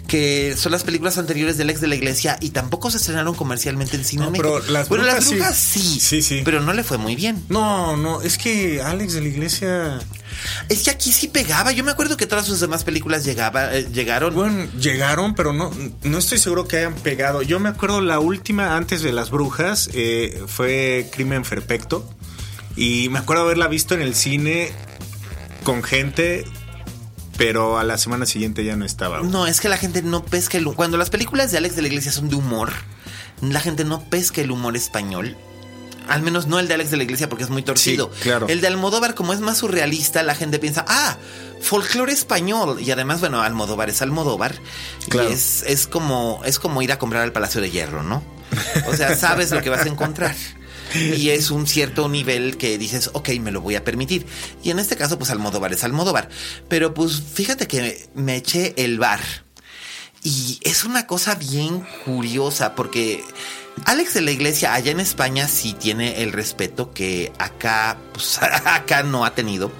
que 0.08 0.54
son 0.56 0.72
las 0.72 0.84
películas 0.84 1.18
anteriores 1.18 1.56
del 1.58 1.70
ex 1.70 1.80
de 1.80 1.86
la 1.88 1.94
iglesia 1.96 2.38
y 2.40 2.50
tampoco 2.50 2.90
se 2.90 2.96
estrenaron 2.96 3.34
comercialmente 3.34 3.96
en 3.96 4.04
cine 4.04 4.22
No, 4.22 4.26
en 4.28 4.32
México. 4.32 4.60
pero 4.62 4.72
Las 4.72 4.88
bueno, 4.88 5.04
las 5.04 5.28
Brujas 5.28 5.28
sí. 5.28 5.34
brujas 5.34 5.56
sí, 5.56 6.00
Sí, 6.00 6.22
sí. 6.22 6.42
pero 6.44 6.60
no 6.60 6.72
le 6.72 6.82
fue 6.84 6.98
muy 6.98 7.14
bien. 7.16 7.42
No, 7.48 7.96
no, 7.96 8.22
es 8.22 8.38
que 8.38 8.80
Alex 8.82 9.14
de 9.14 9.20
la 9.20 9.28
Iglesia. 9.28 9.98
Es 10.68 10.84
que 10.84 10.90
aquí 10.90 11.12
sí 11.12 11.28
pegaba. 11.28 11.72
Yo 11.72 11.84
me 11.84 11.90
acuerdo 11.90 12.16
que 12.16 12.26
todas 12.26 12.46
sus 12.46 12.60
demás 12.60 12.84
películas 12.84 13.24
llegaba, 13.24 13.74
eh, 13.76 13.86
llegaron. 13.92 14.34
Bueno, 14.34 14.64
llegaron, 14.78 15.34
pero 15.34 15.52
no, 15.52 15.70
no 16.02 16.18
estoy 16.18 16.38
seguro 16.38 16.66
que 16.66 16.78
hayan 16.78 16.94
pegado. 16.94 17.42
Yo 17.42 17.58
me 17.60 17.68
acuerdo 17.68 18.00
la 18.00 18.20
última 18.20 18.76
antes 18.76 19.02
de 19.02 19.12
Las 19.12 19.30
Brujas 19.30 19.90
eh, 19.92 20.42
fue 20.46 21.08
Crimen 21.12 21.42
Perfecto. 21.42 22.08
Y 22.76 23.08
me 23.08 23.18
acuerdo 23.18 23.42
haberla 23.42 23.68
visto 23.68 23.94
en 23.94 24.02
el 24.02 24.14
cine 24.14 24.72
con 25.64 25.82
gente, 25.82 26.44
pero 27.36 27.78
a 27.78 27.84
la 27.84 27.98
semana 27.98 28.26
siguiente 28.26 28.64
ya 28.64 28.76
no 28.76 28.84
estaba. 28.84 29.22
No, 29.22 29.46
es 29.46 29.60
que 29.60 29.68
la 29.68 29.76
gente 29.76 30.02
no 30.02 30.24
pesca 30.24 30.58
el 30.58 30.64
humor. 30.64 30.76
Cuando 30.76 30.96
las 30.96 31.10
películas 31.10 31.50
de 31.50 31.58
Alex 31.58 31.76
de 31.76 31.82
la 31.82 31.88
Iglesia 31.88 32.12
son 32.12 32.28
de 32.28 32.36
humor, 32.36 32.72
la 33.40 33.60
gente 33.60 33.84
no 33.84 34.02
pesca 34.04 34.40
el 34.40 34.50
humor 34.50 34.76
español. 34.76 35.36
Al 36.08 36.22
menos 36.22 36.48
no 36.48 36.58
el 36.58 36.66
de 36.66 36.74
Alex 36.74 36.90
de 36.90 36.96
la 36.96 37.04
Iglesia 37.04 37.28
porque 37.28 37.44
es 37.44 37.50
muy 37.50 37.62
torcido. 37.62 38.10
Sí, 38.14 38.22
claro. 38.22 38.48
El 38.48 38.60
de 38.60 38.66
Almodóvar, 38.66 39.14
como 39.14 39.32
es 39.32 39.40
más 39.40 39.58
surrealista, 39.58 40.22
la 40.22 40.34
gente 40.34 40.58
piensa, 40.58 40.84
ah, 40.88 41.16
folclore 41.60 42.12
español. 42.12 42.80
Y 42.80 42.90
además, 42.90 43.20
bueno, 43.20 43.42
Almodóvar 43.42 43.90
es 43.90 44.02
Almodóvar. 44.02 44.54
Claro. 45.08 45.30
Y 45.30 45.32
es, 45.32 45.62
es 45.66 45.86
como, 45.86 46.40
es 46.44 46.58
como 46.58 46.82
ir 46.82 46.90
a 46.90 46.98
comprar 46.98 47.22
al 47.22 47.32
Palacio 47.32 47.60
de 47.60 47.70
Hierro, 47.70 48.02
¿no? 48.02 48.24
O 48.88 48.96
sea, 48.96 49.14
sabes 49.16 49.50
lo 49.52 49.62
que 49.62 49.70
vas 49.70 49.84
a 49.84 49.88
encontrar. 49.88 50.34
Y 50.94 51.30
es 51.30 51.50
un 51.50 51.66
cierto 51.66 52.08
nivel 52.08 52.56
que 52.56 52.78
dices, 52.78 53.10
ok, 53.12 53.30
me 53.40 53.50
lo 53.50 53.60
voy 53.60 53.76
a 53.76 53.84
permitir. 53.84 54.26
Y 54.62 54.70
en 54.70 54.78
este 54.78 54.96
caso, 54.96 55.18
pues 55.18 55.30
Almodóvar 55.30 55.72
es 55.72 55.84
Almodóvar. 55.84 56.28
Pero 56.68 56.94
pues 56.94 57.22
fíjate 57.32 57.66
que 57.66 58.08
me 58.14 58.36
eché 58.36 58.74
el 58.76 58.98
bar. 58.98 59.20
Y 60.22 60.58
es 60.62 60.84
una 60.84 61.06
cosa 61.06 61.34
bien 61.34 61.86
curiosa 62.04 62.74
porque 62.74 63.24
Alex 63.86 64.14
de 64.14 64.20
la 64.20 64.30
Iglesia 64.32 64.74
allá 64.74 64.90
en 64.90 65.00
España 65.00 65.48
sí 65.48 65.72
tiene 65.72 66.22
el 66.22 66.32
respeto 66.32 66.92
que 66.92 67.32
acá, 67.38 67.96
pues, 68.12 68.38
acá 68.42 69.02
no 69.02 69.24
ha 69.24 69.34
tenido. 69.34 69.72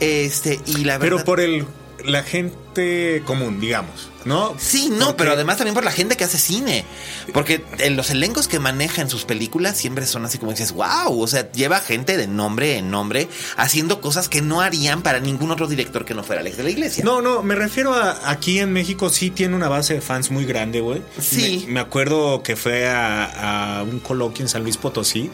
Este, 0.00 0.60
y 0.66 0.84
la 0.84 0.98
verdad. 0.98 1.16
Pero 1.16 1.24
por 1.24 1.40
el 1.40 1.66
la 2.04 2.22
gente 2.22 3.22
común, 3.26 3.60
digamos, 3.60 4.10
¿no? 4.26 4.54
Sí, 4.58 4.88
no, 4.90 5.06
Porque- 5.06 5.14
pero 5.18 5.32
además 5.32 5.56
también 5.56 5.74
por 5.74 5.84
la 5.84 5.92
gente 5.92 6.16
que 6.16 6.24
hace 6.24 6.36
cine. 6.38 6.84
Porque 7.32 7.64
en 7.78 7.96
los 7.96 8.10
elencos 8.10 8.48
que 8.48 8.58
maneja 8.58 9.00
en 9.00 9.08
sus 9.08 9.24
películas 9.24 9.76
siempre 9.78 10.06
son 10.06 10.24
así 10.24 10.36
como 10.38 10.50
dices, 10.52 10.72
wow, 10.72 11.18
o 11.20 11.26
sea, 11.26 11.50
lleva 11.52 11.80
gente 11.80 12.16
de 12.16 12.26
nombre 12.26 12.76
en 12.76 12.90
nombre 12.90 13.28
haciendo 13.56 14.00
cosas 14.00 14.28
que 14.28 14.42
no 14.42 14.60
harían 14.60 15.02
para 15.02 15.20
ningún 15.20 15.50
otro 15.50 15.66
director 15.66 16.04
que 16.04 16.14
no 16.14 16.22
fuera 16.24 16.40
Alex 16.42 16.56
de 16.58 16.64
la 16.64 16.70
Iglesia. 16.70 17.04
No, 17.04 17.22
no, 17.22 17.42
me 17.42 17.54
refiero 17.54 17.94
a 17.94 18.30
aquí 18.30 18.58
en 18.58 18.72
México 18.72 19.08
sí 19.10 19.30
tiene 19.30 19.54
una 19.56 19.68
base 19.68 19.94
de 19.94 20.00
fans 20.00 20.30
muy 20.30 20.44
grande, 20.44 20.80
güey. 20.80 21.00
Sí. 21.20 21.64
Me, 21.68 21.74
me 21.74 21.80
acuerdo 21.80 22.42
que 22.42 22.56
fue 22.56 22.88
a, 22.88 23.78
a 23.78 23.82
un 23.84 24.00
coloquio 24.00 24.44
en 24.44 24.48
San 24.48 24.62
Luis 24.62 24.76
Potosí 24.76 25.30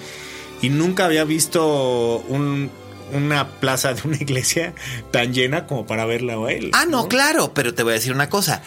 y 0.60 0.68
nunca 0.68 1.06
había 1.06 1.24
visto 1.24 2.18
un- 2.28 2.70
una 3.12 3.48
plaza 3.60 3.94
de 3.94 4.02
una 4.04 4.16
iglesia 4.16 4.74
tan 5.10 5.32
llena 5.32 5.66
como 5.66 5.86
para 5.86 6.04
verla 6.04 6.34
a 6.34 6.52
él. 6.52 6.70
Ah, 6.72 6.86
no, 6.88 7.08
claro, 7.08 7.54
pero 7.54 7.74
te 7.74 7.82
voy 7.82 7.92
a 7.92 7.94
decir 7.94 8.12
una 8.12 8.28
cosa. 8.28 8.62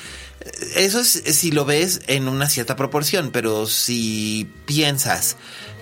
Eso 0.75 0.99
es 0.99 1.09
si 1.09 1.51
lo 1.51 1.65
ves 1.65 2.01
en 2.07 2.27
una 2.27 2.49
cierta 2.49 2.75
proporción, 2.75 3.31
pero 3.31 3.65
si 3.65 4.47
piensas 4.65 5.37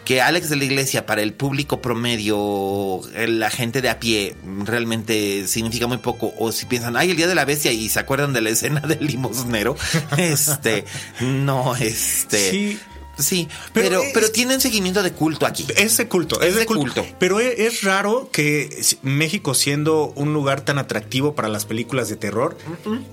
que 0.05 0.21
Alex 0.21 0.49
de 0.49 0.57
la 0.57 0.65
Iglesia 0.65 1.05
para 1.05 1.21
el 1.21 1.33
público 1.33 1.81
promedio, 1.81 3.01
la 3.15 3.49
gente 3.49 3.81
de 3.81 3.89
a 3.89 3.99
pie, 3.99 4.35
realmente 4.63 5.47
significa 5.47 5.87
muy 5.87 5.97
poco, 5.97 6.33
o 6.37 6.51
si 6.51 6.65
piensan, 6.65 6.97
ay, 6.97 7.11
el 7.11 7.17
Día 7.17 7.27
de 7.27 7.35
la 7.35 7.45
Bestia 7.45 7.71
y 7.71 7.89
se 7.89 7.99
acuerdan 7.99 8.33
de 8.33 8.41
la 8.41 8.49
escena 8.49 8.79
del 8.87 9.05
limosnero, 9.05 9.75
este, 10.17 10.85
no, 11.21 11.75
este... 11.75 12.51
Sí. 12.51 12.79
Sí, 13.17 13.47
Pero 13.73 13.87
pero, 13.89 14.01
es- 14.03 14.11
pero, 14.13 14.31
tienen 14.31 14.59
seguimiento 14.59 15.03
de 15.03 15.11
culto 15.13 15.45
aquí. 15.45 15.67
Es 15.77 15.97
de 15.97 16.07
culto, 16.07 16.41
es, 16.41 16.49
Es 16.49 16.55
de 16.55 16.65
culto. 16.65 17.01
culto. 17.01 17.05
Pero 17.19 17.39
e- 17.39 17.65
es, 17.67 17.83
raro 17.83 18.29
que 18.31 18.81
México, 19.03 19.53
siendo 19.53 20.11
un 20.15 20.33
lugar 20.33 20.61
tan 20.61 20.79
atractivo 20.79 21.35
para 21.35 21.47
las 21.47 21.65
películas 21.65 22.09
de 22.09 22.15
terror, 22.15 22.57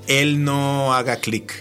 él 0.07 0.43
no 0.45 0.95
haga 0.95 1.17
clic. 1.17 1.53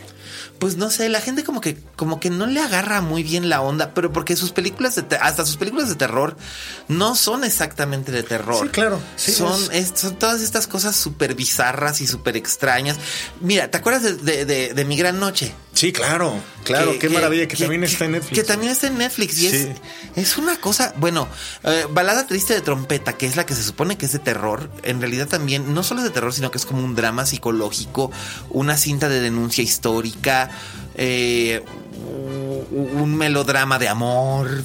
Pues 0.60 0.76
no 0.78 0.90
sé, 0.92 1.08
la 1.10 1.22
gente 1.22 1.44
como 1.44 1.62
que 1.62 1.78
como 1.96 2.20
que 2.20 2.30
no 2.30 2.46
le 2.46 2.60
agarra 2.62 3.02
muy 3.02 3.24
bien 3.24 3.48
la 3.50 3.62
onda, 3.62 3.94
pero 3.94 4.12
porque 4.12 4.36
sus 4.36 4.52
películas 4.52 4.96
de 4.96 5.16
hasta 5.18 5.46
sus 5.46 5.58
películas 5.58 5.88
de 5.90 5.96
terror 5.96 6.36
no 6.88 7.16
son 7.16 7.44
exactamente 7.44 8.12
de 8.12 8.24
terror. 8.24 8.66
Sí, 8.66 8.70
claro, 8.72 9.00
sí, 9.16 9.32
son, 9.32 9.54
es- 9.74 9.92
es- 9.94 10.00
son 10.00 10.16
todas 10.20 10.42
estas 10.42 10.68
cosas 10.68 10.96
súper 10.96 11.34
bizarras 11.36 12.02
y 12.02 12.08
súper 12.08 12.36
extrañas. 12.38 12.98
Mira, 13.42 13.72
¿te 13.72 13.78
acuerdas 13.78 14.04
de, 14.04 14.14
de- 14.16 14.46
de- 14.46 14.74
de 14.74 14.86
Mi 14.86 14.98
Gran 14.98 15.20
Noche? 15.20 15.54
Sí, 15.74 15.94
claro, 15.94 16.34
claro, 16.66 16.92
Que- 16.94 17.00
qué 17.00 17.08
que- 17.08 17.14
maravilla, 17.14 17.48
que, 17.48 17.56
que- 17.56 17.64
también 17.64 17.84
está 17.86 18.06
en 18.06 18.12
Netflix. 18.14 18.36
Que 18.36 18.44
también 18.44 18.72
está 18.72 18.88
en 18.88 18.98
Netflix 18.98 19.38
y 19.40 19.48
es, 19.48 19.52
Sí. 19.64 19.70
es 20.18 20.38
una 20.38 20.60
cosa, 20.60 20.94
bueno, 20.98 21.28
eh, 21.64 21.86
Balada 21.92 22.28
Triste 22.28 22.54
de 22.54 22.60
Trompeta, 22.62 23.14
que 23.14 23.26
es 23.28 23.36
la 23.38 23.46
que 23.46 23.56
se 23.56 23.64
supone 23.64 23.98
que 23.98 24.06
es 24.08 24.12
de 24.12 24.20
terror, 24.20 24.70
en 24.84 25.00
realidad 25.00 25.28
también 25.28 25.74
no 25.74 25.84
solo 25.84 26.02
es 26.02 26.06
de 26.06 26.10
terror, 26.12 26.34
sino 26.34 26.52
que 26.52 26.58
es 26.58 26.66
como 26.66 26.84
un 26.84 26.96
drama 26.96 27.26
psicológico, 27.26 28.12
una 28.50 28.76
cinta 28.78 29.08
de 29.08 29.22
denuncia 29.22 29.64
histórica, 29.64 30.49
eh, 30.96 31.64
un 32.72 33.16
melodrama 33.16 33.80
de 33.80 33.88
amor, 33.88 34.64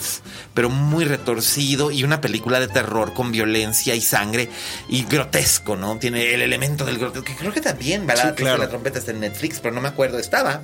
pero 0.52 0.68
muy 0.70 1.04
retorcido 1.04 1.90
y 1.90 2.04
una 2.04 2.20
película 2.20 2.60
de 2.60 2.68
terror 2.68 3.12
con 3.14 3.32
violencia 3.32 3.94
y 3.94 4.00
sangre 4.00 4.48
y 4.88 5.04
grotesco, 5.04 5.76
¿no? 5.76 5.98
Tiene 5.98 6.34
el 6.34 6.42
elemento 6.42 6.84
del 6.84 6.98
grotesco, 6.98 7.24
que 7.24 7.36
creo 7.36 7.52
que 7.52 7.60
también, 7.60 8.06
¿verdad? 8.06 8.34
claro. 8.34 8.58
La 8.58 8.68
trompeta 8.68 8.98
está 8.98 9.10
en 9.12 9.20
Netflix, 9.20 9.60
pero 9.60 9.74
no 9.74 9.80
me 9.80 9.88
acuerdo, 9.88 10.18
estaba. 10.18 10.62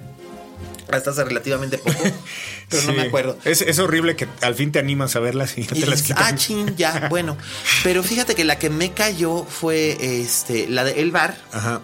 Hasta 0.93 1.11
hace 1.11 1.23
relativamente 1.25 1.79
poco, 1.79 2.03
pero 2.69 2.83
no 2.83 2.91
Sí. 2.93 2.97
me 2.97 3.03
acuerdo. 3.03 3.39
Es, 3.45 3.61
es 3.61 3.79
horrible 3.79 4.17
que 4.17 4.27
al 4.43 4.57
fin 4.57 4.73
te 4.73 4.81
animas 4.81 5.15
a 5.15 5.21
verlas 5.21 5.57
y 5.57 5.61
Y 5.61 5.65
te 5.67 5.87
las 5.87 6.03
quitan. 6.03 6.25
ah, 6.27 6.35
chin, 6.35 6.75
ya, 6.77 7.07
bueno. 7.11 7.37
Pero 7.85 8.03
fíjate 8.03 8.35
que 8.35 8.45
la 8.45 8.59
que 8.59 8.71
me 8.71 8.91
cayó 8.93 9.45
fue 9.45 9.97
este, 10.23 10.67
la 10.69 10.83
de 10.83 11.01
El 11.01 11.13
Bar. 11.13 11.37
Ajá. 11.53 11.81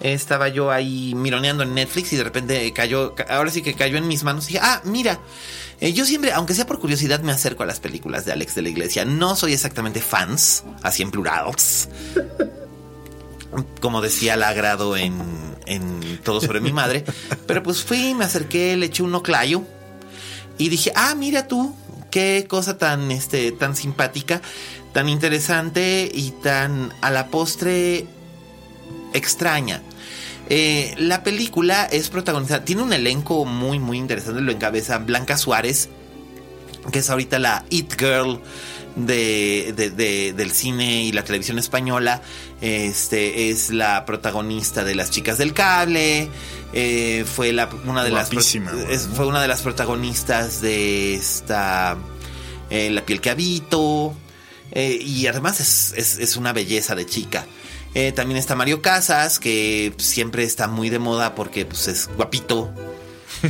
Estaba 0.00 0.48
yo 0.48 0.70
ahí 0.70 1.14
mironeando 1.14 1.62
en 1.62 1.74
Netflix 1.74 2.12
y 2.12 2.16
de 2.16 2.24
repente 2.24 2.72
cayó, 2.72 3.14
ca- 3.14 3.26
ahora 3.30 3.50
sí 3.50 3.62
que 3.62 3.74
cayó 3.74 3.96
en 3.96 4.06
mis 4.06 4.22
manos. 4.24 4.44
Y 4.44 4.52
dije, 4.54 4.60
ah, 4.62 4.82
mira, 4.84 5.18
eh, 5.80 5.92
yo 5.94 6.04
siempre, 6.04 6.32
aunque 6.32 6.54
sea 6.54 6.66
por 6.66 6.78
curiosidad, 6.78 7.20
me 7.20 7.32
acerco 7.32 7.62
a 7.62 7.66
las 7.66 7.80
películas 7.80 8.24
de 8.26 8.32
Alex 8.32 8.54
de 8.54 8.62
la 8.62 8.68
Iglesia. 8.68 9.04
No 9.06 9.34
soy 9.36 9.54
exactamente 9.54 10.00
fans, 10.02 10.64
así 10.82 11.02
en 11.02 11.10
plurals. 11.10 11.88
Como 13.80 14.02
decía 14.02 14.36
la 14.36 14.48
agrado 14.48 14.96
en, 14.96 15.14
en 15.66 16.20
Todo 16.22 16.40
sobre 16.40 16.60
mi 16.60 16.72
madre. 16.72 17.04
Pero 17.46 17.62
pues 17.62 17.82
fui, 17.82 18.14
me 18.14 18.24
acerqué, 18.24 18.76
le 18.76 18.86
eché 18.86 19.02
un 19.02 19.14
oclayo. 19.14 19.62
Y 20.58 20.68
dije, 20.68 20.92
ah, 20.94 21.14
mira 21.14 21.46
tú, 21.48 21.74
qué 22.10 22.46
cosa 22.48 22.76
tan, 22.78 23.10
este, 23.10 23.52
tan 23.52 23.76
simpática, 23.76 24.42
tan 24.92 25.08
interesante 25.08 26.10
y 26.12 26.32
tan 26.32 26.92
a 27.00 27.10
la 27.10 27.28
postre 27.28 28.06
extraña. 29.12 29.82
Eh, 30.48 30.94
la 30.98 31.22
película 31.24 31.84
es 31.86 32.08
protagonizada, 32.08 32.64
tiene 32.64 32.82
un 32.82 32.92
elenco 32.92 33.44
muy, 33.44 33.78
muy 33.78 33.98
interesante, 33.98 34.40
lo 34.40 34.52
encabeza 34.52 34.98
Blanca 34.98 35.36
Suárez, 35.36 35.88
que 36.92 37.00
es 37.00 37.10
ahorita 37.10 37.38
la 37.40 37.64
It 37.70 37.94
Girl 37.98 38.40
de, 38.94 39.74
de- 39.76 39.90
de- 39.90 40.32
del 40.34 40.52
cine 40.52 41.02
y 41.02 41.12
la 41.12 41.24
televisión 41.24 41.58
española. 41.58 42.22
Este 42.60 43.50
es 43.50 43.70
la 43.70 44.04
protagonista 44.06 44.84
de 44.84 44.94
Las 44.94 45.10
Chicas 45.10 45.36
del 45.38 45.52
Cable. 45.52 46.28
eh, 46.72 47.24
fue 47.34 47.52
la, 47.52 47.68
una 47.86 48.04
de 48.04 48.10
las 48.10 48.28
es- 48.88 49.08
fue 49.14 49.26
una 49.26 49.40
de 49.42 49.48
las 49.48 49.62
protagonistas 49.62 50.60
de 50.60 51.14
esta 51.14 51.96
eh, 52.70 52.90
La 52.90 53.04
piel 53.04 53.20
que 53.20 53.30
habito. 53.30 54.14
eh, 54.72 54.98
y 55.00 55.26
además 55.26 55.60
es, 55.60 55.92
es- 55.96 56.18
es 56.18 56.36
una 56.36 56.52
belleza 56.52 56.94
de 56.94 57.04
chica. 57.06 57.46
Eh, 57.98 58.12
también 58.12 58.36
está 58.36 58.54
Mario 58.54 58.82
Casas, 58.82 59.38
que 59.38 59.90
siempre 59.96 60.44
está 60.44 60.68
muy 60.68 60.90
de 60.90 60.98
moda 60.98 61.34
porque 61.34 61.64
pues, 61.64 61.88
es 61.88 62.10
guapito. 62.14 62.70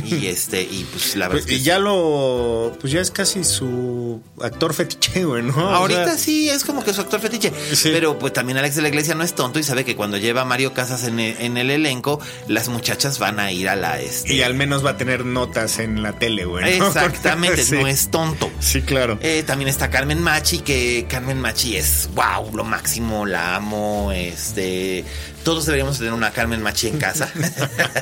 Y 0.05 0.27
este, 0.27 0.61
y 0.61 0.85
pues 0.91 1.15
la 1.15 1.27
verdad 1.27 1.43
Pues, 1.43 1.45
es 1.45 1.51
y 1.51 1.57
que 1.59 1.63
ya 1.63 1.79
lo. 1.79 2.75
Pues 2.79 2.91
ya 2.93 3.01
es 3.01 3.11
casi 3.11 3.43
su 3.43 4.21
actor 4.41 4.73
fetiche, 4.73 5.25
güey, 5.25 5.43
¿no? 5.43 5.55
O 5.55 5.59
Ahorita 5.59 6.05
sea, 6.05 6.17
sí 6.17 6.49
es 6.49 6.63
como 6.63 6.83
que 6.83 6.93
su 6.93 7.01
actor 7.01 7.19
fetiche. 7.19 7.51
Sí. 7.73 7.89
Pero 7.91 8.17
pues 8.19 8.33
también 8.33 8.57
Alex 8.57 8.75
de 8.75 8.81
la 8.81 8.89
Iglesia 8.89 9.15
no 9.15 9.23
es 9.23 9.33
tonto 9.35 9.59
y 9.59 9.63
sabe 9.63 9.85
que 9.85 9.95
cuando 9.95 10.17
lleva 10.17 10.41
a 10.41 10.45
Mario 10.45 10.73
Casas 10.73 11.03
en 11.05 11.19
el, 11.19 11.35
en 11.39 11.57
el 11.57 11.69
elenco, 11.69 12.19
las 12.47 12.69
muchachas 12.69 13.19
van 13.19 13.39
a 13.39 13.51
ir 13.51 13.69
a 13.69 13.75
la 13.75 13.99
este. 14.01 14.33
Y 14.33 14.41
al 14.41 14.53
menos 14.53 14.85
va 14.85 14.91
a 14.91 14.97
tener 14.97 15.25
notas 15.25 15.79
en 15.79 16.01
la 16.03 16.13
tele, 16.13 16.45
güey. 16.45 16.77
¿no? 16.79 16.87
Exactamente, 16.87 17.63
Sí. 17.63 17.75
no 17.75 17.87
es 17.87 18.09
tonto. 18.09 18.49
Sí, 18.59 18.81
claro. 18.81 19.17
Eh, 19.21 19.43
también 19.45 19.67
está 19.69 19.89
Carmen 19.89 20.21
Machi, 20.21 20.59
que 20.59 21.05
Carmen 21.09 21.39
Machi 21.39 21.75
es 21.77 22.09
wow, 22.15 22.55
lo 22.55 22.63
máximo, 22.63 23.25
la 23.25 23.55
amo. 23.55 24.11
Este, 24.13 25.03
todos 25.47 25.65
deberíamos 25.65 25.97
tener 25.97 26.11
una 26.11 26.31
Carmen 26.31 26.61
Machi 26.61 26.89
en 26.89 26.97
casa. 26.97 27.31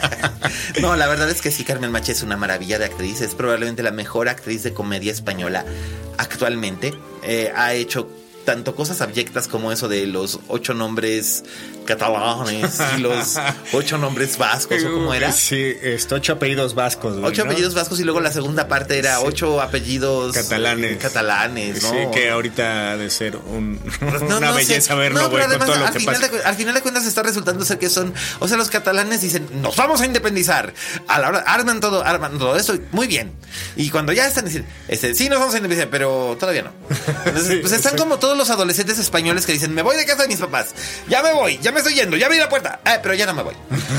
no, 0.81 0.95
la 0.95 1.05
verdad 1.05 1.29
es 1.29 1.43
que 1.43 1.51
sí, 1.51 1.63
Carmen 1.63 1.91
Machi 1.91 2.11
es 2.11 2.23
una 2.23 2.37
maravilla 2.37 2.79
de 2.79 2.85
actriz. 2.85 3.21
Es 3.21 3.35
probablemente 3.35 3.83
la 3.83 3.91
mejor 3.91 4.29
actriz 4.29 4.63
de 4.63 4.73
comedia 4.73 5.11
española 5.11 5.63
actualmente. 6.17 6.95
Eh, 7.21 7.53
ha 7.55 7.75
hecho 7.75 8.09
tanto 8.45 8.75
cosas 8.75 8.99
abyectas 9.01 9.47
como 9.47 9.71
eso 9.71 9.87
de 9.87 10.07
los 10.07 10.39
ocho 10.47 10.73
nombres 10.73 11.43
catalanes 11.85 12.79
y 12.97 13.01
los 13.01 13.35
ocho 13.73 13.97
nombres 13.97 14.37
vascos, 14.37 14.83
¿o 14.83 14.91
cómo 14.93 15.13
era? 15.13 15.31
Sí, 15.31 15.73
este, 15.81 16.15
ocho 16.15 16.33
apellidos 16.33 16.75
vascos, 16.75 17.13
güey. 17.17 17.25
Ocho 17.25 17.43
¿no? 17.45 17.51
apellidos 17.51 17.73
vascos 17.73 17.99
y 17.99 18.03
luego 18.03 18.19
la 18.19 18.31
segunda 18.31 18.67
parte 18.67 18.97
era 18.97 19.19
ocho 19.21 19.61
apellidos 19.61 20.33
Catalanes. 20.35 20.91
eh, 20.93 20.97
catalanes, 20.97 21.83
¿no? 21.83 21.89
Sí, 21.91 21.97
que 22.13 22.29
ahorita 22.29 22.91
ha 22.91 22.97
de 22.97 23.09
ser 23.09 23.37
un- 23.37 23.79
una 24.21 24.39
no, 24.39 24.53
belleza 24.55 24.93
sé. 24.93 24.99
verlo, 24.99 25.21
No, 25.21 25.29
güey, 25.29 25.43
pero 25.43 25.53
con 25.59 25.61
además, 25.61 25.67
todo 25.67 25.79
lo 25.79 25.85
al 25.87 25.93
que 25.93 25.99
final 25.99 26.15
pasa. 26.21 26.27
De, 26.33 26.43
al 26.43 26.55
final 26.55 26.73
de 26.73 26.81
cuentas 26.81 27.05
está 27.05 27.23
resultando 27.23 27.63
ser 27.65 27.79
que 27.79 27.89
son, 27.89 28.13
o 28.39 28.47
sea, 28.47 28.57
los 28.57 28.69
catalanes 28.69 29.21
dicen, 29.21 29.47
nos 29.61 29.75
vamos 29.75 30.01
a 30.01 30.05
independizar. 30.05 30.73
A 31.07 31.19
la 31.19 31.29
hora, 31.29 31.39
arman 31.39 31.79
todo, 31.79 32.03
arman 32.03 32.37
todo 32.37 32.55
esto, 32.57 32.75
muy 32.91 33.07
bien. 33.07 33.31
Y 33.75 33.89
cuando 33.89 34.11
ya 34.13 34.27
están 34.27 34.45
diciendo, 34.45 34.69
este, 34.87 35.13
sí 35.15 35.29
nos 35.29 35.39
vamos 35.39 35.53
a 35.53 35.57
independizar, 35.57 35.89
pero 35.89 36.35
todavía 36.39 36.63
no. 36.63 36.71
Entonces, 37.25 37.45
Sí, 37.55 37.57
pues 37.61 37.73
están 37.73 37.93
sí. 37.93 37.97
como 37.97 38.17
todos 38.19 38.37
los 38.37 38.49
adolescentes 38.49 38.97
españoles 38.99 39.45
que 39.45 39.51
dicen, 39.53 39.73
me 39.73 39.81
voy 39.81 39.95
de 39.97 40.05
casa 40.05 40.23
de 40.23 40.27
mis 40.27 40.39
papás, 40.39 40.73
ya 41.07 41.21
me 41.21 41.33
voy, 41.33 41.59
ya 41.61 41.71
me 41.71 41.74
estoy 41.79 41.95
yendo, 41.95 42.17
ya 42.17 42.25
abrí 42.27 42.37
la 42.37 42.49
puerta, 42.49 42.79
eh, 42.85 42.99
pero 43.01 43.13
ya 43.13 43.25
no 43.25 43.33
me 43.33 43.43
voy. 43.43 43.53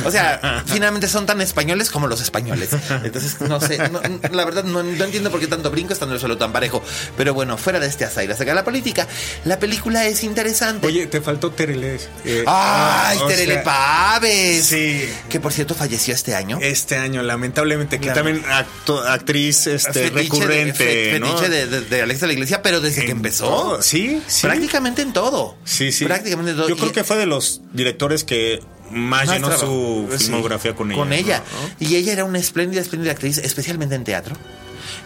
O 0.04 0.10
sea, 0.10 0.62
finalmente 0.66 1.08
son 1.08 1.26
tan 1.26 1.40
españoles 1.40 1.90
como 1.90 2.06
los 2.06 2.20
españoles. 2.20 2.70
Entonces, 3.04 3.40
no 3.40 3.60
sé, 3.60 3.78
no- 3.90 4.00
la 4.30 4.44
verdad 4.44 4.64
no, 4.64 4.82
no 4.82 5.04
entiendo 5.04 5.30
por 5.30 5.40
qué 5.40 5.46
tanto 5.46 5.70
brinco 5.70 5.92
estando 5.92 6.12
en 6.12 6.16
el 6.16 6.20
suelo 6.20 6.38
tan 6.38 6.52
parejo. 6.52 6.82
Pero 7.16 7.34
bueno, 7.34 7.56
fuera 7.58 7.80
de 7.80 7.86
este 7.86 8.04
azaire, 8.04 8.34
saca 8.36 8.54
la 8.54 8.64
política, 8.64 9.06
la 9.44 9.58
película 9.58 10.06
es 10.06 10.22
interesante. 10.24 10.86
Oye, 10.86 11.06
te 11.06 11.20
faltó 11.20 11.50
Tereles. 11.52 12.08
Eh, 12.24 12.44
¡Ay, 12.46 13.18
ah, 13.20 13.26
Terele 13.26 13.54
sea, 13.54 13.64
Paves! 13.64 14.66
Sí. 14.66 15.08
Que 15.28 15.40
por 15.40 15.52
cierto 15.52 15.74
falleció 15.74 16.14
este 16.14 16.34
año. 16.34 16.58
Este 16.62 16.96
año, 16.96 17.22
lamentablemente, 17.22 18.00
que 18.00 18.10
también 18.10 18.42
acto- 18.46 19.02
actriz 19.06 19.66
este, 19.66 19.92
Fetiche 19.92 20.10
de- 20.14 20.22
recurrente. 20.22 20.74
fe- 21.12 21.20
¿no? 21.20 21.40
de, 21.40 21.66
de- 21.66 21.80
de 21.82 22.02
Alex 22.02 22.20
de 22.20 22.26
la 22.26 22.32
Iglesia, 22.32 22.62
pero 22.62 22.80
desde 22.80 23.04
que 23.04 23.10
empezó. 23.12 23.44
todo, 23.48 23.82
Sí, 23.82 24.22
sí. 24.26 24.46
Prácticamente 24.46 25.02
en 25.02 25.12
todo. 25.12 25.56
Sí, 25.64 25.92
sí. 25.92 26.04
Prácticamente 26.04 26.52
en 26.52 26.56
todo. 26.56 26.68
Yo 26.68 26.76
creo 26.76 26.92
que 26.92 27.04
fue 27.04 27.16
de 27.16 27.26
los 27.26 27.60
directores 27.76 28.24
que 28.24 28.60
más, 28.90 29.26
más 29.26 29.34
llenó 29.36 29.48
trabajo. 29.48 29.66
su 29.66 30.08
Sí, 30.18 30.24
filmografía 30.24 30.74
con 30.74 30.90
ella. 30.90 30.98
Con 30.98 31.12
ella. 31.12 31.42
¿no? 31.78 31.86
Y 31.86 31.96
ella 31.96 32.12
era 32.12 32.24
una 32.24 32.38
espléndida, 32.38 32.80
espléndida 32.80 33.12
actriz, 33.12 33.38
especialmente 33.38 33.94
en 33.94 34.04
teatro. 34.04 34.36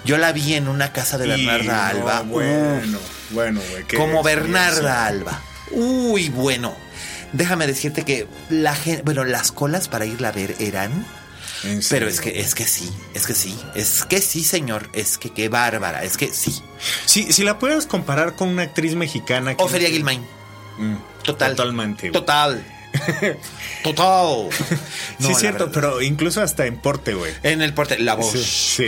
Yo 0.05 0.17
la 0.19 0.33
vi 0.33 0.55
en 0.55 0.69
una 0.69 0.93
casa 0.93 1.19
de 1.19 1.27
Y, 1.27 1.47
Bernarda 1.47 1.93
no, 1.93 1.99
Alba. 2.01 2.23
bueno, 2.23 2.99
bueno, 3.31 3.61
güey. 3.71 3.85
como. 3.99 4.23
Bernarda 4.23 5.07
Alba. 5.07 5.43
Uy, 5.73 6.29
bueno. 6.31 6.75
Déjame 7.33 7.67
decirte 7.67 8.05
que 8.05 8.27
la 8.49 8.75
gente, 8.75 9.03
bueno, 9.03 9.25
las 9.25 9.53
colas 9.53 9.89
para 9.89 10.05
irla 10.05 10.29
a 10.29 10.33
ver 10.33 10.57
eran, 10.59 11.07
pero 11.89 12.09
es 12.09 12.21
que 12.21 12.41
es 12.41 12.57
que 12.57 12.67
sí, 12.67 12.91
es 13.15 13.25
que 13.27 13.35
sí, 13.35 13.57
es 13.77 14.05
que 14.05 14.21
sí, 14.21 14.43
señor, 14.43 14.89
es 14.95 15.17
que 15.17 15.31
qué 15.31 15.49
bárbara, 15.49 16.03
es 16.03 16.17
que 16.17 16.33
sí. 16.33 16.61
Si, 17.07 17.31
si 17.33 17.45
la 17.45 17.59
puedes 17.61 17.87
comparar 17.87 18.35
con 18.35 18.49
una 18.49 18.63
actriz 18.63 18.97
mexicana. 18.97 19.55
que- 19.57 19.63
Ofelia 19.63 19.91
Gilmain. 19.91 20.23
Mm, 20.79 20.97
Total. 21.23 21.55
Totalmente. 21.57 22.11
Total. 22.11 22.65
Total. 23.85 24.49
No, 25.19 25.29
sí, 25.29 25.33
la 25.33 25.39
cierto, 25.39 25.67
verdad. 25.67 25.73
pero 25.75 26.03
incluso 26.03 26.43
hasta 26.43 26.67
en 26.67 26.77
porte, 26.79 27.15
güey. 27.15 27.33
En 27.43 27.63
el 27.63 27.73
porte, 27.73 27.99
la 27.99 28.15
voz. 28.15 28.33
Sí, 28.33 28.43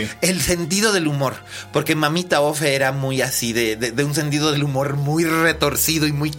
sí. 0.05 0.09
El 0.21 0.41
sentido 0.41 0.91
del 0.93 1.07
humor. 1.07 1.35
Porque 1.71 1.95
Mamita 1.95 2.41
Ofe 2.41 2.75
era 2.75 2.91
muy 2.91 3.21
así, 3.21 3.53
de, 3.53 3.75
de- 3.75 3.91
de 3.91 4.03
un 4.03 4.13
sentido 4.13 4.51
del 4.51 4.63
humor 4.63 4.95
muy 4.97 5.23
retorcido 5.25 6.05
y 6.07 6.11
muy, 6.11 6.31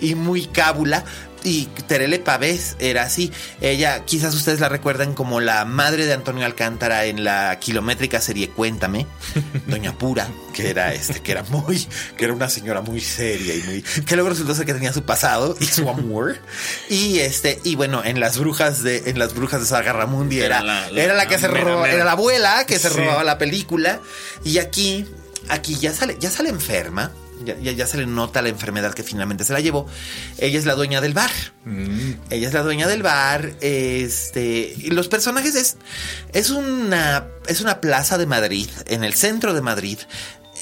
y 0.00 0.14
muy 0.14 0.46
cábula. 0.46 1.04
Y 1.44 1.66
Terele 1.88 2.18
Pavés 2.20 2.76
era 2.78 3.02
así. 3.02 3.32
Ella, 3.60 4.04
quizás 4.04 4.34
ustedes 4.34 4.60
la 4.60 4.68
recuerdan 4.68 5.14
como 5.14 5.40
la 5.40 5.64
madre 5.64 6.06
de 6.06 6.12
Antonio 6.12 6.46
Alcántara 6.46 7.06
en 7.06 7.24
la 7.24 7.58
kilométrica 7.58 8.20
serie 8.20 8.48
Cuéntame, 8.50 9.06
Doña 9.66 9.96
Pura, 9.98 10.28
que 10.54 10.70
era 10.70 10.94
este, 10.94 11.20
que 11.20 11.32
era 11.32 11.42
muy, 11.44 11.86
que 12.16 12.24
era 12.26 12.32
una 12.34 12.48
señora 12.48 12.80
muy 12.80 13.00
seria 13.00 13.54
y 13.56 13.62
muy, 13.62 13.82
que 13.82 14.14
luego 14.14 14.30
resultó 14.30 14.54
ser 14.54 14.66
que 14.66 14.74
tenía 14.74 14.92
su 14.92 15.02
pasado 15.04 15.56
y 15.58 15.66
su 15.66 15.88
amor. 15.88 16.36
Y 16.88 17.18
este, 17.18 17.60
y 17.64 17.74
bueno, 17.74 18.02
en 18.04 18.20
las 18.20 18.38
brujas 18.38 18.82
de, 18.82 19.02
en 19.06 19.18
las 19.18 19.34
brujas 19.34 19.60
de 19.60 19.66
Sagarramundi 19.66 20.38
era, 20.40 20.58
Era 20.58 20.62
la- 20.64 20.90
la- 20.90 21.02
era 21.02 21.14
la 21.14 21.26
que 21.26 21.34
la 21.34 21.40
se 21.40 21.48
mera, 21.48 21.60
robaba, 21.64 21.82
mera. 21.82 21.94
era 21.94 22.04
la 22.04 22.12
abuela 22.12 22.64
que 22.66 22.78
se 22.78 22.88
Sí. 22.88 22.96
robaba 22.98 23.24
la 23.24 23.38
película. 23.38 24.00
Y 24.44 24.58
aquí, 24.58 25.06
aquí 25.48 25.76
ya 25.78 25.92
sale, 25.92 26.16
ya 26.20 26.30
sale 26.30 26.50
enferma. 26.50 27.10
Ya, 27.44 27.58
ya, 27.58 27.72
ya 27.72 27.86
se 27.86 27.96
le 27.96 28.06
nota 28.06 28.40
la 28.40 28.50
enfermedad 28.50 28.94
que 28.94 29.02
finalmente 29.02 29.44
se 29.44 29.52
la 29.52 29.60
llevó. 29.60 29.86
Ella 30.38 30.58
es 30.58 30.64
la 30.64 30.74
dueña 30.74 31.00
del 31.00 31.12
bar. 31.12 31.30
Mm. 31.64 32.12
Ella 32.30 32.46
es 32.48 32.54
la 32.54 32.62
dueña 32.62 32.86
del 32.86 33.02
bar. 33.02 33.54
Este. 33.60 34.74
Y 34.78 34.90
los 34.90 35.08
personajes 35.08 35.54
es. 35.56 35.76
Es 36.32 36.50
una. 36.50 37.26
Es 37.48 37.60
una 37.60 37.80
plaza 37.80 38.16
de 38.18 38.26
Madrid. 38.26 38.68
En 38.86 39.02
el 39.02 39.14
centro 39.14 39.54
de 39.54 39.60
Madrid. 39.60 39.98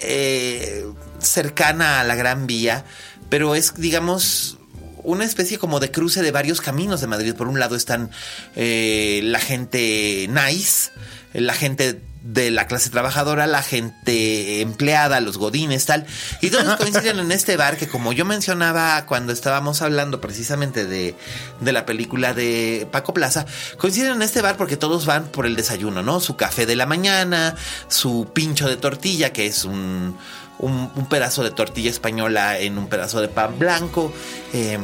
eh, 0.03 0.87
cercana 1.19 2.01
a 2.01 2.05
la 2.05 2.15
Gran 2.15 2.47
Vía. 2.47 2.85
Pero 3.29 3.55
es, 3.55 3.75
digamos. 3.77 4.57
Una 5.03 5.25
especie 5.25 5.59
como 5.59 5.81
de 5.81 5.91
cruce 5.91 6.21
de 6.23 6.31
varios 6.31 6.61
caminos 6.61 7.01
de 7.01 7.07
Madrid. 7.07 7.35
Por 7.35 7.49
un 7.49 7.59
lado 7.59 7.75
están 7.75 8.11
eh, 8.55 9.21
la 9.25 9.41
gente 9.41 10.29
nice, 10.29 10.91
la 11.33 11.55
gente 11.55 12.03
de 12.23 12.51
la 12.51 12.67
clase 12.67 12.91
trabajadora, 12.91 13.47
la 13.47 13.63
gente 13.63 14.61
empleada, 14.61 15.21
los 15.21 15.39
godines, 15.39 15.87
tal. 15.87 16.07
Y 16.41 16.51
todos 16.51 16.77
coinciden 16.79 17.19
en 17.19 17.33
este 17.33 17.57
bar 17.57 17.77
que 17.77 17.89
como 17.89 18.13
yo 18.13 18.25
mencionaba 18.25 19.07
cuando 19.07 19.33
estábamos 19.33 19.83
hablando 19.83 20.21
precisamente 20.21 20.87
de, 20.87 21.15
de 21.61 21.73
la 21.73 21.87
película 21.87 22.35
de 22.35 22.87
Paco 22.91 23.15
Plaza, 23.15 23.47
coinciden 23.79 24.13
en 24.13 24.23
este 24.23 24.43
bar 24.43 24.57
porque 24.57 24.77
todos 24.77 25.07
van 25.07 25.29
por 25.29 25.47
el 25.47 25.57
desayuno, 25.57 26.03
¿no? 26.03 26.21
Su 26.21 26.37
café 26.37 26.67
de 26.67 26.77
la 26.77 26.87
mañana, 26.87 27.57
su 27.89 28.31
pincho 28.33 28.69
de 28.69 28.77
tortilla, 28.77 29.33
que 29.33 29.47
es 29.47 29.65
un... 29.65 30.17
Un, 30.63 31.07
pedazo 31.09 31.43
de 31.43 31.51
tortilla 31.53 31.89
española 31.89 32.59
en 32.59 32.77
un 32.77 32.87
pedazo 32.89 33.23
de 33.23 33.29
pan 33.29 33.59
blanco, 33.59 34.13
eh, 34.53 34.79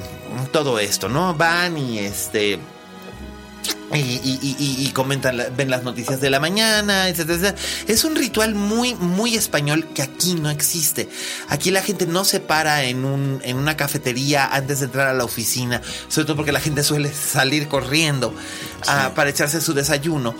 todo 0.50 0.78
esto, 0.78 1.10
¿no? 1.10 1.34
Van 1.34 1.76
y 1.76 1.98
este 1.98 2.58
y, 3.94 4.90
comentan, 4.92 5.40
ven 5.56 5.70
las 5.70 5.82
noticias 5.82 6.20
de 6.20 6.30
la 6.30 6.40
mañana, 6.40 7.08
etcétera, 7.08 7.54
Es 7.86 8.04
un 8.04 8.16
ritual 8.16 8.54
muy, 8.54 8.94
muy 8.94 9.36
español 9.36 9.86
que 9.94 10.02
aquí 10.02 10.34
no 10.34 10.50
existe. 10.50 11.08
Aquí 11.48 11.70
la 11.70 11.82
gente 11.82 12.06
no 12.06 12.24
se 12.24 12.40
para 12.40 12.84
en, 12.84 13.04
un, 13.04 13.40
en 13.44 13.56
una 13.56 13.76
cafetería 13.76 14.46
antes 14.46 14.80
de 14.80 14.86
entrar 14.86 15.06
a 15.08 15.14
la 15.14 15.24
oficina, 15.24 15.82
sobre 16.08 16.26
todo 16.26 16.36
porque 16.36 16.52
la 16.52 16.60
gente 16.60 16.82
suele 16.82 17.12
salir 17.12 17.68
corriendo 17.68 18.34
para 19.14 19.30
echarse 19.30 19.60
su 19.60 19.74
desayuno. 19.74 20.34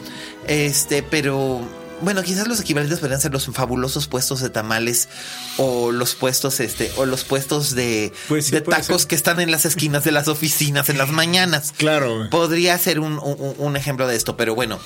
Este, 0.47 1.03
pero 1.03 1.86
bueno, 2.03 2.23
quizás 2.23 2.47
los 2.47 2.61
equivalentes 2.61 3.01
podrían 3.01 3.21
ser 3.21 3.33
los 3.33 3.47
fabulosos 3.47 4.07
puestos 4.07 4.41
de 4.41 4.51
tamales 4.51 5.09
o 5.57 5.93
los 5.93 6.15
puestos 6.15 6.61
este 6.61 6.91
o 6.97 7.07
los 7.07 7.25
puestos 7.25 7.75
de, 7.75 8.13
pues 8.29 8.51
de 8.51 8.61
tacos 8.61 9.07
que 9.07 9.15
están 9.15 9.41
en 9.41 9.51
las 9.51 9.65
esquinas 9.65 10.05
de 10.05 10.13
las 10.13 10.29
oficinas 10.29 10.89
en 10.89 10.99
las 10.99 11.11
mañanas. 11.11 11.73
Claro. 11.87 12.29
Podría 12.31 12.77
ser 12.79 12.99
un, 13.01 13.21
un, 13.23 13.77
ejemplo 13.77 14.09
de 14.09 14.17
esto, 14.17 14.37
pero 14.37 14.55
bueno, 14.55 14.81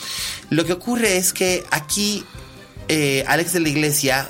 lo 0.50 0.64
que 0.66 0.72
ocurre 0.72 1.16
es 1.16 1.32
que 1.32 1.64
aquí 1.70 2.24
eh, 2.88 3.24
Alex 3.26 3.52
de 3.54 3.60
la 3.60 3.68
Iglesia 3.68 4.28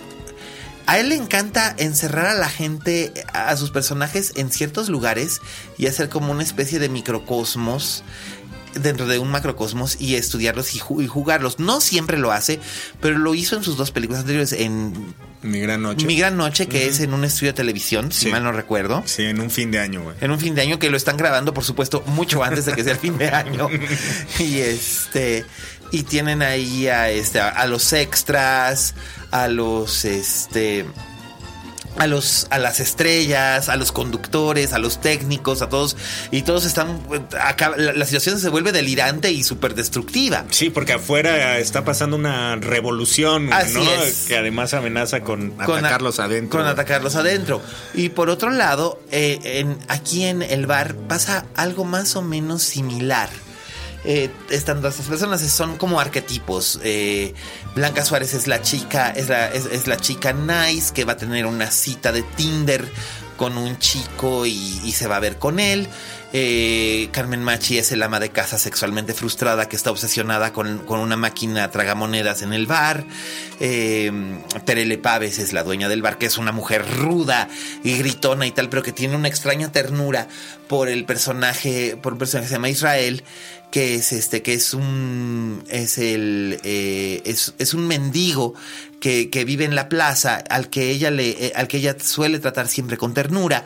a 0.87 0.99
él 0.99 1.11
le 1.11 1.15
encanta 1.15 1.75
encerrar 1.79 2.27
a 2.27 2.35
la 2.35 2.49
gente, 2.49 3.13
a 3.33 3.57
sus 3.57 3.71
personajes 3.71 4.33
en 4.37 4.51
ciertos 4.51 4.89
lugares 4.89 5.41
y 5.79 5.87
hacer 5.87 6.09
como 6.09 6.33
una 6.33 6.43
especie 6.43 6.79
de 6.79 6.89
microcosmos 6.89 8.03
dentro 8.75 9.07
de 9.07 9.19
un 9.19 9.31
macrocosmos 9.31 10.01
y 10.01 10.17
estudiarlos 10.17 10.75
y, 10.75 10.79
jugarlos. 10.79 11.59
No 11.59 11.81
siempre 11.81 12.19
lo 12.19 12.33
hace, 12.33 12.61
pero 13.01 13.19
lo 13.19 13.35
hizo 13.35 13.57
en 13.57 13.65
sus 13.65 13.77
dos 13.77 13.91
películas 13.91 14.21
anteriores, 14.21 14.53
en 14.53 15.15
Mi 15.43 15.61
Gran 15.61 15.83
Noche. 15.83 16.07
Mi 16.07 16.17
Gran 16.17 16.37
Noche, 16.37 16.67
que 16.67 16.87
es 16.87 17.01
en 17.01 17.15
un 17.15 17.25
estudio 17.25 17.53
de 17.53 17.57
televisión, 17.57 18.13
si 18.13 18.31
mal 18.31 18.43
no 18.43 18.53
recuerdo. 18.53 19.03
Sí, 19.07 19.25
en 19.25 19.41
un 19.41 19.51
fin 19.51 19.71
de 19.71 19.79
año, 19.79 20.03
güey. 20.03 20.17
En 20.21 20.31
un 20.31 20.39
fin 20.39 20.55
de 20.55 20.63
año 20.63 20.79
que 20.79 20.91
lo 20.91 20.97
están 20.97 21.17
grabando, 21.17 21.55
por 21.55 21.65
supuesto, 21.65 22.03
mucho 22.07 22.43
antes 22.43 22.67
de 22.67 22.73
que 22.73 22.85
sea 22.85 22.93
el 22.93 22.99
fin 22.99 23.19
de 23.19 23.29
año. 23.29 23.69
y 24.39 24.59
este 24.59 25.45
y 25.93 26.05
tienen 26.05 26.41
ahí 26.41 26.87
a 26.87 27.11
este 27.11 27.41
a 27.41 27.67
los 27.67 27.93
extras, 27.93 28.95
a 29.31 29.49
los 29.49 30.05
este 30.05 30.87
a 31.99 32.07
los 32.07 32.47
a 32.51 32.59
las 32.59 32.81
estrellas, 32.81 33.69
a 33.69 33.77
los 33.77 33.93
conductores, 33.93 34.73
a 34.73 34.79
los 34.79 35.01
técnicos, 35.01 35.63
a 35.63 35.69
todos 35.69 35.97
y 36.31 36.43
todos 36.43 36.65
están 36.65 37.01
acá 37.41 37.75
la, 37.77 38.05
situación 38.05 38.39
se 38.39 38.49
vuelve 38.49 38.73
delirante 38.73 39.31
y 39.31 39.43
súper 39.43 39.75
destructiva. 39.75 40.45
Sí, 40.51 40.71
porque 40.71 40.95
afuera 40.95 41.59
está 41.59 41.85
pasando 41.85 42.17
una 42.17 42.57
revolución, 42.57 43.51
¿no? 43.51 43.57
Que 44.27 44.37
además 44.37 44.75
amenaza 44.75 45.21
con, 45.21 45.55
atacarlos 45.59 46.21
adentro. 46.21 46.59
Con 46.59 46.69
atacarlos 46.69 47.17
adentro. 47.17 47.63
Y 47.95 48.11
por 48.11 48.31
otro 48.31 48.51
lado, 48.51 49.01
eh, 49.11 49.39
en, 49.43 49.79
aquí 49.89 50.25
en 50.25 50.43
el 50.43 50.67
bar 50.67 50.95
pasa 50.95 51.47
algo 51.57 51.85
más 51.85 52.17
o 52.17 52.23
menos 52.23 52.63
similar 52.63 53.29
eh, 54.05 54.31
están 54.51 54.79
estas 54.79 55.07
personas, 55.07 55.41
son 55.43 55.77
como 55.77 56.01
arquetipos. 56.01 56.81
Eh, 56.83 57.35
Blanca 57.75 58.05
Suárez 58.05 58.35
es 58.35 58.47
la 58.47 58.63
chica, 58.63 59.11
es 59.11 59.29
la, 59.29 59.49
es, 59.49 59.87
la 59.87 59.97
chica 59.97 60.33
nice 60.33 60.93
que 60.95 61.05
va 61.05 61.13
a 61.13 61.17
tener 61.17 61.47
una 61.47 61.71
cita 61.71 62.11
de 62.13 62.23
Tinder 62.23 62.87
con 63.37 63.59
un 63.59 63.79
chico 63.79 64.47
y, 64.47 64.93
se 64.93 65.07
va 65.07 65.17
a 65.17 65.21
ver 65.21 65.39
con 65.39 65.61
él. 65.61 65.89
Eh, 66.33 67.09
Carmen 67.11 67.43
Machi 67.43 67.79
es 67.79 67.91
el 67.91 68.03
ama 68.03 68.21
de 68.21 68.31
casa 68.31 68.57
sexualmente 68.59 69.15
frustrada 69.15 69.69
que 69.69 69.75
está 69.75 69.91
obsesionada 69.91 70.53
con, 70.53 70.89
una 70.89 71.17
máquina 71.17 71.71
tragamonedas 71.71 72.43
en 72.43 72.53
el 72.53 72.67
bar. 72.67 73.05
Eh, 73.59 74.13
Terele 74.65 74.97
Paves 74.99 75.39
es 75.39 75.53
la 75.53 75.65
dueña 75.65 75.89
del 75.89 76.03
bar, 76.03 76.19
que 76.19 76.27
es 76.27 76.39
una 76.39 76.53
mujer 76.53 76.85
ruda 76.99 77.49
y 77.83 77.99
gritona 77.99 78.47
y 78.47 78.53
tal, 78.53 78.69
pero 78.69 78.83
que 78.83 78.93
tiene 78.93 79.17
una 79.17 79.29
extraña 79.29 79.73
ternura 79.73 80.29
por 80.69 80.89
el 80.89 81.05
personaje, 81.05 81.97
por 82.01 82.13
un 82.13 82.19
personaje 82.21 82.45
que 82.45 82.49
se 82.49 82.55
llama 82.55 82.69
Israel, 82.69 83.25
que 83.71 83.95
es 83.95 84.13
este, 84.13 84.43
que 84.43 84.55
es 84.55 84.75
un, 84.75 85.65
es 85.69 85.99
el, 85.99 86.61
eh, 86.65 87.23
es, 87.25 87.75
un 87.75 87.87
mendigo 87.87 88.55
que, 89.01 89.29
vive 89.45 89.65
en 89.65 89.75
la 89.75 89.89
plaza, 89.89 90.37
al 90.49 90.69
que 90.71 90.91
ella 90.91 91.11
le, 91.11 91.47
eh, 91.47 91.53
al 91.55 91.69
que 91.69 91.79
ella 91.79 91.97
suele 91.99 92.39
tratar 92.39 92.69
siempre 92.69 92.97
con 92.97 93.15
ternura. 93.15 93.65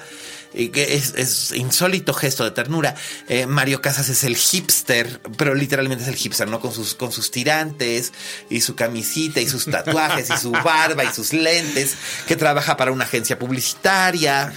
Y 0.55 0.69
que 0.69 0.95
es, 0.95 1.15
es, 1.17 1.53
insólito 1.53 2.15
gesto 2.15 2.45
de 2.45 2.53
ternura. 2.53 2.95
Eh, 3.29 3.47
Mario 3.47 3.83
Casas 3.83 4.09
es 4.09 4.23
el 4.25 4.37
hipster, 4.37 5.21
pero 5.37 5.55
literalmente 5.55 6.05
es 6.05 6.09
el 6.09 6.17
hipster, 6.17 6.49
¿no? 6.49 6.61
Con 6.61 6.73
sus, 6.73 6.95
con 6.95 7.11
sus 7.11 7.31
tirantes 7.31 8.13
y 8.49 8.61
su 8.61 8.77
camisita 8.77 9.41
y 9.41 9.49
sus 9.49 9.65
tatuajes 9.67 10.31
y 10.31 10.37
su 10.37 10.53
barba 10.65 11.05
y 11.05 11.13
sus 11.13 11.33
lentes, 11.33 11.97
que 12.27 12.37
trabaja 12.37 12.77
para 12.77 12.93
una 12.93 13.05
agencia 13.05 13.39
publicitaria. 13.39 14.53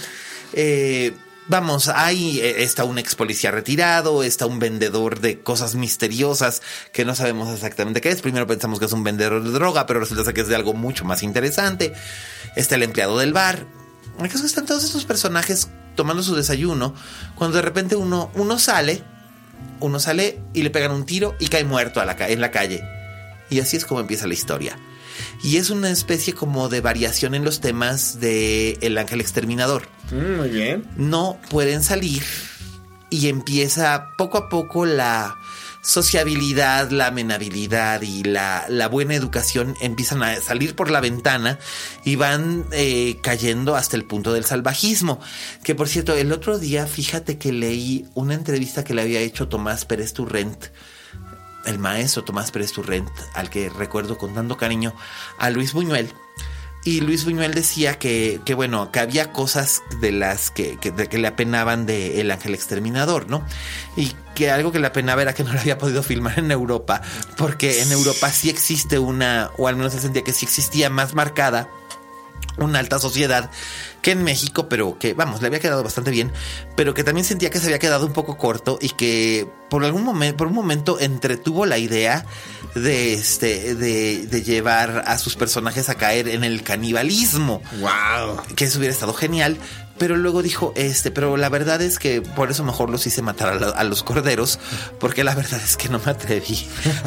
Eh, 0.52 1.12
Vamos, 1.48 1.88
ahí 1.88 2.40
eh, 2.40 2.62
está 2.62 2.84
un 2.84 2.98
ex 2.98 3.14
policía 3.14 3.50
retirado, 3.50 4.22
está 4.22 4.44
un 4.44 4.58
vendedor 4.58 5.20
de 5.20 5.40
cosas 5.40 5.76
misteriosas 5.76 6.60
que 6.92 7.06
no 7.06 7.14
sabemos 7.14 7.52
exactamente 7.54 8.02
qué 8.02 8.10
es. 8.10 8.20
Primero 8.20 8.46
pensamos 8.46 8.78
que 8.78 8.84
es 8.84 8.92
un 8.92 9.02
vendedor 9.02 9.42
de 9.42 9.50
droga, 9.50 9.86
pero 9.86 9.98
resulta 9.98 10.34
que 10.34 10.42
es 10.42 10.48
de 10.48 10.54
algo 10.54 10.74
mucho 10.74 11.06
más 11.06 11.22
interesante. 11.22 11.94
Está 12.54 12.74
el 12.74 12.82
empleado 12.82 13.16
del 13.16 13.32
bar. 13.32 13.64
El 14.20 14.28
caso 14.28 14.42
que 14.42 14.46
están 14.46 14.66
todos 14.66 14.84
estos 14.84 15.06
personajes 15.06 15.68
tomando 15.98 16.22
su 16.22 16.36
desayuno, 16.36 16.94
cuando 17.34 17.56
de 17.56 17.62
repente 17.62 17.96
uno, 17.96 18.30
uno 18.34 18.56
sale, 18.60 19.02
uno 19.80 19.98
sale 19.98 20.38
y 20.54 20.62
le 20.62 20.70
pegan 20.70 20.92
un 20.92 21.04
tiro 21.04 21.34
y 21.40 21.48
cae 21.48 21.64
muerto 21.64 22.00
a 22.00 22.04
la, 22.04 22.16
en 22.28 22.40
la 22.40 22.52
calle. 22.52 22.84
Y 23.50 23.58
así 23.58 23.76
es 23.76 23.84
como 23.84 23.98
empieza 23.98 24.28
la 24.28 24.34
historia. 24.34 24.78
Y 25.42 25.56
es 25.56 25.70
una 25.70 25.90
especie 25.90 26.34
como 26.34 26.68
de 26.68 26.80
variación 26.80 27.34
en 27.34 27.44
los 27.44 27.60
temas 27.60 28.20
de 28.20 28.78
El 28.80 28.96
Ángel 28.96 29.20
Exterminador. 29.20 29.88
Mm, 30.12 30.36
muy 30.36 30.50
bien. 30.50 30.84
No 30.96 31.36
pueden 31.50 31.82
salir 31.82 32.22
y 33.10 33.26
empieza 33.26 34.10
poco 34.16 34.38
a 34.38 34.48
poco 34.48 34.86
la 34.86 35.34
sociabilidad, 35.88 36.90
la 36.90 37.06
amenabilidad 37.06 38.02
y 38.02 38.22
la, 38.22 38.88
buena 38.90 39.14
educación 39.14 39.74
empiezan 39.80 40.22
a 40.22 40.36
salir 40.36 40.76
por 40.76 40.90
la 40.90 41.00
ventana 41.00 41.58
y 42.04 42.16
van 42.16 42.66
eh, 42.72 43.18
cayendo 43.22 43.74
hasta 43.74 43.96
el 43.96 44.04
punto 44.04 44.34
del 44.34 44.44
salvajismo. 44.44 45.18
Que 45.64 45.74
por 45.74 45.88
cierto, 45.88 46.14
el 46.14 46.30
otro 46.32 46.58
día, 46.58 46.86
fíjate 46.86 47.38
que 47.38 47.52
leí 47.52 48.06
una 48.14 48.34
entrevista 48.34 48.84
que 48.84 48.92
le 48.92 49.00
había 49.00 49.20
hecho 49.20 49.48
Tomás 49.48 49.86
Pérez 49.86 50.12
Turrent 50.12 50.66
el 51.64 51.78
maestro 51.78 52.24
Tomás 52.24 52.50
Pérez 52.50 52.72
Turrent, 52.72 53.10
al 53.34 53.50
que 53.50 53.68
recuerdo 53.68 54.16
con 54.16 54.34
tanto 54.34 54.56
cariño, 54.56 54.94
a 55.38 55.50
Luis 55.50 55.72
Buñuel. 55.72 56.10
Y 56.88 57.02
Luis 57.02 57.26
Buñuel 57.26 57.52
decía 57.52 57.98
que, 57.98 58.40
que 58.46 58.54
bueno, 58.54 58.90
que 58.90 59.00
había 59.00 59.30
cosas 59.30 59.82
de 60.00 60.10
las 60.10 60.50
que, 60.50 60.78
que, 60.78 61.18
le 61.18 61.28
apenaban 61.28 61.84
de 61.84 62.22
El 62.22 62.30
Ángel 62.30 62.54
Exterminador, 62.54 63.28
¿no? 63.28 63.44
Y 63.94 64.14
que 64.34 64.50
algo 64.50 64.72
que 64.72 64.78
le 64.78 64.86
apenaba 64.86 65.20
era 65.20 65.34
que 65.34 65.44
no 65.44 65.52
lo 65.52 65.60
había 65.60 65.76
podido 65.76 66.02
filmar 66.02 66.38
en 66.38 66.50
Europa, 66.50 67.02
porque 67.36 67.82
en 67.82 67.92
Europa 67.92 68.30
sí 68.30 68.48
existe 68.48 68.98
una, 68.98 69.50
o 69.58 69.68
al 69.68 69.76
menos 69.76 69.92
se 69.92 70.00
sentía 70.00 70.24
que 70.24 70.32
sí 70.32 70.46
existía 70.46 70.88
más 70.88 71.12
marcada 71.12 71.68
una 72.56 72.78
alta 72.78 72.98
sociedad 72.98 73.50
que 74.02 74.12
en 74.12 74.22
México, 74.22 74.68
pero 74.68 74.98
que, 74.98 75.14
vamos, 75.14 75.40
le 75.40 75.48
había 75.48 75.60
quedado 75.60 75.82
bastante 75.82 76.10
bien, 76.10 76.32
pero 76.76 76.94
que 76.94 77.04
también 77.04 77.24
sentía 77.24 77.50
que 77.50 77.58
se 77.58 77.66
había 77.66 77.78
quedado 77.78 78.06
un 78.06 78.12
poco 78.12 78.36
corto 78.36 78.78
y 78.80 78.90
que 78.90 79.48
por 79.70 79.84
algún 79.84 80.04
momento, 80.04 80.36
por 80.36 80.46
un 80.46 80.54
momento 80.54 80.98
entretuvo 81.00 81.66
la 81.66 81.78
idea 81.78 82.24
de 82.74 83.14
este, 83.14 83.74
de, 83.74 84.26
de 84.26 84.42
llevar 84.42 85.04
a 85.06 85.18
sus 85.18 85.36
personajes 85.36 85.88
a 85.88 85.96
caer 85.96 86.28
en 86.28 86.44
el 86.44 86.62
canibalismo. 86.62 87.62
Wow. 87.80 88.42
Que 88.54 88.64
eso 88.64 88.78
hubiera 88.78 88.92
estado 88.92 89.14
genial, 89.14 89.58
pero 89.98 90.16
luego 90.16 90.42
dijo, 90.42 90.72
este, 90.76 91.10
pero 91.10 91.36
la 91.36 91.48
verdad 91.48 91.82
es 91.82 91.98
que 91.98 92.22
por 92.22 92.50
eso 92.50 92.64
mejor 92.64 92.90
los 92.90 93.06
hice 93.06 93.22
matar 93.22 93.74
a, 93.74 93.84
los 93.84 94.02
corderos, 94.02 94.58
porque 94.98 95.24
la 95.24 95.34
verdad 95.34 95.60
es 95.62 95.76
que 95.76 95.88
no 95.88 95.98
me 95.98 96.12
atreví 96.12 96.66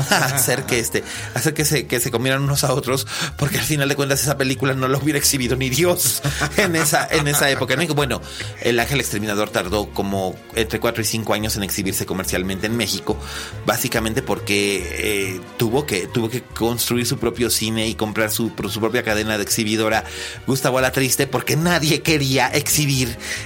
a 0.09 0.25
hacer 0.25 0.65
que 0.65 0.79
este, 0.79 1.03
hacer 1.33 1.53
que 1.53 1.65
se, 1.65 1.87
que 1.87 1.99
se 1.99 2.11
comieran 2.11 2.43
unos 2.43 2.63
a 2.63 2.73
otros, 2.73 3.07
porque 3.37 3.57
al 3.57 3.63
final 3.63 3.89
de 3.89 3.95
cuentas 3.95 4.21
esa 4.21 4.37
película 4.37 4.73
no 4.73 4.87
lo 4.87 4.97
hubiera 4.97 5.17
exhibido 5.17 5.55
ni 5.55 5.69
Dios 5.69 6.21
en 6.57 6.75
esa, 6.75 7.07
en 7.09 7.27
esa 7.27 7.49
época. 7.49 7.75
Bueno, 7.95 8.21
El 8.61 8.79
Ángel 8.79 8.99
Exterminador 8.99 9.49
tardó 9.49 9.89
como 9.89 10.35
entre 10.55 10.79
4 10.79 11.01
y 11.01 11.05
5 11.05 11.33
años 11.33 11.55
en 11.55 11.63
exhibirse 11.63 12.05
comercialmente 12.05 12.67
en 12.67 12.75
México, 12.75 13.17
básicamente 13.65 14.21
porque 14.21 14.87
eh, 14.91 15.41
tuvo, 15.57 15.85
que, 15.85 16.07
tuvo 16.07 16.29
que 16.29 16.41
construir 16.41 17.05
su 17.05 17.17
propio 17.17 17.49
cine 17.49 17.87
y 17.87 17.95
comprar 17.95 18.31
su, 18.31 18.51
su 18.69 18.79
propia 18.79 19.03
cadena 19.03 19.37
de 19.37 19.43
exhibidora 19.43 20.03
Gustavo 20.45 20.81
la 20.81 20.91
Triste, 20.91 21.27
porque 21.27 21.55
nadie 21.55 22.01
quería 22.01 22.47
exhibir 22.47 22.80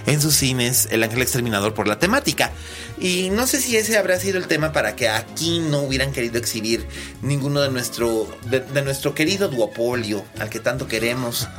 en 0.06 0.22
sus 0.22 0.36
cines 0.36 0.88
El 0.92 1.04
Ángel 1.04 1.22
Exterminador 1.22 1.74
por 1.74 1.88
la 1.88 2.00
temática. 2.00 2.52
Y 2.98 3.30
no 3.30 3.46
sé 3.46 3.60
si 3.60 3.76
ese 3.76 3.98
habrá 3.98 4.20
sido 4.20 4.38
el 4.38 4.48
tema 4.48 4.72
para 4.72 4.96
que 4.96 5.10
aquí 5.10 5.60
no 5.60 5.80
hubieran 5.80 6.12
querido 6.12 6.38
exhibir 6.38 6.88
ninguno 7.22 7.62
de 7.62 7.70
nuestro, 7.70 8.28
de, 8.50 8.82
nuestro 8.82 9.14
querido 9.14 9.50
duopolio, 9.50 10.24
al 10.40 10.50
que 10.50 10.60
tanto 10.60 10.88
queremos. 10.88 11.48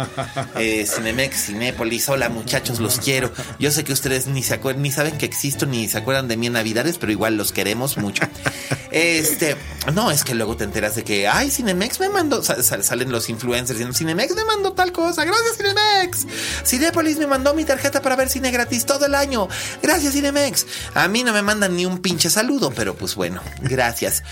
Eh, 0.58 0.86
Cinemex, 0.86 1.46
Cinépolis, 1.46 2.08
hola 2.08 2.28
muchachos, 2.28 2.80
los 2.80 2.98
quiero. 2.98 3.30
Yo 3.58 3.70
sé 3.70 3.84
que 3.84 3.92
ustedes 3.92 4.26
ni, 4.26 4.42
se 4.42 4.58
ni 4.76 4.90
saben 4.90 5.18
que 5.18 5.26
existo, 5.26 5.66
ni 5.66 5.88
se 5.88 5.98
acuerdan 5.98 6.28
de 6.28 6.36
mí 6.36 6.46
en 6.46 6.54
Navidades, 6.54 6.98
pero 6.98 7.12
igual 7.12 7.36
los 7.36 7.52
queremos 7.52 7.96
mucho. 7.98 8.24
Este, 8.90 9.56
no, 9.92 10.10
es 10.10 10.24
que 10.24 10.34
luego 10.34 10.56
te 10.56 10.64
enteras 10.64 10.94
de 10.94 11.04
que, 11.04 11.28
ay, 11.28 11.50
Cinemex 11.50 12.00
me 12.00 12.08
mandó, 12.08 12.42
salen 12.42 13.12
los 13.12 13.28
influencers 13.28 13.78
diciendo, 13.78 13.94
Cinemex 13.94 14.34
me 14.34 14.44
mandó 14.44 14.72
tal 14.72 14.92
cosa, 14.92 15.24
gracias 15.24 15.58
Cinemex. 15.58 16.26
Cinépolis 16.64 17.18
me 17.18 17.26
mandó 17.26 17.52
mi 17.52 17.64
tarjeta 17.64 18.00
para 18.00 18.16
ver 18.16 18.30
cine 18.30 18.50
gratis 18.50 18.86
todo 18.86 19.04
el 19.04 19.14
año, 19.14 19.48
gracias 19.82 20.14
Cinemex. 20.14 20.66
A 20.94 21.08
mí 21.08 21.24
no 21.26 21.32
me 21.32 21.42
mandan 21.42 21.76
ni 21.76 21.84
un 21.84 21.98
pinche 21.98 22.30
saludo, 22.30 22.72
pero 22.74 22.94
pues 22.94 23.14
bueno, 23.14 23.42
gracias. 23.60 24.22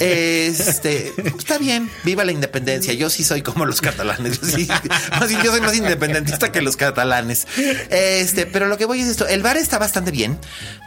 Este, 0.00 1.12
está 1.38 1.58
bien, 1.58 1.90
viva 2.04 2.24
la 2.24 2.32
independencia. 2.32 2.92
Yo 2.94 3.10
sí 3.10 3.22
soy 3.22 3.42
como 3.42 3.64
los 3.66 3.80
catalanes. 3.80 4.40
Yo, 4.40 5.42
yo 5.44 5.50
soy 5.52 5.60
más 5.60 5.76
independentista 5.76 6.50
que 6.50 6.62
los 6.62 6.76
catalanes. 6.76 7.46
Este, 7.90 8.46
pero 8.46 8.66
lo 8.66 8.76
que 8.76 8.86
voy 8.86 9.00
es 9.00 9.08
esto, 9.08 9.26
el 9.28 9.42
bar 9.42 9.56
está 9.56 9.78
bastante 9.78 10.10
bien 10.10 10.38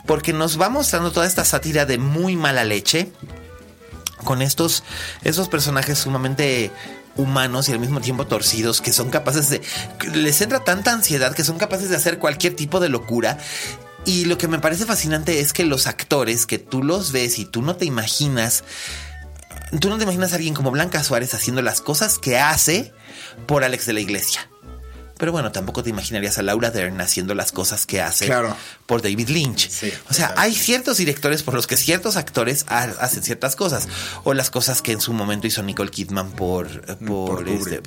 porque 0.05 0.33
nos 0.33 0.59
va 0.59 0.69
mostrando 0.69 1.11
toda 1.11 1.27
esta 1.27 1.45
sátira 1.45 1.85
de 1.85 1.97
muy 1.97 2.35
mala 2.35 2.63
leche 2.63 3.11
con 4.23 4.41
estos, 4.41 4.83
esos 5.23 5.47
personajes 5.47 5.99
sumamente 5.99 6.71
humanos 7.15 7.69
y 7.69 7.73
al 7.73 7.79
mismo 7.79 8.01
tiempo 8.01 8.25
torcidos 8.25 8.81
que 8.81 8.93
son 8.93 9.09
capaces 9.09 9.49
de 9.49 9.61
les 10.13 10.39
entra 10.41 10.63
tanta 10.63 10.93
ansiedad 10.93 11.35
que 11.35 11.43
son 11.43 11.57
capaces 11.57 11.89
de 11.89 11.97
hacer 11.97 12.19
cualquier 12.19 12.55
tipo 12.55 12.79
de 12.79 12.87
locura 12.87 13.37
y 14.05 14.25
lo 14.25 14.37
que 14.37 14.47
me 14.47 14.59
parece 14.59 14.85
fascinante 14.85 15.39
es 15.39 15.53
que 15.53 15.65
los 15.65 15.87
actores 15.87 16.45
que 16.45 16.59
tú 16.59 16.83
los 16.83 17.11
ves 17.11 17.39
y 17.39 17.45
tú 17.45 17.61
no 17.61 17.75
te 17.75 17.85
imaginas 17.85 18.63
tú 19.79 19.89
no 19.89 19.97
te 19.97 20.03
imaginas 20.03 20.33
a 20.33 20.35
alguien 20.35 20.53
como 20.53 20.71
Blanca 20.71 21.03
Suárez 21.03 21.33
haciendo 21.33 21.61
las 21.61 21.81
cosas 21.81 22.19
que 22.19 22.37
hace 22.37 22.93
por 23.47 23.63
Alex 23.63 23.85
de 23.85 23.93
la 23.93 24.01
Iglesia 24.01 24.50
pero 25.21 25.33
bueno, 25.33 25.51
tampoco 25.51 25.83
te 25.83 25.91
imaginarías 25.91 26.39
a 26.39 26.41
Laura 26.41 26.71
Dern 26.71 26.99
haciendo 26.99 27.35
las 27.35 27.51
cosas 27.51 27.85
que 27.85 28.01
hace 28.01 28.27
por 28.87 29.03
David 29.03 29.29
Lynch. 29.29 29.69
o 30.09 30.13
sea, 30.15 30.33
hay 30.35 30.51
ciertos 30.51 30.97
directores 30.97 31.43
por 31.43 31.53
los 31.53 31.67
que 31.67 31.77
ciertos 31.77 32.15
actores 32.15 32.65
hacen 32.67 33.21
ciertas 33.21 33.55
cosas. 33.55 33.87
O 34.23 34.33
las 34.33 34.49
cosas 34.49 34.81
que 34.81 34.93
en 34.93 34.99
su 34.99 35.13
momento 35.13 35.45
hizo 35.45 35.61
Nicole 35.61 35.91
Kidman 35.91 36.31
por, 36.31 36.97
por, 37.05 37.47
este, 37.47 37.83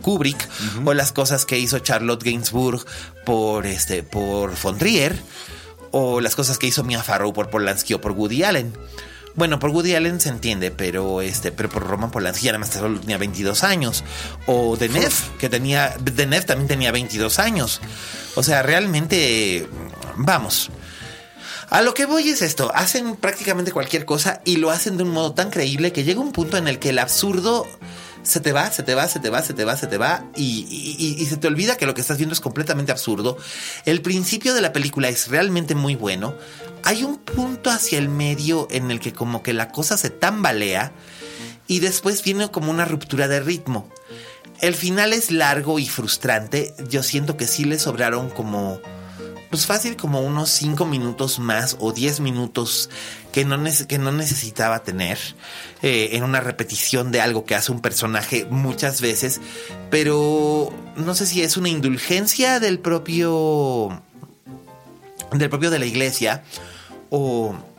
Kubrick. 0.00 0.48
O 0.86 0.94
las 0.94 1.12
cosas 1.12 1.44
que 1.44 1.58
hizo 1.58 1.80
Charlotte 1.80 2.24
Gainsbourg 2.24 2.82
por, 3.26 3.66
este, 3.66 4.02
por 4.02 4.56
Fondrier. 4.56 5.14
O 5.90 6.22
las 6.22 6.34
cosas 6.34 6.56
que 6.56 6.66
hizo 6.66 6.82
Mia 6.82 7.02
Farrow 7.02 7.34
por 7.34 7.50
Polanski 7.50 7.92
o 7.92 8.00
por 8.00 8.12
Woody 8.12 8.42
Allen. 8.42 8.72
Bueno, 9.36 9.58
por 9.58 9.70
Woody 9.70 9.94
Allen 9.94 10.20
se 10.20 10.28
entiende, 10.28 10.70
pero 10.70 11.20
este, 11.20 11.50
pero 11.50 11.68
por 11.68 11.84
Roman 11.84 12.10
Polanski 12.12 12.48
además 12.48 12.70
solo 12.70 13.00
tenía 13.00 13.18
22 13.18 13.64
años. 13.64 14.04
O 14.46 14.76
Denef, 14.76 15.28
que 15.38 15.48
tenía, 15.48 15.96
Denef 16.00 16.46
también 16.46 16.68
tenía 16.68 16.92
22 16.92 17.38
años. 17.40 17.80
O 18.36 18.42
sea, 18.42 18.62
realmente, 18.62 19.68
vamos. 20.16 20.70
A 21.70 21.82
lo 21.82 21.94
que 21.94 22.06
voy 22.06 22.28
es 22.28 22.42
esto, 22.42 22.70
hacen 22.74 23.16
prácticamente 23.16 23.72
cualquier 23.72 24.04
cosa 24.04 24.40
y 24.44 24.56
lo 24.56 24.70
hacen 24.70 24.96
de 24.96 25.02
un 25.02 25.10
modo 25.10 25.32
tan 25.32 25.50
creíble 25.50 25.92
que 25.92 26.04
llega 26.04 26.20
un 26.20 26.30
punto 26.30 26.56
en 26.56 26.68
el 26.68 26.78
que 26.78 26.90
el 26.90 27.00
absurdo 27.00 27.66
se 28.22 28.40
te 28.40 28.52
va, 28.52 28.70
se 28.70 28.82
te 28.82 28.94
va, 28.94 29.08
se 29.08 29.20
te 29.20 29.30
va, 29.30 29.42
se 29.42 29.54
te 29.54 29.64
va, 29.64 29.76
se 29.76 29.86
te 29.86 29.98
va 29.98 30.24
y, 30.34 30.66
y, 31.18 31.26
se 31.26 31.36
te 31.36 31.46
olvida 31.46 31.76
que 31.76 31.86
lo 31.86 31.94
que 31.94 32.00
estás 32.00 32.16
viendo 32.16 32.32
es 32.32 32.40
completamente 32.40 32.90
absurdo. 32.90 33.36
El 33.84 34.02
principio 34.02 34.54
de 34.54 34.62
la 34.62 34.72
película 34.72 35.08
es 35.08 35.28
realmente 35.28 35.74
muy 35.74 35.94
bueno 35.94 36.34
hay 36.84 37.02
un 37.02 37.16
punto 37.16 37.70
hacia 37.70 37.98
el 37.98 38.10
medio 38.10 38.68
en 38.70 38.90
el 38.90 39.00
que 39.00 39.14
como 39.14 39.42
que 39.42 39.54
la 39.54 39.68
cosa 39.70 39.96
se 39.96 40.10
tambalea 40.10 40.92
y 41.66 41.80
después 41.80 42.22
viene 42.22 42.50
como 42.50 42.70
una 42.70 42.84
ruptura 42.84 43.26
de 43.26 43.40
ritmo. 43.40 43.88
El 44.60 44.74
final 44.74 45.14
es 45.14 45.30
largo 45.30 45.78
y 45.78 45.88
frustrante. 45.88 46.74
Yo 46.90 47.02
siento 47.02 47.38
que 47.38 47.46
sí 47.46 47.64
le 47.64 47.78
sobraron 47.78 48.28
como, 48.28 48.80
pues 49.50 49.64
fácil, 49.64 49.96
como 49.96 50.20
unos 50.20 50.50
5 50.50 50.84
minutos 50.84 51.38
más 51.38 51.78
o 51.80 51.92
10 51.92 52.20
minutos 52.20 52.90
que 53.32 53.46
no, 53.46 53.58
que 53.88 53.98
no 53.98 54.12
necesitaba 54.12 54.82
tener 54.82 55.18
eh, 55.80 56.10
en 56.12 56.22
una 56.22 56.40
repetición 56.40 57.10
de 57.12 57.22
algo 57.22 57.46
que 57.46 57.54
hace 57.54 57.72
un 57.72 57.80
personaje 57.80 58.46
muchas 58.50 59.00
veces. 59.00 59.40
Pero 59.90 60.70
no 60.96 61.14
sé 61.14 61.24
si 61.24 61.42
es 61.42 61.56
una 61.56 61.70
indulgencia 61.70 62.60
del 62.60 62.78
propio, 62.78 64.02
del 65.32 65.48
propio 65.48 65.70
de 65.70 65.78
la 65.78 65.86
iglesia 65.86 66.44
o 67.14 67.73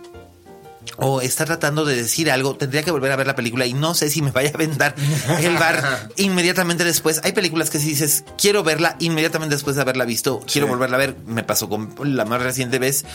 o 0.97 1.21
está 1.21 1.45
tratando 1.45 1.85
de 1.85 1.95
decir 1.95 2.31
algo, 2.31 2.55
tendría 2.55 2.83
que 2.83 2.91
volver 2.91 3.11
a 3.11 3.15
ver 3.15 3.27
la 3.27 3.35
película 3.35 3.65
y 3.65 3.73
no 3.73 3.93
sé 3.93 4.09
si 4.09 4.21
me 4.21 4.31
vaya 4.31 4.51
a 4.53 4.57
vendar 4.57 4.95
el 5.39 5.55
bar 5.57 6.09
inmediatamente 6.17 6.83
después. 6.83 7.21
Hay 7.23 7.33
películas 7.33 7.69
que 7.69 7.79
si 7.79 7.89
dices, 7.89 8.23
quiero 8.37 8.63
verla 8.63 8.95
inmediatamente 8.99 9.55
después 9.55 9.75
de 9.75 9.81
haberla 9.81 10.05
visto, 10.05 10.41
quiero 10.51 10.67
volverla 10.67 10.95
a 10.95 10.99
ver. 10.99 11.15
Me 11.25 11.43
pasó 11.43 11.69
con 11.69 11.93
la 12.15 12.25
más 12.25 12.41
reciente 12.41 12.79
vez, 12.79 13.05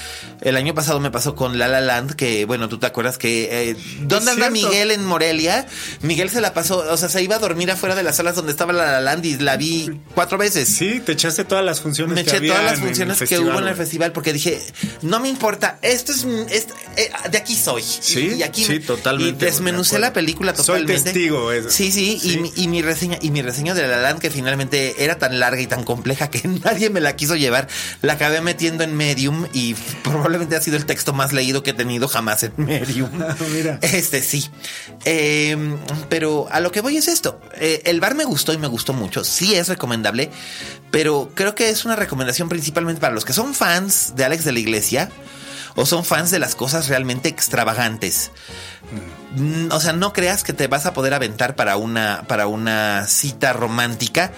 el 0.40 0.56
año 0.56 0.74
pasado 0.74 1.00
me 1.00 1.10
pasó 1.10 1.34
con 1.34 1.58
La 1.58 1.68
La 1.68 1.80
Land, 1.80 2.14
que 2.14 2.44
bueno, 2.44 2.68
tú 2.68 2.78
te 2.78 2.86
acuerdas 2.86 3.18
que... 3.18 3.70
Eh, 3.70 3.76
¿Dónde 4.00 4.32
anda 4.32 4.50
Miguel 4.50 4.90
en 4.90 5.04
Morelia? 5.04 5.66
Miguel 6.02 6.30
se 6.30 6.40
la 6.40 6.54
pasó, 6.54 6.84
o 6.90 6.96
sea, 6.96 7.08
se 7.08 7.22
iba 7.22 7.36
a 7.36 7.38
dormir 7.38 7.70
afuera 7.70 7.94
de 7.94 8.02
las 8.02 8.16
salas 8.16 8.36
donde 8.36 8.52
estaba 8.52 8.72
La 8.72 8.90
La 8.92 9.00
Land 9.00 9.24
y 9.24 9.38
la 9.38 9.56
vi 9.56 10.00
cuatro 10.14 10.38
veces. 10.38 10.68
Sí, 10.68 11.00
te 11.00 11.12
echaste 11.12 11.44
todas 11.44 11.64
las 11.64 11.80
funciones. 11.80 12.14
Me 12.14 12.20
eché 12.22 12.40
todas 12.40 12.64
las 12.64 12.78
funciones 12.78 13.18
que 13.18 13.38
hubo 13.38 13.58
en 13.58 13.68
el 13.68 13.74
festival 13.74 14.12
porque 14.12 14.32
dije, 14.32 14.60
no 15.02 15.20
me 15.20 15.28
importa, 15.28 15.78
esto 15.82 16.12
es... 16.12 16.24
Eh, 16.96 17.10
de 17.30 17.38
aquí 17.38 17.54
soy 17.60 17.82
Sí, 17.82 18.34
y 18.38 18.42
aquí 18.42 18.64
sí, 18.64 18.80
totalmente. 18.80 19.44
Y 19.44 19.48
desmenucé 19.48 19.98
la 19.98 20.12
película 20.12 20.52
totalmente. 20.52 20.94
Soy 20.94 21.04
testigo. 21.04 21.52
Eso. 21.52 21.70
Sí, 21.70 21.92
sí, 21.92 22.18
Y, 22.56 22.68
mi, 22.68 22.82
reseña 22.82 23.18
y 23.20 23.30
mi 23.30 23.42
reseña 23.42 23.74
de 23.74 23.86
La 23.86 24.00
Land 24.00 24.20
que 24.20 24.30
finalmente 24.30 25.04
era 25.04 25.18
tan 25.18 25.38
larga 25.38 25.60
y 25.60 25.66
tan 25.66 25.84
compleja 25.84 26.30
que 26.30 26.46
nadie 26.64 26.90
me 26.90 27.00
la 27.00 27.16
quiso 27.16 27.36
llevar, 27.36 27.68
la 28.02 28.14
acabé 28.14 28.40
metiendo 28.40 28.84
en 28.84 28.96
Medium 28.96 29.46
y 29.52 29.74
probablemente 30.02 30.56
ha 30.56 30.60
sido 30.60 30.76
el 30.76 30.86
texto 30.86 31.12
más 31.12 31.32
leído 31.32 31.62
que 31.62 31.70
he 31.70 31.74
tenido 31.74 32.08
jamás 32.08 32.42
en 32.42 32.52
Medium. 32.56 33.10
Ah, 33.20 33.36
mira. 33.52 33.78
Este 33.82 34.22
sí. 34.22 34.48
Em, 35.04 35.76
pero 36.08 36.48
a 36.50 36.60
lo 36.60 36.72
que 36.72 36.80
voy 36.80 36.96
es 36.96 37.06
esto. 37.06 37.40
Eh, 37.60 37.82
el 37.84 38.00
bar 38.00 38.14
me 38.14 38.24
gustó 38.24 38.52
y 38.52 38.58
me 38.58 38.66
gustó 38.66 38.92
mucho. 38.92 39.24
Sí 39.24 39.54
es 39.54 39.68
recomendable, 39.68 40.30
pero 40.90 41.30
creo 41.34 41.54
que 41.54 41.70
es 41.70 41.84
una 41.84 41.96
recomendación 41.96 42.48
principalmente 42.48 43.00
para 43.00 43.14
los 43.14 43.24
que 43.24 43.32
son 43.32 43.54
fans 43.54 44.14
de 44.16 44.24
Alex 44.24 44.44
de 44.44 44.52
la 44.52 44.58
Iglesia 44.58 45.10
o 45.76 45.86
son 45.86 46.04
fans 46.04 46.30
de 46.30 46.38
las 46.38 46.54
cosas 46.54 46.88
realmente 46.88 47.28
extravagantes. 47.28 48.30
Mm, 49.36 49.70
o 49.70 49.80
sea, 49.80 49.92
no 49.92 50.12
creas 50.12 50.42
que 50.42 50.52
te 50.52 50.66
vas 50.66 50.86
a 50.86 50.92
poder 50.92 51.14
aventar 51.14 51.54
para 51.54 51.76
una, 51.76 52.24
para 52.26 52.46
una 52.46 53.06
cita 53.06 53.52
romántica. 53.52 54.32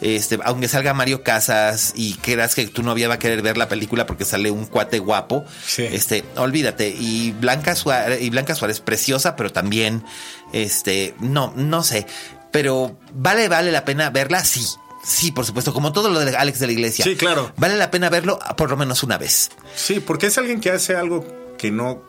Este, 0.00 0.38
aunque 0.44 0.68
salga 0.68 0.94
Mario 0.94 1.24
Casas 1.24 1.92
y 1.96 2.14
creas 2.14 2.54
que 2.54 2.66
tu 2.68 2.84
novia 2.84 3.08
va 3.08 3.14
a 3.14 3.18
querer 3.18 3.42
ver 3.42 3.56
la 3.56 3.68
película 3.68 4.06
porque 4.06 4.24
sale 4.24 4.50
un 4.50 4.66
cuate 4.66 5.00
guapo, 5.00 5.44
este, 5.76 6.24
olvídate. 6.36 6.88
Y 6.88 7.32
Blanca 7.32 7.74
Suárez, 7.74 8.22
y 8.22 8.30
Blanca 8.30 8.54
Suárez 8.54 8.80
preciosa, 8.80 9.34
pero 9.34 9.50
también, 9.50 10.04
este, 10.52 11.14
no, 11.20 11.52
no 11.56 11.82
sé. 11.82 12.06
Pero 12.52 12.96
vale, 13.12 13.48
vale 13.48 13.72
la 13.72 13.84
pena 13.84 14.10
verla, 14.10 14.44
sí. 14.44 14.64
Sí, 15.02 15.32
por 15.32 15.44
supuesto, 15.44 15.72
como 15.72 15.92
todo 15.92 16.10
lo 16.10 16.20
de 16.20 16.36
Alex 16.36 16.58
de 16.58 16.66
la 16.66 16.72
Iglesia. 16.72 17.04
Sí, 17.04 17.16
claro. 17.16 17.52
Vale 17.56 17.76
la 17.76 17.90
pena 17.90 18.10
verlo 18.10 18.38
por 18.56 18.70
lo 18.70 18.76
menos 18.76 19.02
una 19.02 19.18
vez. 19.18 19.50
Sí, 19.74 20.00
porque 20.00 20.26
es 20.26 20.38
alguien 20.38 20.60
que 20.60 20.70
hace 20.70 20.96
algo 20.96 21.24
que 21.56 21.70
no 21.70 22.08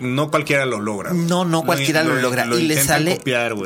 no 0.00 0.30
cualquiera 0.30 0.66
lo 0.66 0.80
logra. 0.80 1.12
No, 1.12 1.44
no 1.44 1.62
cualquiera 1.62 2.02
lo, 2.02 2.16
logra 2.16 2.46
y 2.46 2.62
le 2.62 2.82
sale 2.82 3.20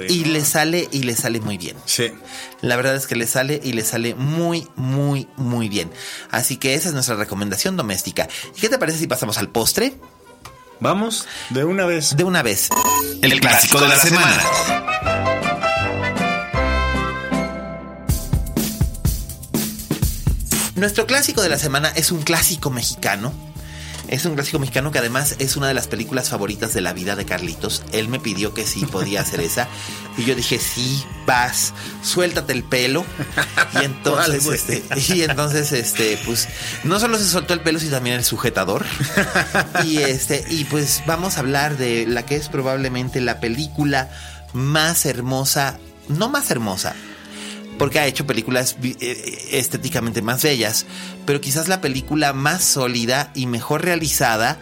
y 0.09 0.25
le 0.25 0.45
sale 0.45 0.89
y 0.91 1.03
le 1.05 1.17
sale 1.17 1.41
muy 1.41 1.59
bien. 1.59 1.77
Sí. 1.85 2.13
La 2.61 2.77
verdad 2.77 2.97
es 2.97 3.07
que 3.07 3.17
le 3.17 3.27
sale 3.27 3.61
y 3.63 3.73
le 3.73 3.83
sale 3.85 4.15
muy 4.15 4.69
muy 4.77 5.29
muy 5.37 5.69
bien. 5.69 5.91
Así 6.31 6.57
que 6.57 6.75
esa 6.75 6.89
es 6.89 6.95
nuestra 6.95 7.17
recomendación 7.17 7.77
doméstica. 7.77 8.29
¿Y 8.57 8.61
qué 8.61 8.69
te 8.69 8.79
parece 8.79 8.99
si 8.99 9.07
pasamos 9.07 9.39
al 9.39 9.49
postre? 9.49 9.95
Vamos, 10.81 11.29
de 11.51 11.65
una 11.65 11.87
vez. 11.87 12.17
De 12.17 12.25
una 12.25 12.43
vez. 12.43 12.69
El, 13.23 13.41
clásico, 13.41 13.81
de 13.81 13.89
la, 13.89 13.97
semana. 13.97 14.82
Nuestro 20.83 21.07
clásico 21.07 21.43
de 21.43 21.49
la 21.49 21.61
semana 21.61 21.93
es 21.95 22.11
un 22.11 22.23
clásico 22.23 22.69
mexicano. 22.69 23.33
Es 24.09 24.25
un 24.25 24.35
clásico 24.35 24.59
mexicano 24.59 24.91
que 24.91 24.99
además 24.99 25.37
es 25.39 25.57
una 25.57 25.69
de 25.69 25.75
las 25.75 25.87
películas 25.87 26.29
favoritas 26.29 26.75
de 26.75 26.81
la 26.81 26.93
vida 26.93 27.15
de 27.15 27.25
Carlitos. 27.25 27.85
Él 27.93 28.09
me 28.09 28.19
pidió 28.19 28.53
que 28.53 28.67
sí 28.67 28.85
podía 28.85 29.21
hacer 29.21 29.41
esa. 29.43 29.69
Y 30.19 30.25
yo 30.25 30.35
dije, 30.35 30.59
sí, 30.59 31.05
vas, 31.25 31.73
suéltate 32.03 32.53
el 32.53 32.65
pelo. 32.65 33.07
Y 33.81 33.85
entonces, 33.85 34.45
este, 34.45 34.83
y 34.97 35.23
entonces, 35.23 35.71
este, 35.71 36.19
pues, 36.27 36.49
no 36.83 36.99
solo 36.99 37.17
se 37.17 37.29
soltó 37.29 37.55
el 37.55 37.61
pelo, 37.61 37.79
sino 37.79 37.93
también 37.93 38.17
el 38.17 38.25
sujetador. 38.25 38.85
Y 39.85 39.99
este, 39.99 40.45
y 40.49 40.65
pues 40.65 41.05
vamos 41.07 41.37
a 41.37 41.41
hablar 41.41 41.77
de 41.77 42.07
la 42.09 42.27
que 42.27 42.35
es 42.35 42.49
probablemente 42.49 43.21
la 43.21 43.39
película 43.39 44.11
más 44.53 45.07
hermosa, 45.07 45.79
no 46.09 46.29
más 46.29 46.51
hermosa, 46.51 46.97
porque 47.79 47.99
ha 47.99 48.07
hecho 48.07 48.27
películas 48.27 48.77
vi- 48.81 48.97
eh, 49.01 49.49
estéticamente 49.53 50.23
más 50.23 50.43
bellas, 50.43 50.87
pero 51.27 51.41
quizás 51.41 51.69
la 51.69 51.81
película 51.81 52.33
más 52.33 52.65
sólida 52.65 53.31
y 53.35 53.47
mejor 53.47 53.85
realizada 53.85 54.59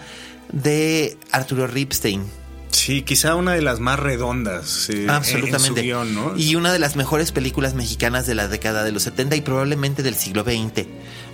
de 0.52 1.16
Arturo 1.30 1.66
Ripstein. 1.66 2.24
Sí, 2.72 3.02
quizá 3.02 3.34
una 3.34 3.52
de 3.52 3.62
las 3.62 3.80
más 3.80 3.98
redondas. 3.98 4.88
eh, 4.90 5.02
en- 5.04 5.11
Absolutamente. 5.11 5.58
En 5.68 5.76
su 5.76 5.82
guion, 5.82 6.14
¿no? 6.14 6.36
Y 6.36 6.54
una 6.54 6.72
de 6.72 6.78
las 6.78 6.94
mejores 6.96 7.32
películas 7.32 7.74
mexicanas 7.74 8.26
de 8.26 8.34
la 8.36 8.46
década 8.46 8.84
de 8.84 8.92
los 8.92 9.02
70 9.02 9.34
y 9.36 9.40
probablemente 9.40 10.02
del 10.04 10.14
siglo 10.14 10.44
XX. 10.44 10.86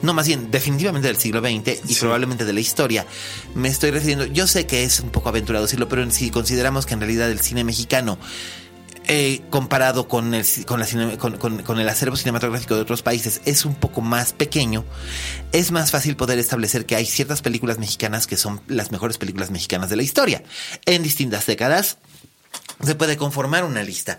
No, 0.02 0.12
más 0.14 0.26
bien, 0.26 0.50
definitivamente 0.50 1.08
del 1.08 1.18
siglo 1.18 1.40
XX 1.40 1.80
y 1.88 1.94
Sí. 1.94 2.00
probablemente 2.00 2.44
de 2.46 2.52
la 2.54 2.60
historia. 2.60 3.06
Me 3.54 3.68
estoy 3.68 3.90
refiriendo, 3.90 4.24
yo 4.26 4.46
sé 4.46 4.66
que 4.66 4.84
es 4.84 5.00
un 5.00 5.10
poco 5.10 5.28
aventurado 5.28 5.64
decirlo, 5.66 5.88
pero 5.88 6.10
si 6.10 6.30
consideramos 6.30 6.86
que 6.86 6.94
en 6.94 7.00
realidad 7.00 7.30
el 7.30 7.40
cine 7.40 7.64
mexicano 7.64 8.18
eh, 9.08 9.42
comparado 9.50 10.08
con 10.08 10.34
el, 10.34 10.44
con 10.66 11.80
el 11.80 11.88
acervo 11.88 12.16
cinematográfico 12.16 12.74
de 12.74 12.80
otros 12.80 13.02
países 13.02 13.40
es 13.44 13.64
un 13.64 13.74
poco 13.74 14.00
más 14.00 14.32
pequeño, 14.32 14.84
es 15.52 15.70
más 15.70 15.90
fácil 15.90 16.16
poder 16.16 16.38
establecer 16.38 16.86
que 16.86 16.96
hay 16.96 17.06
ciertas 17.06 17.42
películas 17.42 17.78
mexicanas 17.78 18.26
que 18.26 18.36
son 18.36 18.60
las 18.66 18.90
mejores 18.90 19.18
películas 19.18 19.50
mexicanas 19.50 19.90
de 19.90 19.96
la 19.96 20.02
historia. 20.02 20.42
En 20.86 21.02
distintas 21.02 21.46
décadas 21.46 21.98
se 22.84 22.94
puede 22.94 23.16
conformar 23.16 23.64
una 23.64 23.82
lista, 23.82 24.18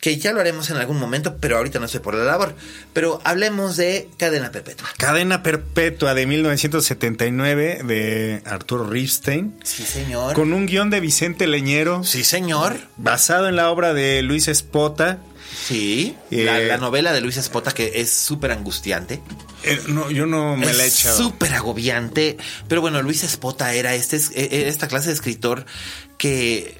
que 0.00 0.16
ya 0.16 0.32
lo 0.32 0.40
haremos 0.40 0.70
en 0.70 0.76
algún 0.76 0.98
momento, 0.98 1.36
pero 1.38 1.56
ahorita 1.58 1.78
no 1.78 1.86
estoy 1.86 2.00
por 2.00 2.14
la 2.14 2.24
labor. 2.24 2.54
Pero 2.92 3.20
hablemos 3.24 3.76
de 3.76 4.08
Cadena 4.16 4.50
Perpetua. 4.50 4.88
Cadena 4.96 5.42
Perpetua 5.42 6.14
de 6.14 6.26
1979 6.26 7.80
de 7.84 8.42
Arturo 8.46 8.88
Ripstein. 8.88 9.54
Sí, 9.62 9.82
señor. 9.84 10.34
Con 10.34 10.52
un 10.52 10.66
guion 10.66 10.90
de 10.90 11.00
Vicente 11.00 11.46
Leñero. 11.46 12.04
Sí, 12.04 12.24
señor. 12.24 12.76
Basado 12.96 13.48
en 13.48 13.56
la 13.56 13.70
obra 13.70 13.92
de 13.94 14.22
Luis 14.22 14.48
Espota. 14.48 15.18
Sí. 15.66 16.14
Eh, 16.30 16.44
la, 16.44 16.58
la 16.60 16.76
novela 16.76 17.12
de 17.12 17.20
Luis 17.20 17.36
Espota, 17.36 17.72
que 17.72 18.00
es 18.00 18.12
súper 18.12 18.52
angustiante. 18.52 19.20
Eh, 19.64 19.80
no, 19.88 20.10
yo 20.10 20.26
no 20.26 20.56
me 20.56 20.72
la 20.72 20.84
he 20.84 20.88
echado. 20.88 21.16
súper 21.16 21.54
agobiante. 21.54 22.36
Pero 22.68 22.80
bueno, 22.80 23.02
Luis 23.02 23.24
Espota 23.24 23.72
era 23.74 23.94
este, 23.94 24.16
es- 24.16 24.30
e- 24.34 24.44
e- 24.50 24.68
esta 24.68 24.88
clase 24.88 25.08
de 25.08 25.14
escritor 25.14 25.66
que 26.18 26.76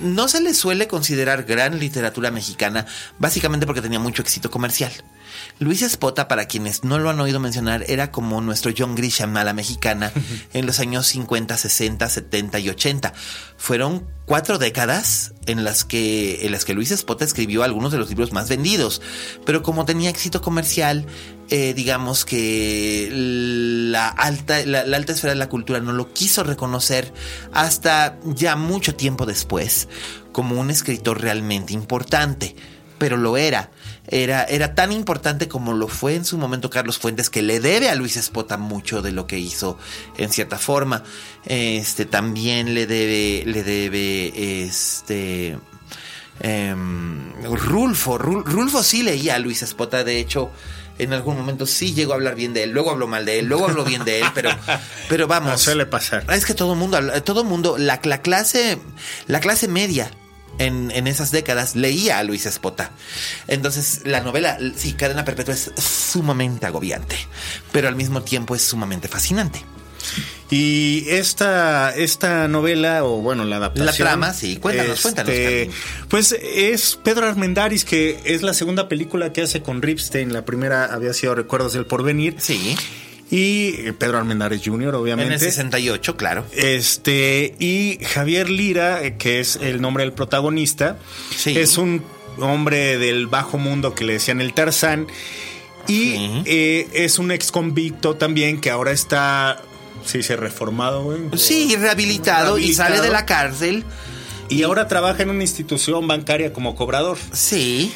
no 0.00 0.28
se 0.28 0.40
le 0.40 0.54
suele 0.54 0.88
considerar 0.88 1.44
gran 1.44 1.78
literatura 1.78 2.30
mexicana, 2.30 2.86
básicamente 3.18 3.66
porque 3.66 3.82
tenía 3.82 3.98
mucho 3.98 4.22
éxito 4.22 4.50
comercial. 4.50 4.92
Luis 5.58 5.82
Espota, 5.82 6.28
para 6.28 6.46
quienes 6.46 6.84
no 6.84 6.98
lo 6.98 7.10
han 7.10 7.20
oído 7.20 7.40
mencionar, 7.40 7.84
era 7.88 8.10
como 8.10 8.40
nuestro 8.40 8.72
John 8.76 8.94
Grisham 8.94 9.36
a 9.36 9.44
la 9.44 9.52
mexicana 9.52 10.12
en 10.52 10.66
los 10.66 10.80
años 10.80 11.06
50, 11.06 11.56
60, 11.56 12.08
70 12.08 12.58
y 12.60 12.68
80. 12.68 13.12
Fueron 13.56 14.06
cuatro 14.24 14.58
décadas 14.58 15.32
en 15.46 15.64
las 15.64 15.84
que, 15.84 16.46
en 16.46 16.52
las 16.52 16.64
que 16.64 16.74
Luis 16.74 16.90
Espota 16.90 17.24
escribió 17.24 17.62
algunos 17.62 17.92
de 17.92 17.98
los 17.98 18.08
libros 18.08 18.32
más 18.32 18.48
vendidos. 18.48 19.02
Pero 19.44 19.62
como 19.62 19.84
tenía 19.84 20.10
éxito 20.10 20.40
comercial, 20.40 21.06
eh, 21.50 21.72
digamos 21.74 22.24
que 22.24 23.08
la 23.12 24.08
alta, 24.08 24.64
la, 24.66 24.80
alta 24.80 25.12
esfera 25.12 25.32
de 25.32 25.38
la 25.38 25.48
cultura 25.48 25.80
no 25.80 25.92
lo 25.92 26.12
quiso 26.12 26.44
reconocer 26.44 27.12
hasta 27.52 28.18
ya 28.24 28.56
mucho 28.56 28.94
tiempo 28.94 29.26
después 29.26 29.88
como 30.32 30.60
un 30.60 30.70
escritor 30.70 31.20
realmente 31.20 31.72
importante. 31.72 32.54
Pero 32.98 33.16
lo 33.16 33.36
era. 33.36 33.70
Era, 34.08 34.42
era 34.42 34.74
tan 34.74 34.90
importante 34.90 35.46
como 35.46 35.72
lo 35.72 35.86
fue 35.86 36.16
en 36.16 36.24
su 36.24 36.36
momento 36.36 36.68
Carlos 36.68 36.98
Fuentes, 36.98 37.30
que 37.30 37.42
le 37.42 37.60
debe 37.60 37.88
a 37.90 37.94
Luis 37.94 38.16
Espota 38.16 38.56
mucho 38.56 39.02
de 39.02 39.12
lo 39.12 39.28
que 39.28 39.38
hizo 39.38 39.78
en 40.16 40.30
cierta 40.30 40.58
forma. 40.58 41.04
Este 41.44 42.06
también 42.06 42.74
le 42.74 42.88
debe, 42.88 43.44
le 43.46 43.62
debe, 43.62 44.64
este. 44.64 45.58
em, 46.40 47.32
Rulfo, 47.44 48.18
Rul- 48.18 48.44
Rulfo 48.44 48.82
sí 48.82 49.04
leía 49.04 49.36
a 49.36 49.38
Luis 49.38 49.62
Espota, 49.62 50.02
de 50.02 50.18
hecho, 50.18 50.50
en 50.98 51.12
algún 51.12 51.36
momento 51.36 51.66
sí 51.66 51.94
llegó 51.94 52.12
a 52.12 52.16
hablar 52.16 52.34
bien 52.34 52.52
de 52.52 52.64
él, 52.64 52.70
luego 52.70 52.90
habló 52.90 53.06
mal 53.06 53.24
de 53.24 53.38
él, 53.38 53.46
luego 53.46 53.66
habló 53.68 53.84
bien 53.84 54.04
de 54.04 54.20
él, 54.20 54.26
pero, 54.34 54.50
pero 55.08 55.26
vamos. 55.26 55.52
No 55.52 55.58
suele 55.58 55.86
pasar. 55.86 56.24
Es 56.32 56.44
que 56.44 56.54
todo 56.54 56.72
el 56.72 56.78
mundo, 56.78 56.98
todo 57.22 57.44
mundo, 57.44 57.76
la, 57.78 58.00
la 58.02 58.22
clase, 58.22 58.78
la 59.26 59.40
clase 59.40 59.68
media 59.68 60.10
en, 60.58 60.90
en 60.90 61.06
esas 61.06 61.30
décadas 61.30 61.76
leía 61.76 62.18
a 62.18 62.22
Luis 62.22 62.46
Espota. 62.46 62.90
Entonces, 63.46 64.02
la 64.04 64.20
novela, 64.20 64.58
sí, 64.76 64.92
Cadena 64.92 65.24
Perpetua 65.24 65.54
es 65.54 65.70
sumamente 65.76 66.66
agobiante, 66.66 67.16
pero 67.72 67.88
al 67.88 67.96
mismo 67.96 68.22
tiempo 68.22 68.54
es 68.54 68.62
sumamente 68.62 69.08
fascinante. 69.08 69.64
Y 70.50 71.04
esta, 71.08 71.94
esta 71.94 72.48
novela, 72.48 73.04
o 73.04 73.18
bueno, 73.20 73.44
la 73.44 73.56
adaptación. 73.56 73.86
La 73.86 73.92
trama, 73.92 74.32
sí. 74.32 74.56
Cuéntanos, 74.56 75.00
cuéntanos, 75.02 75.32
Carmen. 75.34 75.70
Pues 76.08 76.32
es 76.32 76.98
Pedro 77.02 77.26
Armendáriz, 77.26 77.84
que 77.84 78.18
es 78.24 78.42
la 78.42 78.54
segunda 78.54 78.88
película 78.88 79.32
que 79.32 79.42
hace 79.42 79.60
con 79.60 79.82
Ripstein. 79.82 80.32
La 80.32 80.44
primera 80.46 80.86
había 80.86 81.12
sido 81.12 81.34
Recuerdos 81.34 81.74
del 81.74 81.84
Porvenir. 81.84 82.34
Sí, 82.38 82.76
Y 83.30 83.74
eh, 83.86 83.92
Pedro 83.92 84.16
Armendáriz 84.16 84.62
Jr., 84.64 84.88
en 84.88 84.94
obviamente. 84.94 85.34
el 85.34 85.40
68, 85.40 86.16
claro. 86.16 86.46
Este, 86.52 87.54
y 87.58 87.98
Javier 88.02 88.48
Lira, 88.48 89.04
eh, 89.04 89.16
que 89.18 89.40
es 89.40 89.56
el 89.56 89.82
nombre 89.82 90.04
del 90.04 90.14
protagonista, 90.14 90.96
Sí. 91.36 91.58
es 91.58 91.76
un 91.76 92.02
hombre 92.38 92.96
del 92.96 93.26
bajo 93.26 93.58
mundo 93.58 93.94
que 93.94 94.04
le 94.04 94.14
decían 94.14 94.40
el 94.40 94.54
Tarzán. 94.54 95.08
Y 95.86 96.42
eh, 96.44 96.86
es 96.92 97.18
un 97.18 97.30
ex 97.30 97.50
convicto 97.50 98.14
también 98.14 98.60
que 98.60 98.70
ahora 98.70 98.92
está, 98.92 99.62
sí, 100.08 100.22
se 100.22 100.36
reformado, 100.36 101.04
güey. 101.04 101.18
Sí, 101.36 101.76
rehabilitado, 101.76 102.58
y 102.58 102.74
sale 102.74 103.00
de 103.00 103.10
la 103.10 103.24
cárcel. 103.26 103.84
Y 104.48 104.62
ahora 104.62 104.88
trabaja 104.88 105.22
en 105.22 105.30
una 105.30 105.42
institución 105.42 106.06
bancaria 106.08 106.52
como 106.52 106.74
cobrador. 106.74 107.18
Sí. 107.32 107.92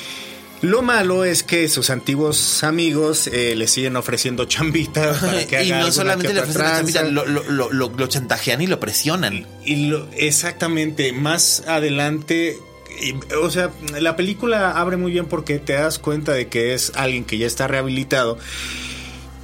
Lo 0.60 0.80
malo 0.82 1.24
es 1.24 1.42
que 1.42 1.68
sus 1.68 1.90
antiguos 1.90 2.62
amigos 2.62 3.26
eh, 3.26 3.56
le 3.56 3.66
siguen 3.66 3.96
ofreciendo 3.96 4.44
chambita 4.44 5.12
para 5.20 5.44
que 5.46 5.56
haga 5.56 5.64
y 5.66 5.70
no 5.72 5.90
solamente 5.90 6.32
le 6.32 6.40
ofrecen 6.40 6.62
chambita, 6.62 7.02
lo, 7.02 7.26
lo, 7.26 7.42
lo, 7.50 7.72
lo- 7.72 7.88
lo 7.96 8.06
chantajean 8.06 8.60
y 8.62 8.68
lo 8.68 8.78
presionan. 8.78 9.44
Y 9.64 9.92
exactamente, 10.16 11.12
más 11.12 11.64
adelante, 11.66 12.58
y- 13.00 13.14
o 13.34 13.50
sea, 13.50 13.70
la 14.00 14.14
película 14.14 14.70
abre 14.80 14.96
muy 14.96 15.10
bien 15.10 15.26
porque 15.26 15.58
te 15.58 15.72
das 15.72 15.98
cuenta 15.98 16.32
de 16.32 16.46
que 16.46 16.74
es 16.74 16.92
alguien 16.94 17.24
que 17.24 17.38
ya 17.38 17.46
está 17.48 17.66
rehabilitado 17.66 18.38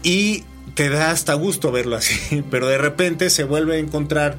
y 0.05 0.45
te 0.79 0.89
da 0.91 1.11
hasta 1.11 1.35
gusto 1.35 1.73
verlo 1.73 1.97
así, 1.97 2.45
pero 2.53 2.69
de 2.69 2.79
repente 2.79 3.31
se 3.31 3.43
vuelve 3.43 3.75
a 3.75 3.79
encontrar 3.81 4.39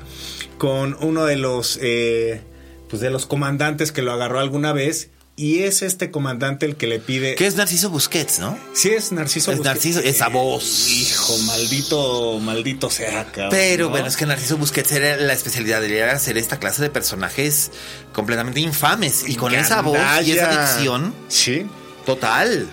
con 0.58 0.96
uno 1.02 1.26
de 1.26 1.36
los, 1.36 1.78
eh, 1.82 2.40
pues 2.90 3.02
de 3.02 3.10
los 3.10 3.26
comandantes 3.26 3.92
que 3.92 4.02
lo 4.02 4.14
agarró 4.14 4.40
alguna 4.40 4.72
vez 4.72 5.10
y 5.36 5.60
es 5.64 5.82
este 5.82 6.12
comandante 6.12 6.66
el 6.66 6.78
que 6.78 6.88
le 6.88 7.00
pide... 7.00 7.36
Que 7.36 7.46
es 7.46 7.56
Narciso 7.56 7.90
Busquets, 7.90 8.40
¿no? 8.40 8.58
Sí, 8.74 8.90
es 8.90 9.12
Narciso. 9.12 9.52
Es 9.52 9.58
Busquets. 9.58 9.76
Narciso, 9.76 10.00
esa 10.00 10.30
voz. 10.30 10.88
Hijo, 10.90 11.38
maldito, 11.40 12.40
maldito 12.40 12.90
sea, 12.90 13.26
cabrón, 13.26 13.50
Pero 13.52 13.86
¿no? 13.86 13.92
bueno, 13.92 14.08
es 14.08 14.16
que 14.16 14.26
Narciso 14.26 14.56
Busquets 14.58 14.92
era 14.94 15.18
la 15.18 15.34
especialidad 15.34 15.84
era 15.84 16.14
hacer 16.14 16.38
esta 16.38 16.58
clase 16.58 16.82
de 16.82 16.90
personajes 16.90 17.72
completamente 18.14 18.62
infames. 18.62 19.28
Y 19.28 19.36
con 19.36 19.54
esa 19.54 19.82
voz 19.82 19.98
y 20.24 20.32
esa 20.32 20.52
dicción, 20.74 21.14
Sí. 21.28 21.66
total. 22.06 22.70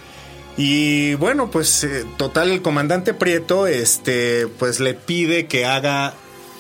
Y 0.57 1.15
bueno, 1.17 1.51
pues 1.51 1.85
eh, 1.85 2.05
total, 2.17 2.51
el 2.51 2.63
comandante 2.63 3.15
Prieto, 3.15 3.67
este, 3.67 4.47
pues 4.47 4.81
le 4.81 4.95
pide 4.95 5.47
que 5.47 5.67
haga 5.67 6.15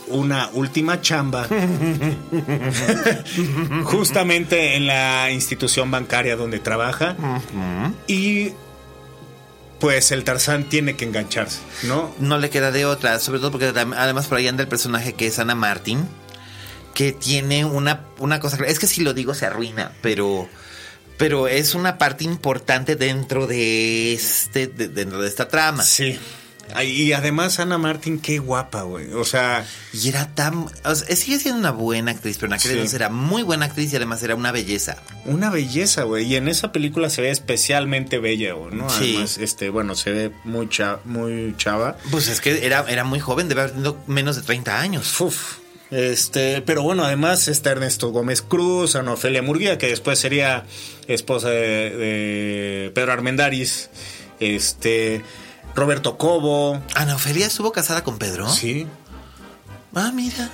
una 0.08 0.50
última 0.52 1.00
chamba 1.00 1.48
justamente 3.84 4.76
en 4.76 4.86
la 4.86 5.30
institución 5.30 5.90
bancaria 5.90 6.36
donde 6.36 6.58
trabaja. 6.58 7.16
Y 8.06 8.52
pues 9.80 10.12
el 10.12 10.24
Tarzán 10.24 10.64
tiene 10.64 10.96
que 10.96 11.04
engancharse, 11.04 11.60
¿no? 11.84 12.14
No 12.18 12.38
le 12.38 12.50
queda 12.50 12.70
de 12.70 12.86
otra, 12.86 13.18
sobre 13.18 13.40
todo 13.40 13.50
porque 13.50 13.66
además 13.66 14.26
por 14.26 14.38
ahí 14.38 14.48
anda 14.48 14.62
el 14.62 14.68
personaje 14.68 15.14
que 15.14 15.26
es 15.26 15.38
Ana 15.38 15.54
Martín, 15.54 16.06
que 16.94 17.12
tiene 17.12 17.64
una, 17.64 18.04
una 18.18 18.40
cosa, 18.40 18.58
es 18.66 18.78
que 18.78 18.86
si 18.86 19.02
lo 19.02 19.12
digo 19.12 19.34
se 19.34 19.46
arruina, 19.46 19.92
pero 20.00 20.48
pero 21.18 21.48
es 21.48 21.74
una 21.74 21.98
parte 21.98 22.24
importante 22.24 22.96
dentro 22.96 23.46
de 23.46 24.12
este 24.14 24.66
de- 24.66 24.88
dentro 24.88 25.20
de 25.22 25.28
esta 25.28 25.48
trama. 25.48 25.82
Sí. 25.84 26.18
Y 26.84 27.12
además 27.12 27.60
Ana 27.60 27.78
Martín, 27.78 28.18
qué 28.18 28.40
guapa, 28.40 28.82
güey. 28.82 29.12
O 29.12 29.24
sea, 29.24 29.64
Y 29.92 30.08
era 30.08 30.34
tan, 30.34 30.66
o 30.84 30.94
sea, 30.96 31.14
sigue 31.14 31.38
siendo 31.38 31.60
una 31.60 31.70
buena 31.70 32.10
actriz, 32.10 32.38
pero 32.38 32.48
en 32.48 32.54
aquel 32.54 32.70
Sí. 32.72 32.72
entonces 32.72 32.94
era 32.94 33.08
muy 33.08 33.44
buena 33.44 33.66
actriz 33.66 33.92
y 33.92 33.96
además 33.96 34.20
era 34.24 34.34
una 34.34 34.50
belleza. 34.50 34.96
una 35.26 35.48
belleza, 35.50 36.02
güey. 36.02 36.24
Y 36.26 36.34
en 36.34 36.48
esa 36.48 36.72
película 36.72 37.08
se 37.08 37.22
ve 37.22 37.30
especialmente 37.30 38.18
bella, 38.18 38.54
güey, 38.54 38.74
¿no? 38.74 38.90
Sí. 38.90 39.12
Además, 39.14 39.38
este, 39.38 39.70
bueno, 39.70 39.94
se 39.94 40.10
ve 40.10 40.32
muy, 40.42 40.68
cha- 40.68 40.98
muy 41.04 41.54
chava. 41.56 41.98
Pues 42.10 42.26
es 42.26 42.40
que 42.40 42.66
era, 42.66 42.84
era 42.88 43.04
muy 43.04 43.20
joven, 43.20 43.48
debe 43.48 43.60
haber 43.62 43.72
tenido 43.74 43.98
menos 44.08 44.34
de 44.34 44.42
30 44.42 44.80
años. 44.80 45.20
Uf. 45.20 45.58
Este, 45.90 46.62
pero 46.62 46.82
bueno, 46.82 47.04
además 47.04 47.46
está 47.48 47.70
Ernesto 47.70 48.10
Gómez 48.10 48.42
Cruz, 48.42 48.96
Ana 48.96 49.12
Ofelia 49.12 49.42
Murguía, 49.42 49.78
que 49.78 49.86
después 49.86 50.18
sería 50.18 50.64
esposa 51.06 51.50
de, 51.50 51.90
de 51.90 52.92
Pedro 52.94 53.12
Armendáriz, 53.12 53.90
este, 54.40 55.22
Roberto 55.74 56.16
Cobo. 56.18 56.82
Ana 56.94 57.14
Ofelia 57.14 57.46
estuvo 57.46 57.72
casada 57.72 58.02
con 58.02 58.18
Pedro. 58.18 58.48
Sí. 58.48 58.86
Ah, 59.94 60.10
mira. 60.12 60.50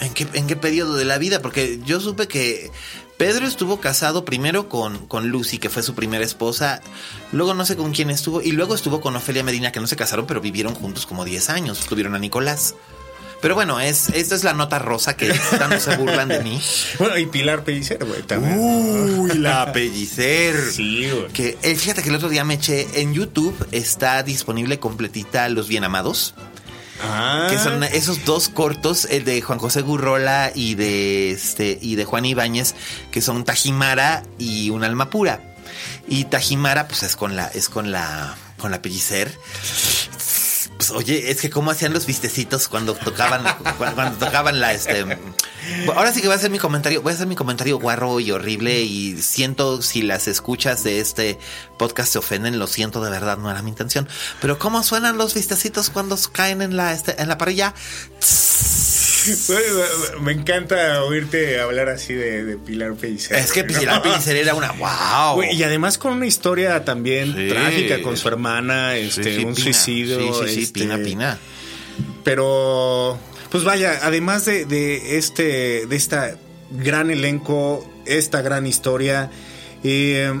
¿En 0.00 0.12
qué, 0.12 0.26
¿En 0.34 0.46
qué 0.46 0.56
periodo 0.56 0.94
de 0.94 1.06
la 1.06 1.18
vida? 1.18 1.40
Porque 1.40 1.80
yo 1.84 2.00
supe 2.00 2.28
que 2.28 2.70
Pedro 3.16 3.46
estuvo 3.46 3.80
casado 3.80 4.26
primero 4.26 4.68
con, 4.68 5.06
con 5.06 5.28
Lucy, 5.28 5.58
que 5.58 5.70
fue 5.70 5.82
su 5.82 5.94
primera 5.94 6.24
esposa, 6.24 6.82
luego 7.32 7.54
no 7.54 7.64
sé 7.64 7.76
con 7.76 7.92
quién 7.92 8.10
estuvo, 8.10 8.42
y 8.42 8.52
luego 8.52 8.74
estuvo 8.74 9.00
con 9.00 9.16
Ofelia 9.16 9.42
Medina, 9.42 9.72
que 9.72 9.80
no 9.80 9.86
se 9.86 9.96
casaron, 9.96 10.26
pero 10.26 10.42
vivieron 10.42 10.74
juntos 10.74 11.06
como 11.06 11.24
10 11.24 11.48
años, 11.48 11.86
tuvieron 11.86 12.14
a 12.14 12.18
Nicolás. 12.18 12.74
Pero 13.40 13.54
bueno, 13.54 13.80
es, 13.80 14.08
esta 14.10 14.34
es 14.34 14.44
la 14.44 14.54
nota 14.54 14.78
rosa 14.78 15.16
que 15.16 15.32
tanto 15.58 15.78
se 15.78 15.96
burlan 15.96 16.28
de 16.28 16.40
mí. 16.40 16.60
Bueno, 16.98 17.18
y 17.18 17.26
Pilar 17.26 17.62
Pellicer, 17.64 18.04
güey, 18.04 18.22
también. 18.22 18.58
Uy, 18.58 19.38
la 19.38 19.72
Pellicer. 19.72 20.56
Sí, 20.72 21.08
güey. 21.10 21.28
Que 21.28 21.58
eh, 21.62 21.74
fíjate 21.74 22.02
que 22.02 22.08
el 22.08 22.14
otro 22.14 22.28
día 22.28 22.44
me 22.44 22.54
eché 22.54 22.86
en 23.00 23.12
YouTube, 23.12 23.54
está 23.72 24.22
disponible 24.22 24.78
completita 24.78 25.48
Los 25.48 25.68
Bien 25.68 25.84
Amados. 25.84 26.34
Ah. 27.02 27.48
Que 27.50 27.58
son 27.58 27.82
esos 27.84 28.24
dos 28.24 28.48
cortos, 28.48 29.06
el 29.10 29.24
de 29.24 29.42
Juan 29.42 29.58
José 29.58 29.82
Gurrola 29.82 30.50
y 30.54 30.74
de 30.74 31.30
este 31.30 31.78
y 31.80 31.94
de 31.96 32.04
Juan 32.04 32.24
Ibáñez, 32.24 32.74
que 33.10 33.20
son 33.20 33.44
Tajimara 33.44 34.22
y 34.38 34.70
Un 34.70 34.82
alma 34.82 35.10
pura. 35.10 35.40
Y 36.08 36.24
Tajimara, 36.24 36.88
pues 36.88 37.02
es 37.02 37.16
con 37.16 37.36
la, 37.36 37.48
es 37.48 37.68
con 37.68 37.90
la, 37.90 38.36
con 38.58 38.70
la 38.70 38.80
pellicer. 38.80 39.30
Pues 40.76 40.90
oye, 40.90 41.30
es 41.30 41.40
que 41.40 41.50
cómo 41.50 41.70
hacían 41.70 41.92
los 41.92 42.06
vistecitos 42.06 42.68
cuando 42.68 42.94
tocaban, 42.94 43.42
cuando, 43.78 44.12
tocaban 44.18 44.60
la 44.60 44.74
este. 44.74 45.18
Ahora 45.94 46.12
sí 46.12 46.20
que 46.20 46.28
voy 46.28 46.34
a 46.34 46.36
hacer 46.36 46.50
mi 46.50 46.58
comentario, 46.58 47.02
voy 47.02 47.12
a 47.12 47.14
hacer 47.14 47.26
mi 47.26 47.34
comentario 47.34 47.78
guarro 47.78 48.20
y 48.20 48.30
horrible 48.30 48.82
y 48.82 49.20
siento 49.22 49.82
si 49.82 50.02
las 50.02 50.28
escuchas 50.28 50.84
de 50.84 51.00
este 51.00 51.38
podcast 51.78 52.12
se 52.12 52.18
ofenden, 52.18 52.58
lo 52.58 52.66
siento 52.66 53.02
de 53.02 53.10
verdad, 53.10 53.38
no 53.38 53.50
era 53.50 53.62
mi 53.62 53.70
intención. 53.70 54.08
Pero 54.40 54.58
cómo 54.58 54.82
suenan 54.82 55.16
los 55.16 55.34
vistecitos 55.34 55.90
cuando 55.90 56.16
caen 56.30 56.62
en 56.62 56.76
la 56.76 56.92
este, 56.92 57.20
en 57.20 57.28
la 57.28 57.38
parrilla. 57.38 57.74
Güey, 58.20 58.85
Me 60.20 60.32
encanta 60.32 61.02
oírte 61.04 61.60
hablar 61.60 61.88
así 61.88 62.14
de, 62.14 62.44
de 62.44 62.56
Pilar 62.56 62.94
Pellicer. 62.94 63.36
Es 63.36 63.52
que 63.52 63.62
¿no? 63.64 63.78
Pilar 63.78 64.02
Pellicer 64.02 64.36
era 64.36 64.54
una 64.54 64.72
wow. 64.72 65.42
Y 65.42 65.62
además 65.62 65.98
con 65.98 66.12
una 66.12 66.26
historia 66.26 66.84
también 66.84 67.34
Sí. 67.34 67.48
trágica 67.48 68.02
con 68.02 68.16
su 68.16 68.28
hermana, 68.28 68.96
este, 68.96 69.36
sí, 69.36 69.44
un 69.44 69.54
Pina. 69.54 69.64
suicidio. 69.64 70.18
Sí, 70.18 70.48
sí, 70.48 70.54
sí, 70.54 70.62
este, 70.62 70.80
Pina, 70.80 70.98
Pina. 70.98 71.38
Pero, 72.24 73.18
pues 73.50 73.64
vaya, 73.64 74.00
además 74.02 74.44
de, 74.44 74.64
de 74.64 75.16
este, 75.18 75.86
de 75.86 75.96
esta 75.96 76.36
gran 76.70 77.10
elenco, 77.10 77.88
esta 78.04 78.42
gran 78.42 78.66
historia, 78.66 79.30
eh, 79.84 80.32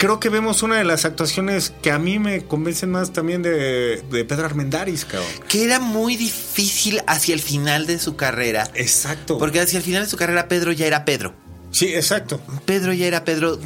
creo 0.00 0.18
que 0.18 0.30
vemos 0.30 0.62
una 0.62 0.78
de 0.78 0.84
las 0.84 1.04
actuaciones 1.04 1.74
que 1.82 1.92
a 1.92 1.98
mí 1.98 2.18
me 2.18 2.42
convencen 2.46 2.90
más 2.90 3.12
también 3.12 3.42
de, 3.42 4.02
de 4.10 4.24
Pedro 4.24 4.46
Armendáriz, 4.46 5.04
cabrón. 5.04 5.28
Que 5.46 5.62
era 5.62 5.78
muy 5.78 6.16
difícil 6.16 7.02
hacia 7.06 7.34
el 7.34 7.40
final 7.40 7.86
de 7.86 7.98
su 7.98 8.16
carrera. 8.16 8.66
Exacto. 8.74 9.36
Porque 9.36 9.60
hacia 9.60 9.76
el 9.76 9.82
final 9.84 10.04
de 10.04 10.08
su 10.08 10.16
carrera 10.16 10.48
Pedro 10.48 10.72
ya 10.72 10.86
era 10.86 11.04
Pedro. 11.04 11.34
sí, 11.70 11.94
exacto. 11.94 12.40
Pedro 12.64 12.94
ya 12.94 13.06
era 13.06 13.24
Pedro. 13.24 13.60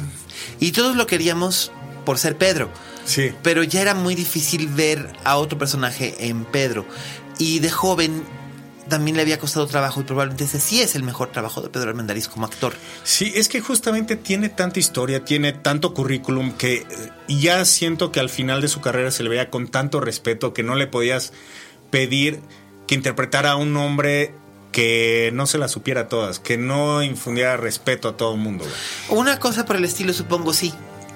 Y 0.59 0.73
todos 0.73 0.97
lo 0.97 1.07
queríamos 1.07 1.71
por 2.03 2.19
ser 2.19 2.37
Pedro. 2.37 2.69
Sí. 3.05 3.31
Pero 3.41 3.63
ya 3.63 3.79
era 3.81 3.93
muy 3.93 4.13
difícil 4.13 4.67
ver 4.67 5.13
a 5.23 5.37
otro 5.37 5.57
personaje 5.57 6.15
en 6.27 6.43
Pedro. 6.43 6.85
Y 7.37 7.59
de 7.59 7.69
joven 7.69 8.23
también 8.87 9.17
le 9.17 9.23
había 9.23 9.39
costado 9.39 9.67
trabajo 9.67 10.01
y 10.01 10.03
probablemente 10.03 10.45
ese 10.45 10.59
sí 10.59 10.81
es 10.81 10.95
el 10.95 11.03
mejor 11.03 11.31
trabajo 11.31 11.61
de 11.61 11.69
Pedro 11.69 11.89
Armendáriz 11.89 12.27
como 12.27 12.45
actor. 12.45 12.73
Sí, 13.03 13.31
es 13.35 13.49
que 13.49 13.61
justamente 13.61 14.15
tiene 14.15 14.49
tanta 14.49 14.79
historia, 14.79 15.25
tiene 15.25 15.53
tanto 15.53 15.93
currículum 15.93 16.53
que 16.53 16.75
eh, 16.75 16.85
ya 17.27 17.65
siento 17.65 18.11
que 18.11 18.19
al 18.19 18.29
final 18.29 18.61
de 18.61 18.67
su 18.67 18.81
carrera 18.81 19.11
se 19.11 19.23
le 19.23 19.29
veía 19.29 19.49
con 19.49 19.67
tanto 19.67 19.99
respeto 19.99 20.53
que 20.53 20.63
no 20.63 20.75
le 20.75 20.87
podías 20.87 21.33
pedir 21.89 22.39
que 22.87 22.95
interpretara 22.95 23.51
a 23.51 23.55
un 23.55 23.75
hombre 23.77 24.33
que 24.71 25.31
no 25.33 25.47
se 25.47 25.57
la 25.57 25.69
supiera 25.69 26.09
todas, 26.09 26.39
que 26.39 26.57
no 26.57 27.01
infundiera 27.01 27.55
respeto 27.55 28.09
a 28.09 28.17
todo 28.17 28.33
el 28.33 28.41
mundo. 28.41 28.65
Una 29.09 29.39
cosa 29.39 29.65
por 29.65 29.77
el 29.77 29.85
estilo, 29.85 30.11
supongo, 30.11 30.53
sí. 30.53 30.73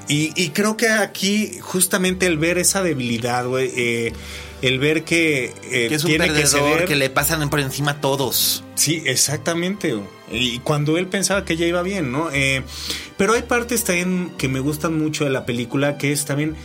Y, 0.07 0.31
y 0.41 0.49
creo 0.51 0.77
que 0.77 0.87
aquí 0.87 1.59
justamente 1.59 2.25
el 2.25 2.37
ver 2.37 2.57
esa 2.57 2.81
debilidad, 2.81 3.45
güey, 3.45 3.71
eh, 3.75 4.13
el 4.61 4.79
ver 4.79 5.03
que, 5.03 5.53
eh, 5.63 5.87
Que 5.89 5.95
es 5.95 6.03
un 6.03 6.09
tiene 6.09 6.27
perdedor 6.27 6.79
que, 6.79 6.87
ceder, 6.87 6.97
le 6.97 7.09
pasan 7.09 7.49
por 7.49 7.59
encima 7.59 7.91
a 7.91 8.01
todos. 8.01 8.63
Sí, 8.75 9.03
exactamente. 9.05 9.95
Y 10.31 10.59
cuando 10.59 10.97
él 10.97 11.07
pensaba 11.07 11.45
que 11.45 11.57
ya 11.57 11.65
iba 11.65 11.81
bien, 11.81 12.11
¿no? 12.11 12.29
Eh, 12.31 12.63
pero 13.17 13.33
hay 13.33 13.43
partes 13.43 13.83
también 13.83 14.31
que 14.37 14.47
me 14.47 14.59
gustan 14.59 14.97
mucho 14.97 15.23
de 15.23 15.29
la 15.29 15.45
película, 15.45 15.97
que 15.97 16.11
es 16.11 16.25
también 16.25 16.55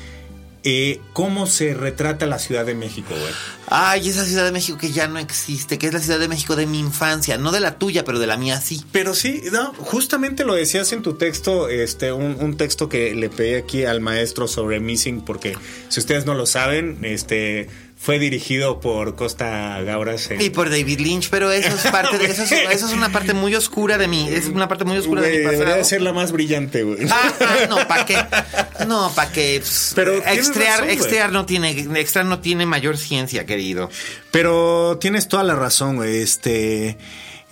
eh, 0.67 0.99
cómo 1.13 1.47
se 1.47 1.75
retrata 1.75 2.25
la 2.25 2.39
Ciudad 2.39 2.65
de 2.65 2.75
México, 2.75 3.11
güey. 3.11 3.33
Ay, 3.69 4.09
esa 4.09 4.25
Ciudad 4.25 4.47
de 4.47 4.51
México 4.51 4.79
que 4.79 4.93
ya 4.93 5.07
no 5.09 5.19
existe, 5.19 5.77
que 5.77 5.89
es 5.89 5.93
la 5.93 6.01
Ciudad 6.01 6.19
de 6.19 6.27
México 6.27 6.57
de 6.57 6.65
mi 6.65 6.79
infancia, 6.79 7.37
no 7.37 7.53
de 7.53 7.61
la 7.61 7.77
tuya, 7.79 8.03
pero 8.03 8.19
de 8.19 8.27
la 8.27 8.39
mía 8.39 8.59
sí. 8.63 8.83
Pero 8.91 9.13
sí, 9.15 9.43
no, 9.53 9.75
justamente 9.75 10.47
lo 10.47 10.55
decías 10.55 10.91
en 10.93 11.03
tu 11.03 11.15
texto, 11.15 11.69
este, 11.69 12.13
un, 12.13 12.39
un 12.41 12.57
texto 12.57 12.89
que 12.89 13.15
le 13.15 13.29
pedí 13.29 13.57
aquí 13.57 13.85
al 13.85 14.01
maestro 14.01 14.49
sobre 14.49 14.81
Missing, 14.81 15.21
porque 15.21 15.55
si 15.91 16.01
ustedes 16.01 16.25
no 16.25 16.33
lo 16.33 16.47
saben, 16.47 16.99
este 17.03 17.69
fue 18.05 18.19
dirigido 18.19 18.81
por 18.81 19.15
Costa 19.17 19.81
Gauras. 19.83 20.31
en- 20.31 20.41
Y 20.43 20.51
por 20.51 20.69
David 20.69 21.01
Lynch, 21.01 21.31
pero 21.31 21.51
eso 21.51 21.69
es 21.75 21.91
parte 21.91 22.19
de 22.19 22.25
eso 22.31 22.43
es, 22.43 22.53
eso 22.53 22.87
es 22.87 22.93
una 22.93 23.11
parte 23.11 23.33
muy 23.33 23.55
oscura 23.55 23.97
de 23.97 24.09
mí, 24.09 24.29
es 24.31 24.47
una 24.47 24.69
parte 24.69 24.85
muy 24.85 24.99
oscura 24.99 25.23
Güey, 25.23 25.33
de 25.33 25.39
mi 25.39 25.43
debería 25.45 25.63
pasado. 25.65 25.79
de 25.79 25.85
ser 25.85 26.03
la 26.03 26.13
más 26.13 26.31
brillante, 26.33 26.83
güey. 26.83 26.99
Ah, 27.11 27.33
ah, 27.41 27.57
no, 27.69 27.89
¿para 27.89 28.05
qué? 28.05 28.17
No, 28.87 29.11
¿para 29.15 29.33
qué? 29.33 29.61
Pss, 29.65 29.93
Pero 29.95 30.21
tienes 30.21 30.49
extrear, 30.49 30.81
razón, 30.81 30.91
extrear 30.91 31.33
no 31.33 31.47
tiene, 31.47 31.71
extra 31.99 32.25
no 32.25 32.41
tiene 32.41 32.67
mayor 32.67 32.99
ciencia, 32.99 33.47
querido. 33.47 33.89
Pero 34.31 34.99
tienes 35.01 35.29
toda 35.29 35.43
la 35.45 35.55
razón, 35.55 35.97
güey. 35.97 36.19
Este. 36.21 36.99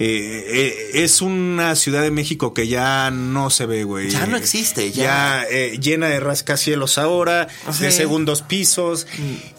Eh, 0.05 0.45
eh, 0.49 0.91
es 1.05 1.23
una 1.23 1.77
Ciudad 1.77 2.03
de 2.03 2.11
México 2.11 2.53
que 2.55 2.67
ya 2.67 3.11
no 3.13 3.51
se 3.51 3.67
ve, 3.67 3.85
güey. 3.85 4.11
Ya 4.11 4.27
no 4.27 4.37
existe, 4.37 4.91
ya. 4.91 5.03
Ya 5.05 5.47
eh, 5.49 5.79
llena 5.81 6.09
de 6.09 6.19
rascacielos 6.19 6.99
ahora, 6.99 7.47
Sí. 7.73 7.85
de 7.85 7.93
segundos 7.93 8.43
pisos. 8.43 9.07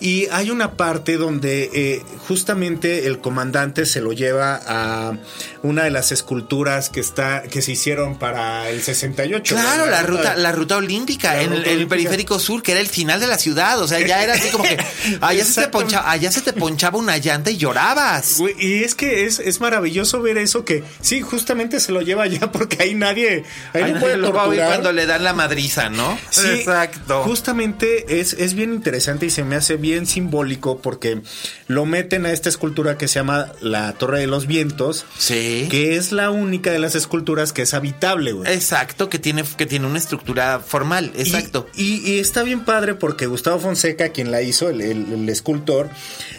Y 0.02 0.28
hay 0.32 0.50
una 0.52 0.74
parte 0.74 1.16
donde 1.18 2.04
justamente 2.28 3.08
el 3.08 3.20
comandante 3.20 3.86
se 3.86 4.02
lo 4.02 4.12
lleva 4.12 4.60
a 4.68 5.18
una 5.62 5.84
de 5.86 5.92
las 5.92 6.12
esculturas 6.12 6.90
que 6.90 7.00
está 7.00 7.44
que 7.44 7.62
se 7.62 7.72
hicieron 7.72 8.20
para 8.20 8.70
el 8.70 8.82
68. 8.82 9.56
Claro, 9.56 9.86
la 9.86 10.02
ruta, 10.04 10.36
la 10.36 10.52
ruta 10.52 10.78
olímpica 10.78 11.34
La 11.36 11.42
en 11.44 11.52
el, 11.54 11.58
ruta 11.60 11.62
en 11.62 11.70
el 11.72 11.76
olímpica. 11.78 11.96
periférico 11.96 12.40
sur, 12.40 12.62
que 12.62 12.72
era 12.74 12.82
el 12.82 12.90
final 12.90 13.20
de 13.20 13.28
la 13.28 13.38
ciudad. 13.38 13.82
O 13.82 13.88
sea, 13.88 14.06
ya 14.06 14.22
era 14.24 14.34
así 14.34 14.50
como 14.50 14.66
que 14.66 14.78
allá 15.22 15.46
se, 15.46 15.62
te 15.62 15.68
ponchaba, 15.70 16.12
allá 16.12 16.32
se 16.32 16.42
te 16.42 16.52
ponchaba 16.54 16.98
una 16.98 17.18
llanta 17.18 17.50
y 17.50 17.56
llorabas. 17.58 18.40
Güey, 18.40 18.56
y 18.60 18.84
es 18.84 18.94
que 18.96 19.26
es, 19.26 19.40
es 19.40 19.62
maravilloso 19.62 20.22
ver 20.22 20.33
eso 20.38 20.66
que 20.66 20.84
sí, 21.02 21.22
justamente 21.22 21.80
se 21.80 21.92
lo 21.92 22.02
lleva 22.02 22.24
allá 22.24 22.52
porque 22.52 22.78
ahí 22.82 22.94
nadie, 22.96 23.44
ahí 23.74 23.94
no 23.94 24.00
puede 24.00 24.18
lo 24.18 24.32
va 24.34 24.44
a 24.44 24.48
oír 24.48 24.60
torturar. 24.60 24.68
cuando 24.70 24.92
le 24.92 25.06
dan 25.06 25.24
la 25.24 25.34
madriza, 25.34 25.90
¿no? 25.90 26.18
Sí, 26.30 26.48
exacto. 26.48 27.24
Justamente 27.24 28.20
es, 28.20 28.34
es 28.34 28.54
bien 28.54 28.74
interesante 28.74 29.26
y 29.26 29.30
se 29.30 29.44
me 29.44 29.56
hace 29.56 29.76
bien 29.78 30.06
simbólico 30.06 30.80
porque 30.82 31.22
lo 31.68 31.86
meten 31.86 32.26
a 32.26 32.32
esta 32.32 32.50
escultura 32.50 32.98
que 32.98 33.08
se 33.08 33.16
llama 33.16 33.52
la 33.62 33.94
Torre 33.94 34.20
de 34.20 34.28
los 34.28 34.48
Vientos, 34.48 35.06
Sí. 35.18 35.68
que 35.70 35.96
es 35.96 36.12
la 36.12 36.30
única 36.32 36.72
de 36.72 36.80
las 36.80 36.96
esculturas 36.96 37.54
que 37.54 37.64
es 37.64 37.74
habitable, 37.74 38.32
güey. 38.34 38.52
Exacto, 38.54 39.10
que 39.10 39.20
tiene, 39.20 39.44
que 39.58 39.66
tiene 39.66 39.88
una 39.88 39.98
estructura 40.00 40.60
formal, 40.66 41.12
Y- 41.18 41.22
exacto. 41.22 41.68
Y, 41.76 42.02
y 42.12 42.20
está 42.20 42.44
bien 42.44 42.66
padre 42.66 42.94
porque 42.96 43.26
Gustavo 43.26 43.60
Fonseca, 43.60 44.10
quien 44.10 44.32
la 44.32 44.42
hizo, 44.42 44.70
el, 44.70 44.82
el- 44.82 45.12
el 45.14 45.30
escultor, 45.30 45.90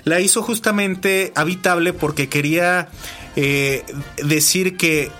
la 0.05 0.21
hizo 0.21 0.43
justamente 0.43 1.33
habitable 1.35 1.93
porque 1.93 2.29
quería 2.29 2.89
eh, 3.37 3.85
decir 4.23 4.77
que 4.77 5.11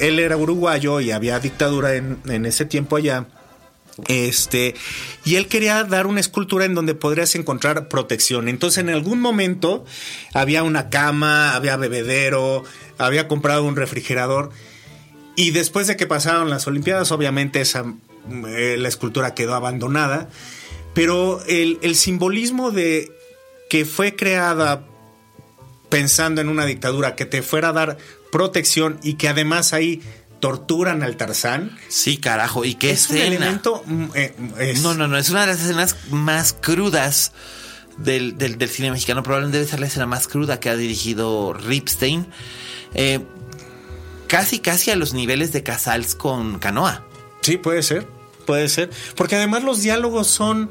él 0.00 0.18
era 0.18 0.36
uruguayo 0.36 1.00
y 1.00 1.10
había 1.10 1.38
dictadura 1.40 1.94
en, 1.94 2.18
en 2.26 2.46
ese 2.46 2.64
tiempo 2.64 2.96
allá. 2.96 3.26
Este, 4.08 4.74
y 5.24 5.36
él 5.36 5.46
quería 5.48 5.84
dar 5.84 6.06
una 6.06 6.20
escultura 6.20 6.64
en 6.64 6.74
donde 6.74 6.94
podrías 6.94 7.34
encontrar 7.34 7.88
protección. 7.88 8.48
Entonces, 8.48 8.78
en 8.78 8.90
algún 8.90 9.20
momento 9.20 9.84
había 10.32 10.62
una 10.62 10.90
cama, 10.90 11.54
había 11.54 11.76
bebedero, 11.76 12.64
había 12.98 13.28
comprado 13.28 13.64
un 13.64 13.76
refrigerador. 13.76 14.50
Y 15.36 15.50
después 15.50 15.86
de 15.86 15.96
que 15.96 16.06
pasaron 16.06 16.50
las 16.50 16.66
Olimpiadas, 16.66 17.12
obviamente 17.12 17.60
esa, 17.60 17.84
eh, 18.48 18.76
la 18.78 18.88
escultura 18.88 19.34
quedó 19.34 19.54
abandonada. 19.54 20.28
Pero 20.94 21.42
el, 21.46 21.78
el 21.82 21.94
simbolismo 21.94 22.70
de 22.70 23.12
que 23.68 23.84
fue 23.84 24.16
creada 24.16 24.84
pensando 25.90 26.40
en 26.40 26.48
una 26.48 26.64
dictadura 26.64 27.16
que 27.16 27.26
te 27.26 27.42
fuera 27.42 27.68
a 27.68 27.72
dar 27.72 27.98
protección 28.32 28.98
y 29.02 29.14
que 29.14 29.28
además 29.28 29.72
ahí 29.74 30.00
torturan 30.40 31.02
al 31.02 31.16
Tarzán. 31.16 31.76
Sí, 31.88 32.16
carajo. 32.16 32.64
¿Y 32.64 32.74
qué 32.76 32.92
Es 32.92 33.10
un 33.10 33.16
escena? 33.16 33.36
elemento. 33.36 33.82
mm, 33.84 34.04
eh, 34.14 34.34
es- 34.58 34.82
No, 34.82 34.94
no, 34.94 35.06
no. 35.08 35.18
Es 35.18 35.28
una 35.30 35.42
de 35.42 35.48
las 35.48 35.60
escenas 35.60 35.96
más 36.10 36.54
crudas 36.54 37.32
del, 37.98 38.38
del- 38.38 38.56
del 38.56 38.68
cine 38.70 38.90
mexicano. 38.90 39.22
Probablemente 39.22 39.58
debe 39.58 39.68
ser 39.68 39.80
la 39.80 39.86
escena 39.86 40.06
más 40.06 40.28
cruda 40.28 40.58
que 40.60 40.70
ha 40.70 40.76
dirigido 40.76 41.52
Ripstein. 41.52 42.26
Eh, 42.94 43.20
casi, 44.28 44.60
casi 44.60 44.90
a 44.90 44.96
los 44.96 45.12
niveles 45.12 45.52
de 45.52 45.62
Casals 45.62 46.14
con 46.14 46.58
Canoa. 46.58 47.04
Sí, 47.42 47.56
puede 47.58 47.82
ser. 47.82 48.06
Puede 48.46 48.68
ser. 48.68 48.90
Porque 49.16 49.36
además 49.36 49.62
los 49.64 49.82
diálogos 49.82 50.26
son 50.28 50.70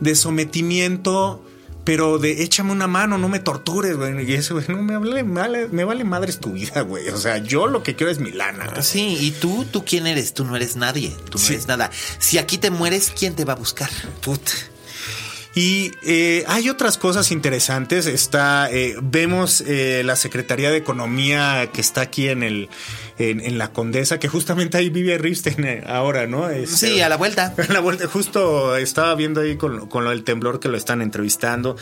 de 0.00 0.14
sometimiento 0.14 1.44
pero 1.84 2.18
de 2.18 2.42
échame 2.42 2.72
una 2.72 2.86
mano, 2.86 3.18
no 3.18 3.28
me 3.28 3.38
tortures, 3.38 3.96
güey. 3.96 4.30
Y 4.30 4.34
eso, 4.34 4.54
güey, 4.54 4.66
no 4.68 4.82
me 4.82 4.96
vale, 5.22 5.68
me 5.68 5.84
vale 5.84 6.04
madres 6.04 6.38
tu 6.38 6.52
vida, 6.52 6.82
güey. 6.82 7.08
O 7.08 7.16
sea, 7.16 7.38
yo 7.38 7.66
lo 7.66 7.82
que 7.82 7.94
quiero 7.96 8.10
es 8.10 8.18
mi 8.18 8.32
lana. 8.32 8.82
Sí, 8.82 9.16
y 9.20 9.30
tú, 9.32 9.64
¿tú 9.70 9.84
quién 9.84 10.06
eres? 10.06 10.34
Tú 10.34 10.44
no 10.44 10.56
eres 10.56 10.76
nadie, 10.76 11.14
tú 11.30 11.38
no 11.38 11.46
eres 11.46 11.66
nada. 11.66 11.90
Si 12.18 12.38
aquí 12.38 12.58
te 12.58 12.70
mueres, 12.70 13.12
¿quién 13.16 13.34
te 13.34 13.44
va 13.44 13.54
a 13.54 13.56
buscar? 13.56 13.90
Puta. 14.20 14.52
Y 15.54 15.90
eh, 16.04 16.44
hay 16.46 16.70
otras 16.70 16.96
cosas 16.96 17.32
interesantes. 17.32 18.06
Está, 18.06 18.70
eh, 18.70 18.94
vemos 19.02 19.62
eh, 19.62 20.02
la 20.04 20.14
Secretaría 20.14 20.70
de 20.70 20.76
Economía 20.76 21.70
que 21.72 21.80
está 21.80 22.02
aquí 22.02 22.28
en 22.28 22.42
el 22.44 22.68
en, 23.28 23.58
la 23.58 23.72
Condesa, 23.72 24.18
que 24.18 24.28
justamente 24.28 24.78
ahí 24.78 24.88
vive 24.88 25.18
Ripstein 25.18 25.84
ahora, 25.86 26.26
¿no? 26.26 26.48
sí, 26.66 27.00
a 27.00 27.08
la 27.08 27.16
vuelta. 27.16 27.54
A 27.70 27.72
la 27.72 27.80
vuelta, 27.80 28.06
justo 28.08 28.76
estaba 28.76 29.14
viendo 29.14 29.42
ahí 29.42 29.56
con, 29.56 29.88
con, 29.88 30.04
lo 30.04 30.10
del 30.10 30.24
temblor 30.24 30.60
que 30.60 30.68
lo 30.68 30.76
están 30.76 31.02
entrevistando. 31.02 31.76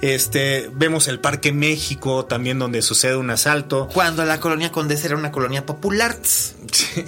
Este, 0.00 0.70
vemos 0.72 1.08
el 1.08 1.18
Parque 1.18 1.52
México 1.52 2.24
también 2.24 2.58
donde 2.58 2.80
sucede 2.82 3.16
un 3.16 3.30
asalto. 3.30 3.88
Cuando 3.92 4.24
la 4.24 4.38
colonia 4.40 4.70
Condesa 4.70 5.06
era 5.06 5.16
una 5.16 5.32
colonia 5.32 5.66
popular. 5.66 6.16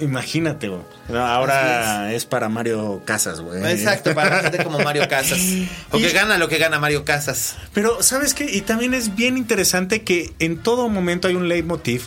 imagínate, 0.01 0.67
güey. 0.67 0.81
Ahora 1.17 2.13
es. 2.13 2.25
para 2.25 2.49
Mario 2.49 3.01
Casas, 3.05 3.39
güey. 3.39 3.63
Exacto, 3.71 4.13
para 4.13 4.41
gente 4.41 4.63
como 4.63 4.79
Mario 4.79 5.07
Casas. 5.07 5.39
O 5.91 5.97
que 5.97 6.09
gana 6.11 6.37
lo 6.37 6.49
que 6.49 6.57
gana 6.57 6.79
Mario 6.79 7.03
Casas. 7.03 7.55
Pero, 7.73 8.03
¿sabes 8.03 8.33
qué? 8.33 8.45
Y 8.45 8.61
también 8.61 8.93
es 8.93 9.15
bien 9.15 9.37
interesante 9.37 10.03
que 10.03 10.33
en 10.39 10.57
todo 10.57 10.87
momento 10.89 11.27
hay 11.27 11.35
un 11.35 11.47
leitmotiv 11.47 12.03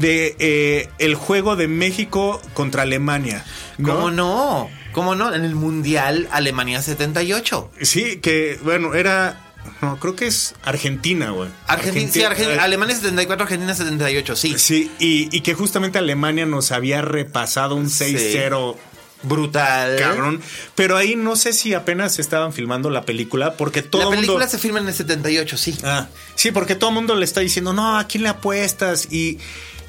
de 0.00 0.34
eh, 0.38 0.88
el 0.98 1.14
juego 1.14 1.56
de 1.56 1.68
México 1.68 2.40
contra 2.54 2.82
Alemania. 2.82 3.44
¿Cómo 3.82 4.10
no? 4.10 4.68
¿Cómo 4.92 5.14
no? 5.14 5.32
En 5.32 5.44
el 5.44 5.54
Mundial 5.54 6.28
Alemania 6.32 6.82
78. 6.82 7.70
Sí, 7.82 8.16
que 8.16 8.58
bueno, 8.64 8.94
era 8.94 9.50
no, 9.82 9.98
creo 9.98 10.16
que 10.16 10.26
es 10.26 10.54
Argentina, 10.64 11.30
güey. 11.30 11.50
Argentina, 11.66 12.34
sí, 12.34 12.42
eh, 12.42 12.58
Alemania 12.58 12.96
74, 12.96 13.44
Argentina 13.44 13.74
78, 13.74 14.36
sí. 14.36 14.54
Sí, 14.58 14.90
y, 14.98 15.40
que 15.40 15.54
justamente 15.54 15.98
Alemania 15.98 16.46
nos 16.46 16.72
había 16.72 17.02
repasado 17.02 17.76
un 17.76 17.86
6-0. 17.86 18.76
Brutal. 19.22 19.96
Cabrón. 19.98 20.40
Pero 20.74 20.96
ahí 20.96 21.14
no 21.14 21.36
sé 21.36 21.52
si 21.52 21.74
apenas 21.74 22.18
estaban 22.18 22.54
filmando 22.54 22.88
la 22.88 23.02
película, 23.02 23.52
porque 23.54 23.82
todo 23.82 24.10
La 24.10 24.16
película 24.16 24.48
se 24.48 24.58
filma 24.58 24.80
en 24.80 24.88
el 24.88 24.94
78, 24.94 25.58
sí. 25.58 25.76
Ah, 25.84 26.08
sí, 26.34 26.52
porque 26.52 26.74
todo 26.74 26.88
el 26.88 26.94
mundo 26.94 27.14
le 27.14 27.26
está 27.26 27.40
diciendo, 27.40 27.74
no, 27.74 27.98
¿a 27.98 28.04
quién 28.04 28.22
le 28.22 28.30
apuestas? 28.30 29.12
Y 29.12 29.38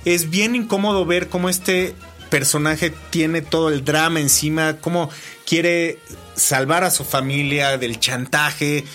es 0.05 0.29
bien 0.29 0.55
incómodo 0.55 1.05
ver 1.05 1.27
cómo 1.27 1.49
este 1.49 1.95
personaje 2.29 2.93
tiene 3.09 3.41
todo 3.41 3.69
el 3.69 3.83
drama 3.83 4.19
encima, 4.19 4.77
cómo 4.77 5.09
quiere 5.45 5.99
salvar 6.35 6.83
a 6.83 6.91
su 6.91 7.03
familia 7.03 7.77
del 7.77 7.99
chantaje. 7.99 8.85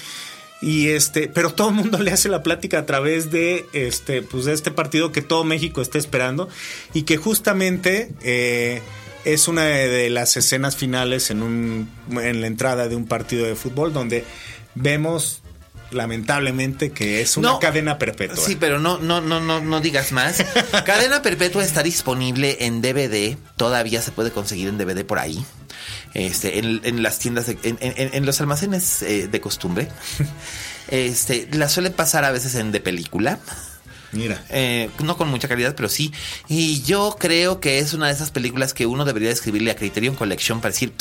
Y 0.63 0.89
este, 0.89 1.29
pero 1.29 1.53
todo 1.53 1.69
el 1.69 1.75
mundo 1.75 1.99
le 2.03 2.11
hace 2.11 2.29
la 2.29 2.43
plática 2.43 2.79
a 2.81 2.87
través 2.87 3.31
de 3.31 3.67
este, 3.73 4.23
pues 4.23 4.47
de 4.47 4.55
este 4.55 4.71
partido 4.71 5.13
que 5.13 5.23
todo 5.23 5.45
México 5.45 5.83
está 5.83 5.99
esperando 5.99 6.49
y 6.95 7.03
que 7.03 7.19
justamente 7.19 8.11
eh, 8.23 8.83
es 9.25 9.49
una 9.49 9.65
de 9.65 10.09
las 10.09 10.37
escenas 10.37 10.77
finales 10.77 11.31
en 11.31 11.43
un, 11.43 11.91
en 12.11 12.41
la 12.41 12.47
entrada 12.47 12.89
de 12.89 12.97
un 12.97 13.07
partido 13.07 13.45
de 13.45 13.55
fútbol 13.55 13.93
donde 13.93 14.25
vemos 14.75 15.43
lamentablemente 15.91 16.91
que 16.91 17.21
es 17.21 17.37
una 17.37 17.59
cadena 17.59 17.99
perpetua. 17.99 18.37
Sí, 18.37 18.57
pero 18.57 18.79
no, 18.79 18.99
no, 18.99 19.21
no, 19.21 19.41
no, 19.41 19.61
no 19.61 19.81
digas 19.81 20.13
más. 20.13 20.45
cadena 20.85 21.23
perpetua 21.23 21.65
está 21.65 21.83
disponible 21.83 22.59
en 22.61 22.83
DVD, 22.83 23.37
todavía 23.57 24.03
se 24.03 24.13
puede 24.13 24.31
conseguir 24.31 24.69
en 24.69 24.79
DVD 24.79 25.05
por 25.05 25.19
ahí. 25.19 25.45
Este, 26.15 26.59
en, 26.59 27.03
las 27.03 27.19
tiendas, 27.19 27.47
en, 27.63 28.27
los 28.27 28.41
almacenes 28.41 29.03
eh, 29.03 29.29
de 29.29 29.41
costumbre. 29.41 29.89
Este, 30.89 31.49
la 31.51 31.69
suelen 31.69 31.93
pasar 31.93 32.25
a 32.25 32.31
veces 32.31 32.55
en 32.55 32.71
de 32.71 32.79
película. 32.79 33.41
Mira. 34.13 34.45
Eh, 34.51 34.89
no 35.03 35.17
con 35.17 35.29
mucha 35.29 35.49
calidad, 35.49 35.75
pero 35.75 35.89
sí. 35.89 36.13
Y 36.49 36.83
yo 36.83 37.17
creo 37.19 37.59
que 37.59 37.81
es 37.81 37.93
una 37.93 38.07
de 38.07 38.13
esas 38.13 38.31
películas 38.31 38.73
que 38.73 38.87
uno 38.87 39.05
debería 39.05 39.31
escribirle 39.31 39.73
a 39.73 39.75
Criterion 39.75 40.15
Collection 40.15 40.61
para 40.61 40.71
decir, 40.73 40.93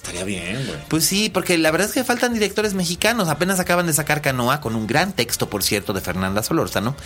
Estaría 0.00 0.24
bien, 0.24 0.64
güey. 0.66 0.78
Pues 0.88 1.04
sí, 1.04 1.28
porque 1.28 1.58
la 1.58 1.70
verdad 1.70 1.86
es 1.88 1.92
que 1.92 2.04
faltan 2.04 2.32
directores 2.32 2.72
mexicanos. 2.72 3.28
Apenas 3.28 3.60
acaban 3.60 3.86
de 3.86 3.92
sacar 3.92 4.22
Canoa 4.22 4.62
con 4.62 4.74
un 4.74 4.86
gran 4.86 5.12
texto, 5.12 5.50
por 5.50 5.62
cierto, 5.62 5.92
de 5.92 6.00
Fernanda 6.00 6.42
Solórzano. 6.42 6.96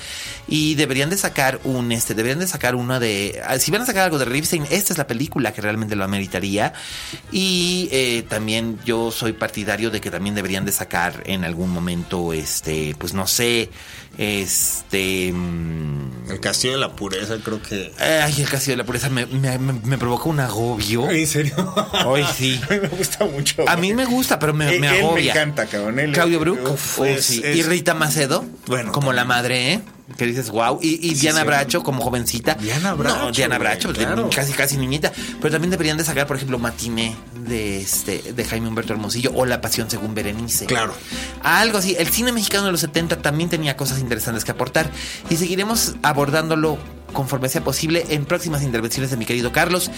Y 0.47 0.77
deberían 0.77 1.11
de 1.11 1.17
sacar 1.17 1.59
un, 1.65 1.91
este, 1.91 2.15
deberían 2.15 2.39
de 2.39 2.47
sacar 2.47 2.77
una 2.77 3.01
de. 3.01 3.43
Ah, 3.45 3.59
si 3.59 3.73
van 3.73 3.83
a 3.83 3.87
sacar 3.87 4.05
algo 4.05 4.19
de 4.19 4.27
Ripstein, 4.27 4.69
esta 4.71 4.93
es 4.93 4.99
la 4.99 5.09
película 5.09 5.53
que 5.53 5.61
realmente 5.61 5.97
lo 5.97 6.05
ameritaría. 6.05 6.73
Y 7.33 7.89
eh, 7.91 8.25
también 8.29 8.79
yo 8.85 9.11
soy 9.11 9.33
partidario 9.33 9.91
de 9.91 10.01
que 10.01 10.13
también 10.13 10.37
deberían 10.37 10.65
de 10.65 10.71
sacar 10.71 11.25
en 11.27 11.43
algún 11.43 11.71
momento, 11.71 12.33
este, 12.33 12.95
pues 12.97 13.13
no 13.13 13.27
sé 13.27 13.71
este. 14.19 15.33
Mm, 15.33 16.31
el 16.31 16.41
Castillo 16.41 16.75
de 16.75 16.81
la 16.81 16.97
Pureza, 16.97 17.37
creo 17.43 17.61
que. 17.61 17.93
Ay, 17.99 18.35
el 18.41 18.49
Castillo 18.49 18.73
de 18.73 18.79
la 18.79 18.85
Pureza 18.85 19.11
me, 19.11 19.27
me, 19.27 19.59
me, 19.59 19.99
provoca 19.99 20.29
un 20.29 20.41
agobio. 20.41 21.11
¿En 21.11 21.27
serio? 21.27 21.55
Hoy 22.07 22.25
sí. 22.37 22.61
a 22.69 22.73
mí 22.75 22.81
me 22.81 22.89
gusta 22.89 23.25
mucho. 23.25 23.69
A 23.69 23.77
mí 23.77 23.95
me 23.95 24.05
gusta, 24.05 24.39
pero 24.39 24.55
me, 24.55 24.79
me 24.79 24.89
agobia. 24.89 25.35
me 25.35 25.41
encanta, 25.41 25.67
cabrón. 25.67 26.13
Claudio 26.13 26.41
Brook. 26.41 26.79
sí. 27.21 27.43
Y 27.45 27.63
Rita 27.63 27.95
Macedo. 27.95 28.45
Bueno. 28.67 28.93
Como 28.93 29.13
la 29.13 29.25
madre, 29.25 29.73
¿eh? 29.73 29.81
Que 30.17 30.27
dices, 30.27 30.51
wow. 30.51 30.79
Y, 30.83 31.15
Diana 31.15 31.45
Bracho 31.45 31.83
como 31.83 32.03
jovencita. 32.03 32.55
Diana 32.55 32.93
Bracho. 32.95 33.17
No, 33.17 33.33
Diana 33.33 33.59
Bracho, 33.59 33.93
casi, 34.35 34.53
casi 34.53 34.77
niñita. 34.77 35.13
Pero 35.41 35.53
también 35.53 35.71
deberían 35.71 35.97
de 35.97 36.05
sacar, 36.05 36.27
por 36.27 36.37
ejemplo, 36.37 36.59
Matiné 36.59 37.17
de, 37.47 37.81
este, 37.81 38.33
de 38.33 38.45
Jaime 38.45 38.69
Humberto 38.69 38.93
Hermosillo 38.93 39.33
o 39.35 39.47
La 39.47 39.61
Pasión 39.61 39.91
según 39.91 40.15
Berenice. 40.15 40.67
Claro. 40.67 40.95
Algo 41.43 41.79
así. 41.79 41.97
El 41.99 42.09
cine 42.09 42.33
mexicano 42.33 42.67
de 42.67 42.73
los 42.73 42.81
70 42.81 43.23
también 43.23 43.49
tenía 43.49 43.77
cosas 43.77 43.99
interesantes 43.99 44.45
que 44.45 44.51
aportar 44.51 44.91
y 45.31 45.37
seguiremos 45.37 45.95
abordándolo 46.03 46.79
conforme 47.13 47.49
sea 47.49 47.65
posible 47.65 48.05
en 48.11 48.27
próximas 48.27 48.63
intervenciones 48.63 49.11
de 49.11 49.17
mi 49.17 49.25
querido 49.25 49.53
Carlos. 49.53 49.91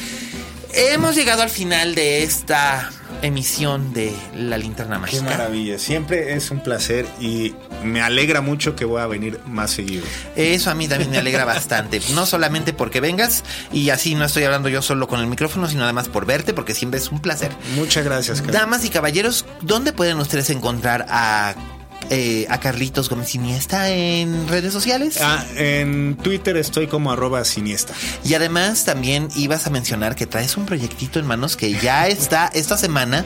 Hemos 0.79 1.15
llegado 1.15 1.41
al 1.41 1.49
final 1.49 1.95
de 1.95 2.23
esta 2.23 2.91
emisión 3.23 3.95
de 3.95 4.15
La 4.35 4.59
Linterna 4.59 4.99
Mágica. 4.99 5.23
Qué 5.25 5.31
maravilla, 5.31 5.79
siempre 5.79 6.35
es 6.35 6.51
un 6.51 6.63
placer 6.63 7.07
y 7.19 7.55
me 7.83 8.03
alegra 8.03 8.43
mucho 8.43 8.77
que 8.77 8.85
voy 8.85 9.01
a 9.01 9.07
venir 9.07 9.41
más 9.47 9.71
seguido. 9.71 10.05
Eso 10.37 10.71
a 10.71 10.75
mí 10.75 10.87
también 10.87 11.11
me 11.11 11.17
alegra 11.17 11.47
bastante, 11.47 12.03
no 12.13 12.27
solamente 12.27 12.75
porque 12.75 13.01
vengas 13.01 13.43
y 13.73 13.89
así 13.89 14.15
no 14.15 14.27
estoy 14.27 14.45
hablando 14.45 14.69
yo 14.69 14.83
solo 14.83 15.09
con 15.09 15.21
el 15.21 15.29
micrófono, 15.29 15.67
sino 15.67 15.85
además 15.85 16.09
por 16.09 16.27
verte, 16.27 16.53
porque 16.53 16.75
siempre 16.75 17.01
es 17.01 17.11
un 17.11 17.21
placer. 17.21 17.53
Muchas 17.75 18.05
gracias. 18.05 18.47
Damas 18.47 18.85
y 18.85 18.91
caballeros, 18.91 19.47
¿dónde 19.63 19.95
pueden 19.95 20.19
ustedes 20.19 20.51
encontrar 20.51 21.07
a 21.09 21.55
eh, 22.11 22.47
a 22.51 22.61
Carlitos 22.61 23.09
Gómez 23.09 23.31
Siniesta 23.31 23.91
en 23.91 24.49
redes 24.49 24.73
sociales? 24.73 25.19
Ah, 25.21 25.45
en 25.57 26.17
Twitter 26.17 26.57
estoy 26.57 26.87
como 26.87 27.11
arroba 27.11 27.45
siniesta. 27.45 27.95
Y 28.25 28.35
además 28.35 28.85
también 28.85 29.29
ibas 29.35 29.67
a 29.67 29.71
mencionar 29.71 30.15
que 30.15 30.27
traes 30.27 30.57
un 30.57 30.67
proyectito 30.67 31.19
en 31.19 31.27
manos 31.27 31.57
que 31.57 31.73
ya 31.73 32.07
está 32.07 32.51
esta 32.55 32.77
semana. 32.77 33.25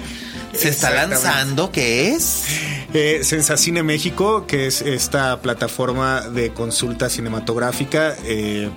Se 0.55 0.69
está 0.69 0.91
lanzando, 0.91 1.71
¿qué 1.71 2.13
es? 2.13 2.45
Eh, 2.93 3.21
Sensacine 3.23 3.85
México, 3.85 4.47
que 4.47 4.67
es 4.67 4.83
esta 4.83 5.41
plataforma 5.41 6.23
de 6.23 6.53
consulta 6.53 7.09
cinematográfica 7.09 8.17
eh, 8.25 8.69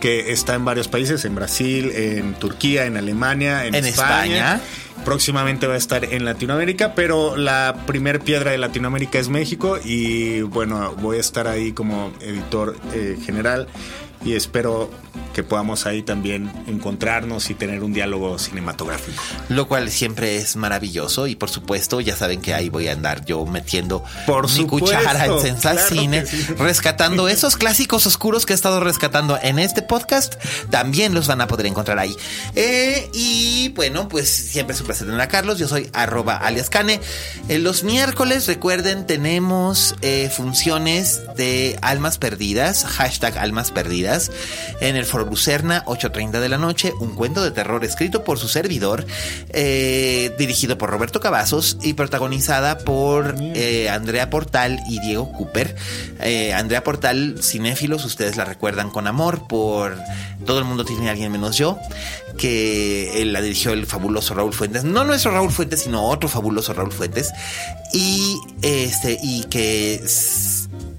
que 0.00 0.32
está 0.32 0.54
en 0.54 0.64
varios 0.64 0.88
países, 0.88 1.24
en 1.26 1.34
Brasil, 1.34 1.90
en 1.94 2.34
Turquía, 2.34 2.86
en 2.86 2.96
Alemania, 2.96 3.66
en, 3.66 3.74
España 3.74 4.60
próximamente 5.04 5.66
va 5.66 5.74
a 5.74 5.78
estar 5.78 6.04
en 6.04 6.24
Latinoamérica, 6.24 6.94
pero 6.94 7.36
la 7.36 7.84
primer 7.86 8.20
piedra 8.20 8.50
de 8.50 8.58
Latinoamérica 8.58 9.18
es 9.18 9.28
México 9.28 9.78
y 9.82 10.42
bueno, 10.42 10.94
voy 11.00 11.18
a 11.18 11.20
estar 11.20 11.46
ahí 11.46 11.72
como 11.72 12.12
editor 12.20 12.76
eh, 12.94 13.18
general 13.24 13.68
y 14.24 14.34
espero 14.34 14.90
que 15.34 15.42
podamos 15.42 15.86
ahí 15.86 16.02
también 16.02 16.50
encontrarnos 16.66 17.50
y 17.50 17.54
tener 17.54 17.82
un 17.84 17.92
diálogo 17.92 18.38
cinematográfico. 18.38 19.22
Lo 19.48 19.68
cual 19.68 19.90
siempre 19.90 20.36
es 20.36 20.56
maravilloso 20.56 21.26
y 21.26 21.36
por 21.36 21.48
supuesto 21.48 22.00
ya 22.00 22.16
saben 22.16 22.40
que 22.40 22.54
ahí 22.54 22.68
voy 22.68 22.88
a 22.88 22.92
andar 22.92 23.24
yo 23.24 23.46
metiendo 23.46 24.04
por 24.26 24.50
mi 24.50 24.66
cuchara 24.66 25.26
en 25.26 25.40
Sensal 25.40 25.78
Cine, 25.78 26.24
rescatando 26.58 27.28
esos 27.28 27.56
clásicos 27.56 28.06
oscuros 28.06 28.46
que 28.46 28.52
he 28.52 28.56
estado 28.56 28.80
rescatando 28.80 29.38
en 29.40 29.58
este 29.58 29.82
podcast, 29.82 30.34
también 30.70 31.14
los 31.14 31.28
van 31.28 31.40
a 31.40 31.46
poder 31.46 31.66
encontrar 31.66 31.98
ahí. 31.98 32.16
Eh, 32.56 33.08
y 33.12 33.68
bueno, 33.76 34.08
pues 34.08 34.28
siempre 34.28 34.74
es 34.74 34.80
un 34.80 34.86
placer 34.86 35.06
tener 35.06 35.20
a 35.20 35.28
Carlos, 35.28 35.58
yo 35.58 35.68
soy 35.68 35.88
arroba 35.92 36.36
alias 36.36 36.68
Cane. 36.68 37.00
En 37.48 37.62
los 37.62 37.84
miércoles, 37.84 38.46
recuerden, 38.46 39.06
tenemos 39.06 39.94
eh, 40.02 40.30
funciones 40.34 41.22
de 41.36 41.78
almas 41.80 42.18
perdidas, 42.18 42.84
hashtag 42.84 43.38
almas 43.38 43.70
perdidas, 43.70 44.07
en 44.80 44.96
el 44.96 45.04
foro 45.04 45.24
Lucerna, 45.24 45.84
8.30 45.86 46.40
de 46.40 46.48
la 46.48 46.58
noche, 46.58 46.92
un 47.00 47.14
cuento 47.14 47.42
de 47.42 47.50
terror 47.50 47.84
escrito 47.84 48.24
por 48.24 48.38
su 48.38 48.48
servidor, 48.48 49.06
eh, 49.50 50.34
dirigido 50.38 50.78
por 50.78 50.90
Roberto 50.90 51.20
Cavazos 51.20 51.78
y 51.82 51.94
protagonizada 51.94 52.78
por 52.78 53.34
eh, 53.38 53.88
Andrea 53.88 54.30
Portal 54.30 54.80
y 54.88 55.00
Diego 55.00 55.32
Cooper. 55.32 55.74
Eh, 56.20 56.52
Andrea 56.52 56.84
Portal, 56.84 57.36
cinéfilos, 57.42 58.04
ustedes 58.04 58.36
la 58.36 58.44
recuerdan 58.44 58.90
con 58.90 59.06
amor 59.06 59.46
por 59.48 59.96
Todo 60.44 60.58
el 60.58 60.64
mundo 60.64 60.84
tiene 60.84 61.08
a 61.08 61.12
alguien 61.12 61.32
menos 61.32 61.56
yo, 61.56 61.78
que 62.36 63.22
la 63.26 63.40
dirigió 63.40 63.72
el 63.72 63.86
fabuloso 63.86 64.34
Raúl 64.34 64.52
Fuentes 64.52 64.58
Fuentes. 64.58 64.84
No 64.84 65.04
nuestro 65.04 65.30
Raúl 65.30 65.52
Fuentes, 65.52 65.82
sino 65.82 66.08
otro 66.08 66.28
fabuloso 66.28 66.74
Raúl 66.74 66.92
Fuentes. 66.92 67.32
Y 67.92 68.36
este, 68.60 69.18
y 69.22 69.44
que 69.44 70.02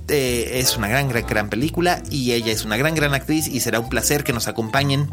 eh, 0.10 0.60
es 0.60 0.78
una 0.78 0.88
gran, 0.88 1.10
gran, 1.10 1.26
gran 1.26 1.50
película. 1.50 2.02
Y 2.10 2.32
ella 2.32 2.52
es 2.52 2.66
una 2.66 2.78
gran, 2.78 2.96
gran 2.96 3.14
actriz. 3.14 3.48
Y 3.48 3.60
será 3.60 3.80
un 3.80 3.90
placer 3.90 4.24
que 4.24 4.34
nos 4.34 4.48
acompañen 4.48 5.10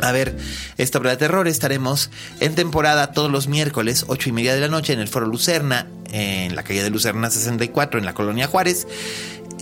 a 0.00 0.12
ver 0.12 0.36
esta 0.76 0.98
obra 0.98 1.10
de 1.10 1.16
terror. 1.16 1.48
Estaremos 1.48 2.10
en 2.40 2.54
temporada 2.54 3.12
todos 3.12 3.30
los 3.30 3.48
miércoles, 3.48 4.04
8 4.08 4.28
y 4.28 4.32
media 4.32 4.54
de 4.54 4.60
la 4.60 4.68
noche, 4.68 4.92
en 4.92 5.00
el 5.00 5.08
Foro 5.08 5.26
Lucerna, 5.26 5.86
en 6.12 6.54
la 6.54 6.62
calle 6.62 6.82
de 6.82 6.90
Lucerna 6.90 7.30
64, 7.30 7.98
en 7.98 8.04
la 8.04 8.14
colonia 8.14 8.46
Juárez, 8.46 8.86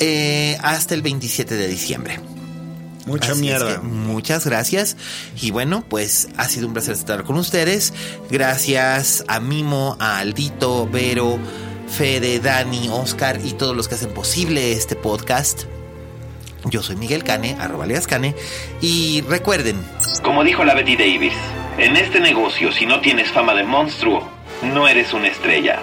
eh, 0.01 0.59
hasta 0.62 0.94
el 0.94 1.02
27 1.02 1.55
de 1.55 1.68
diciembre. 1.68 2.20
Mucha 3.06 3.34
mierda. 3.34 3.80
muchas 3.80 4.47
gracias. 4.47 4.97
Y 5.40 5.51
bueno, 5.51 5.84
pues 5.88 6.28
ha 6.36 6.48
sido 6.48 6.68
un 6.68 6.72
placer 6.72 6.94
estar 6.94 7.24
con 7.24 7.36
ustedes. 7.36 7.92
Gracias 8.30 9.24
a 9.26 9.40
Mimo, 9.40 9.97
a 9.98 10.18
Aldito, 10.18 10.88
Vero, 10.88 11.38
Fede, 11.93 12.40
Dani, 12.40 12.89
Oscar 12.89 13.39
y 13.44 13.52
todos 13.52 13.77
los 13.77 13.86
que 13.86 13.97
hacen 13.97 14.14
posible 14.14 14.73
este 14.73 14.97
podcast. 14.97 15.64
Yo 16.64 16.82
soy 16.82 16.97
Miguel 16.97 17.23
Cane, 17.23 17.56
arroba 17.60 17.86
Cane. 18.09 18.35
Y 18.81 19.20
recuerden. 19.28 19.77
Como 20.23 20.43
dijo 20.43 20.64
la 20.64 20.74
Betty 20.74 20.97
Davis, 20.97 21.35
en 21.77 21.97
este 21.97 22.19
negocio, 22.19 22.73
si 22.73 22.86
no 22.86 23.01
tienes 23.01 23.31
fama 23.31 23.55
de 23.55 23.64
monstruo, 23.64 24.27
no 24.62 24.89
eres 24.89 25.12
una 25.12 25.28
estrella. 25.28 25.81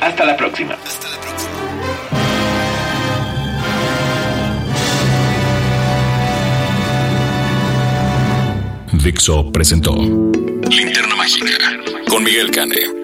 Hasta 0.00 0.24
la 0.24 0.36
próxima. 0.36 0.74
Hasta 0.84 1.08
la 1.08 1.20
próxima. 1.20 1.50
Dixo 9.02 9.52
presentó 9.52 9.94
Linterna 9.94 11.16
Mágica 11.16 11.48
con 12.08 12.22
Miguel 12.22 12.50
Cane. 12.50 13.03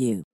you. 0.00 0.24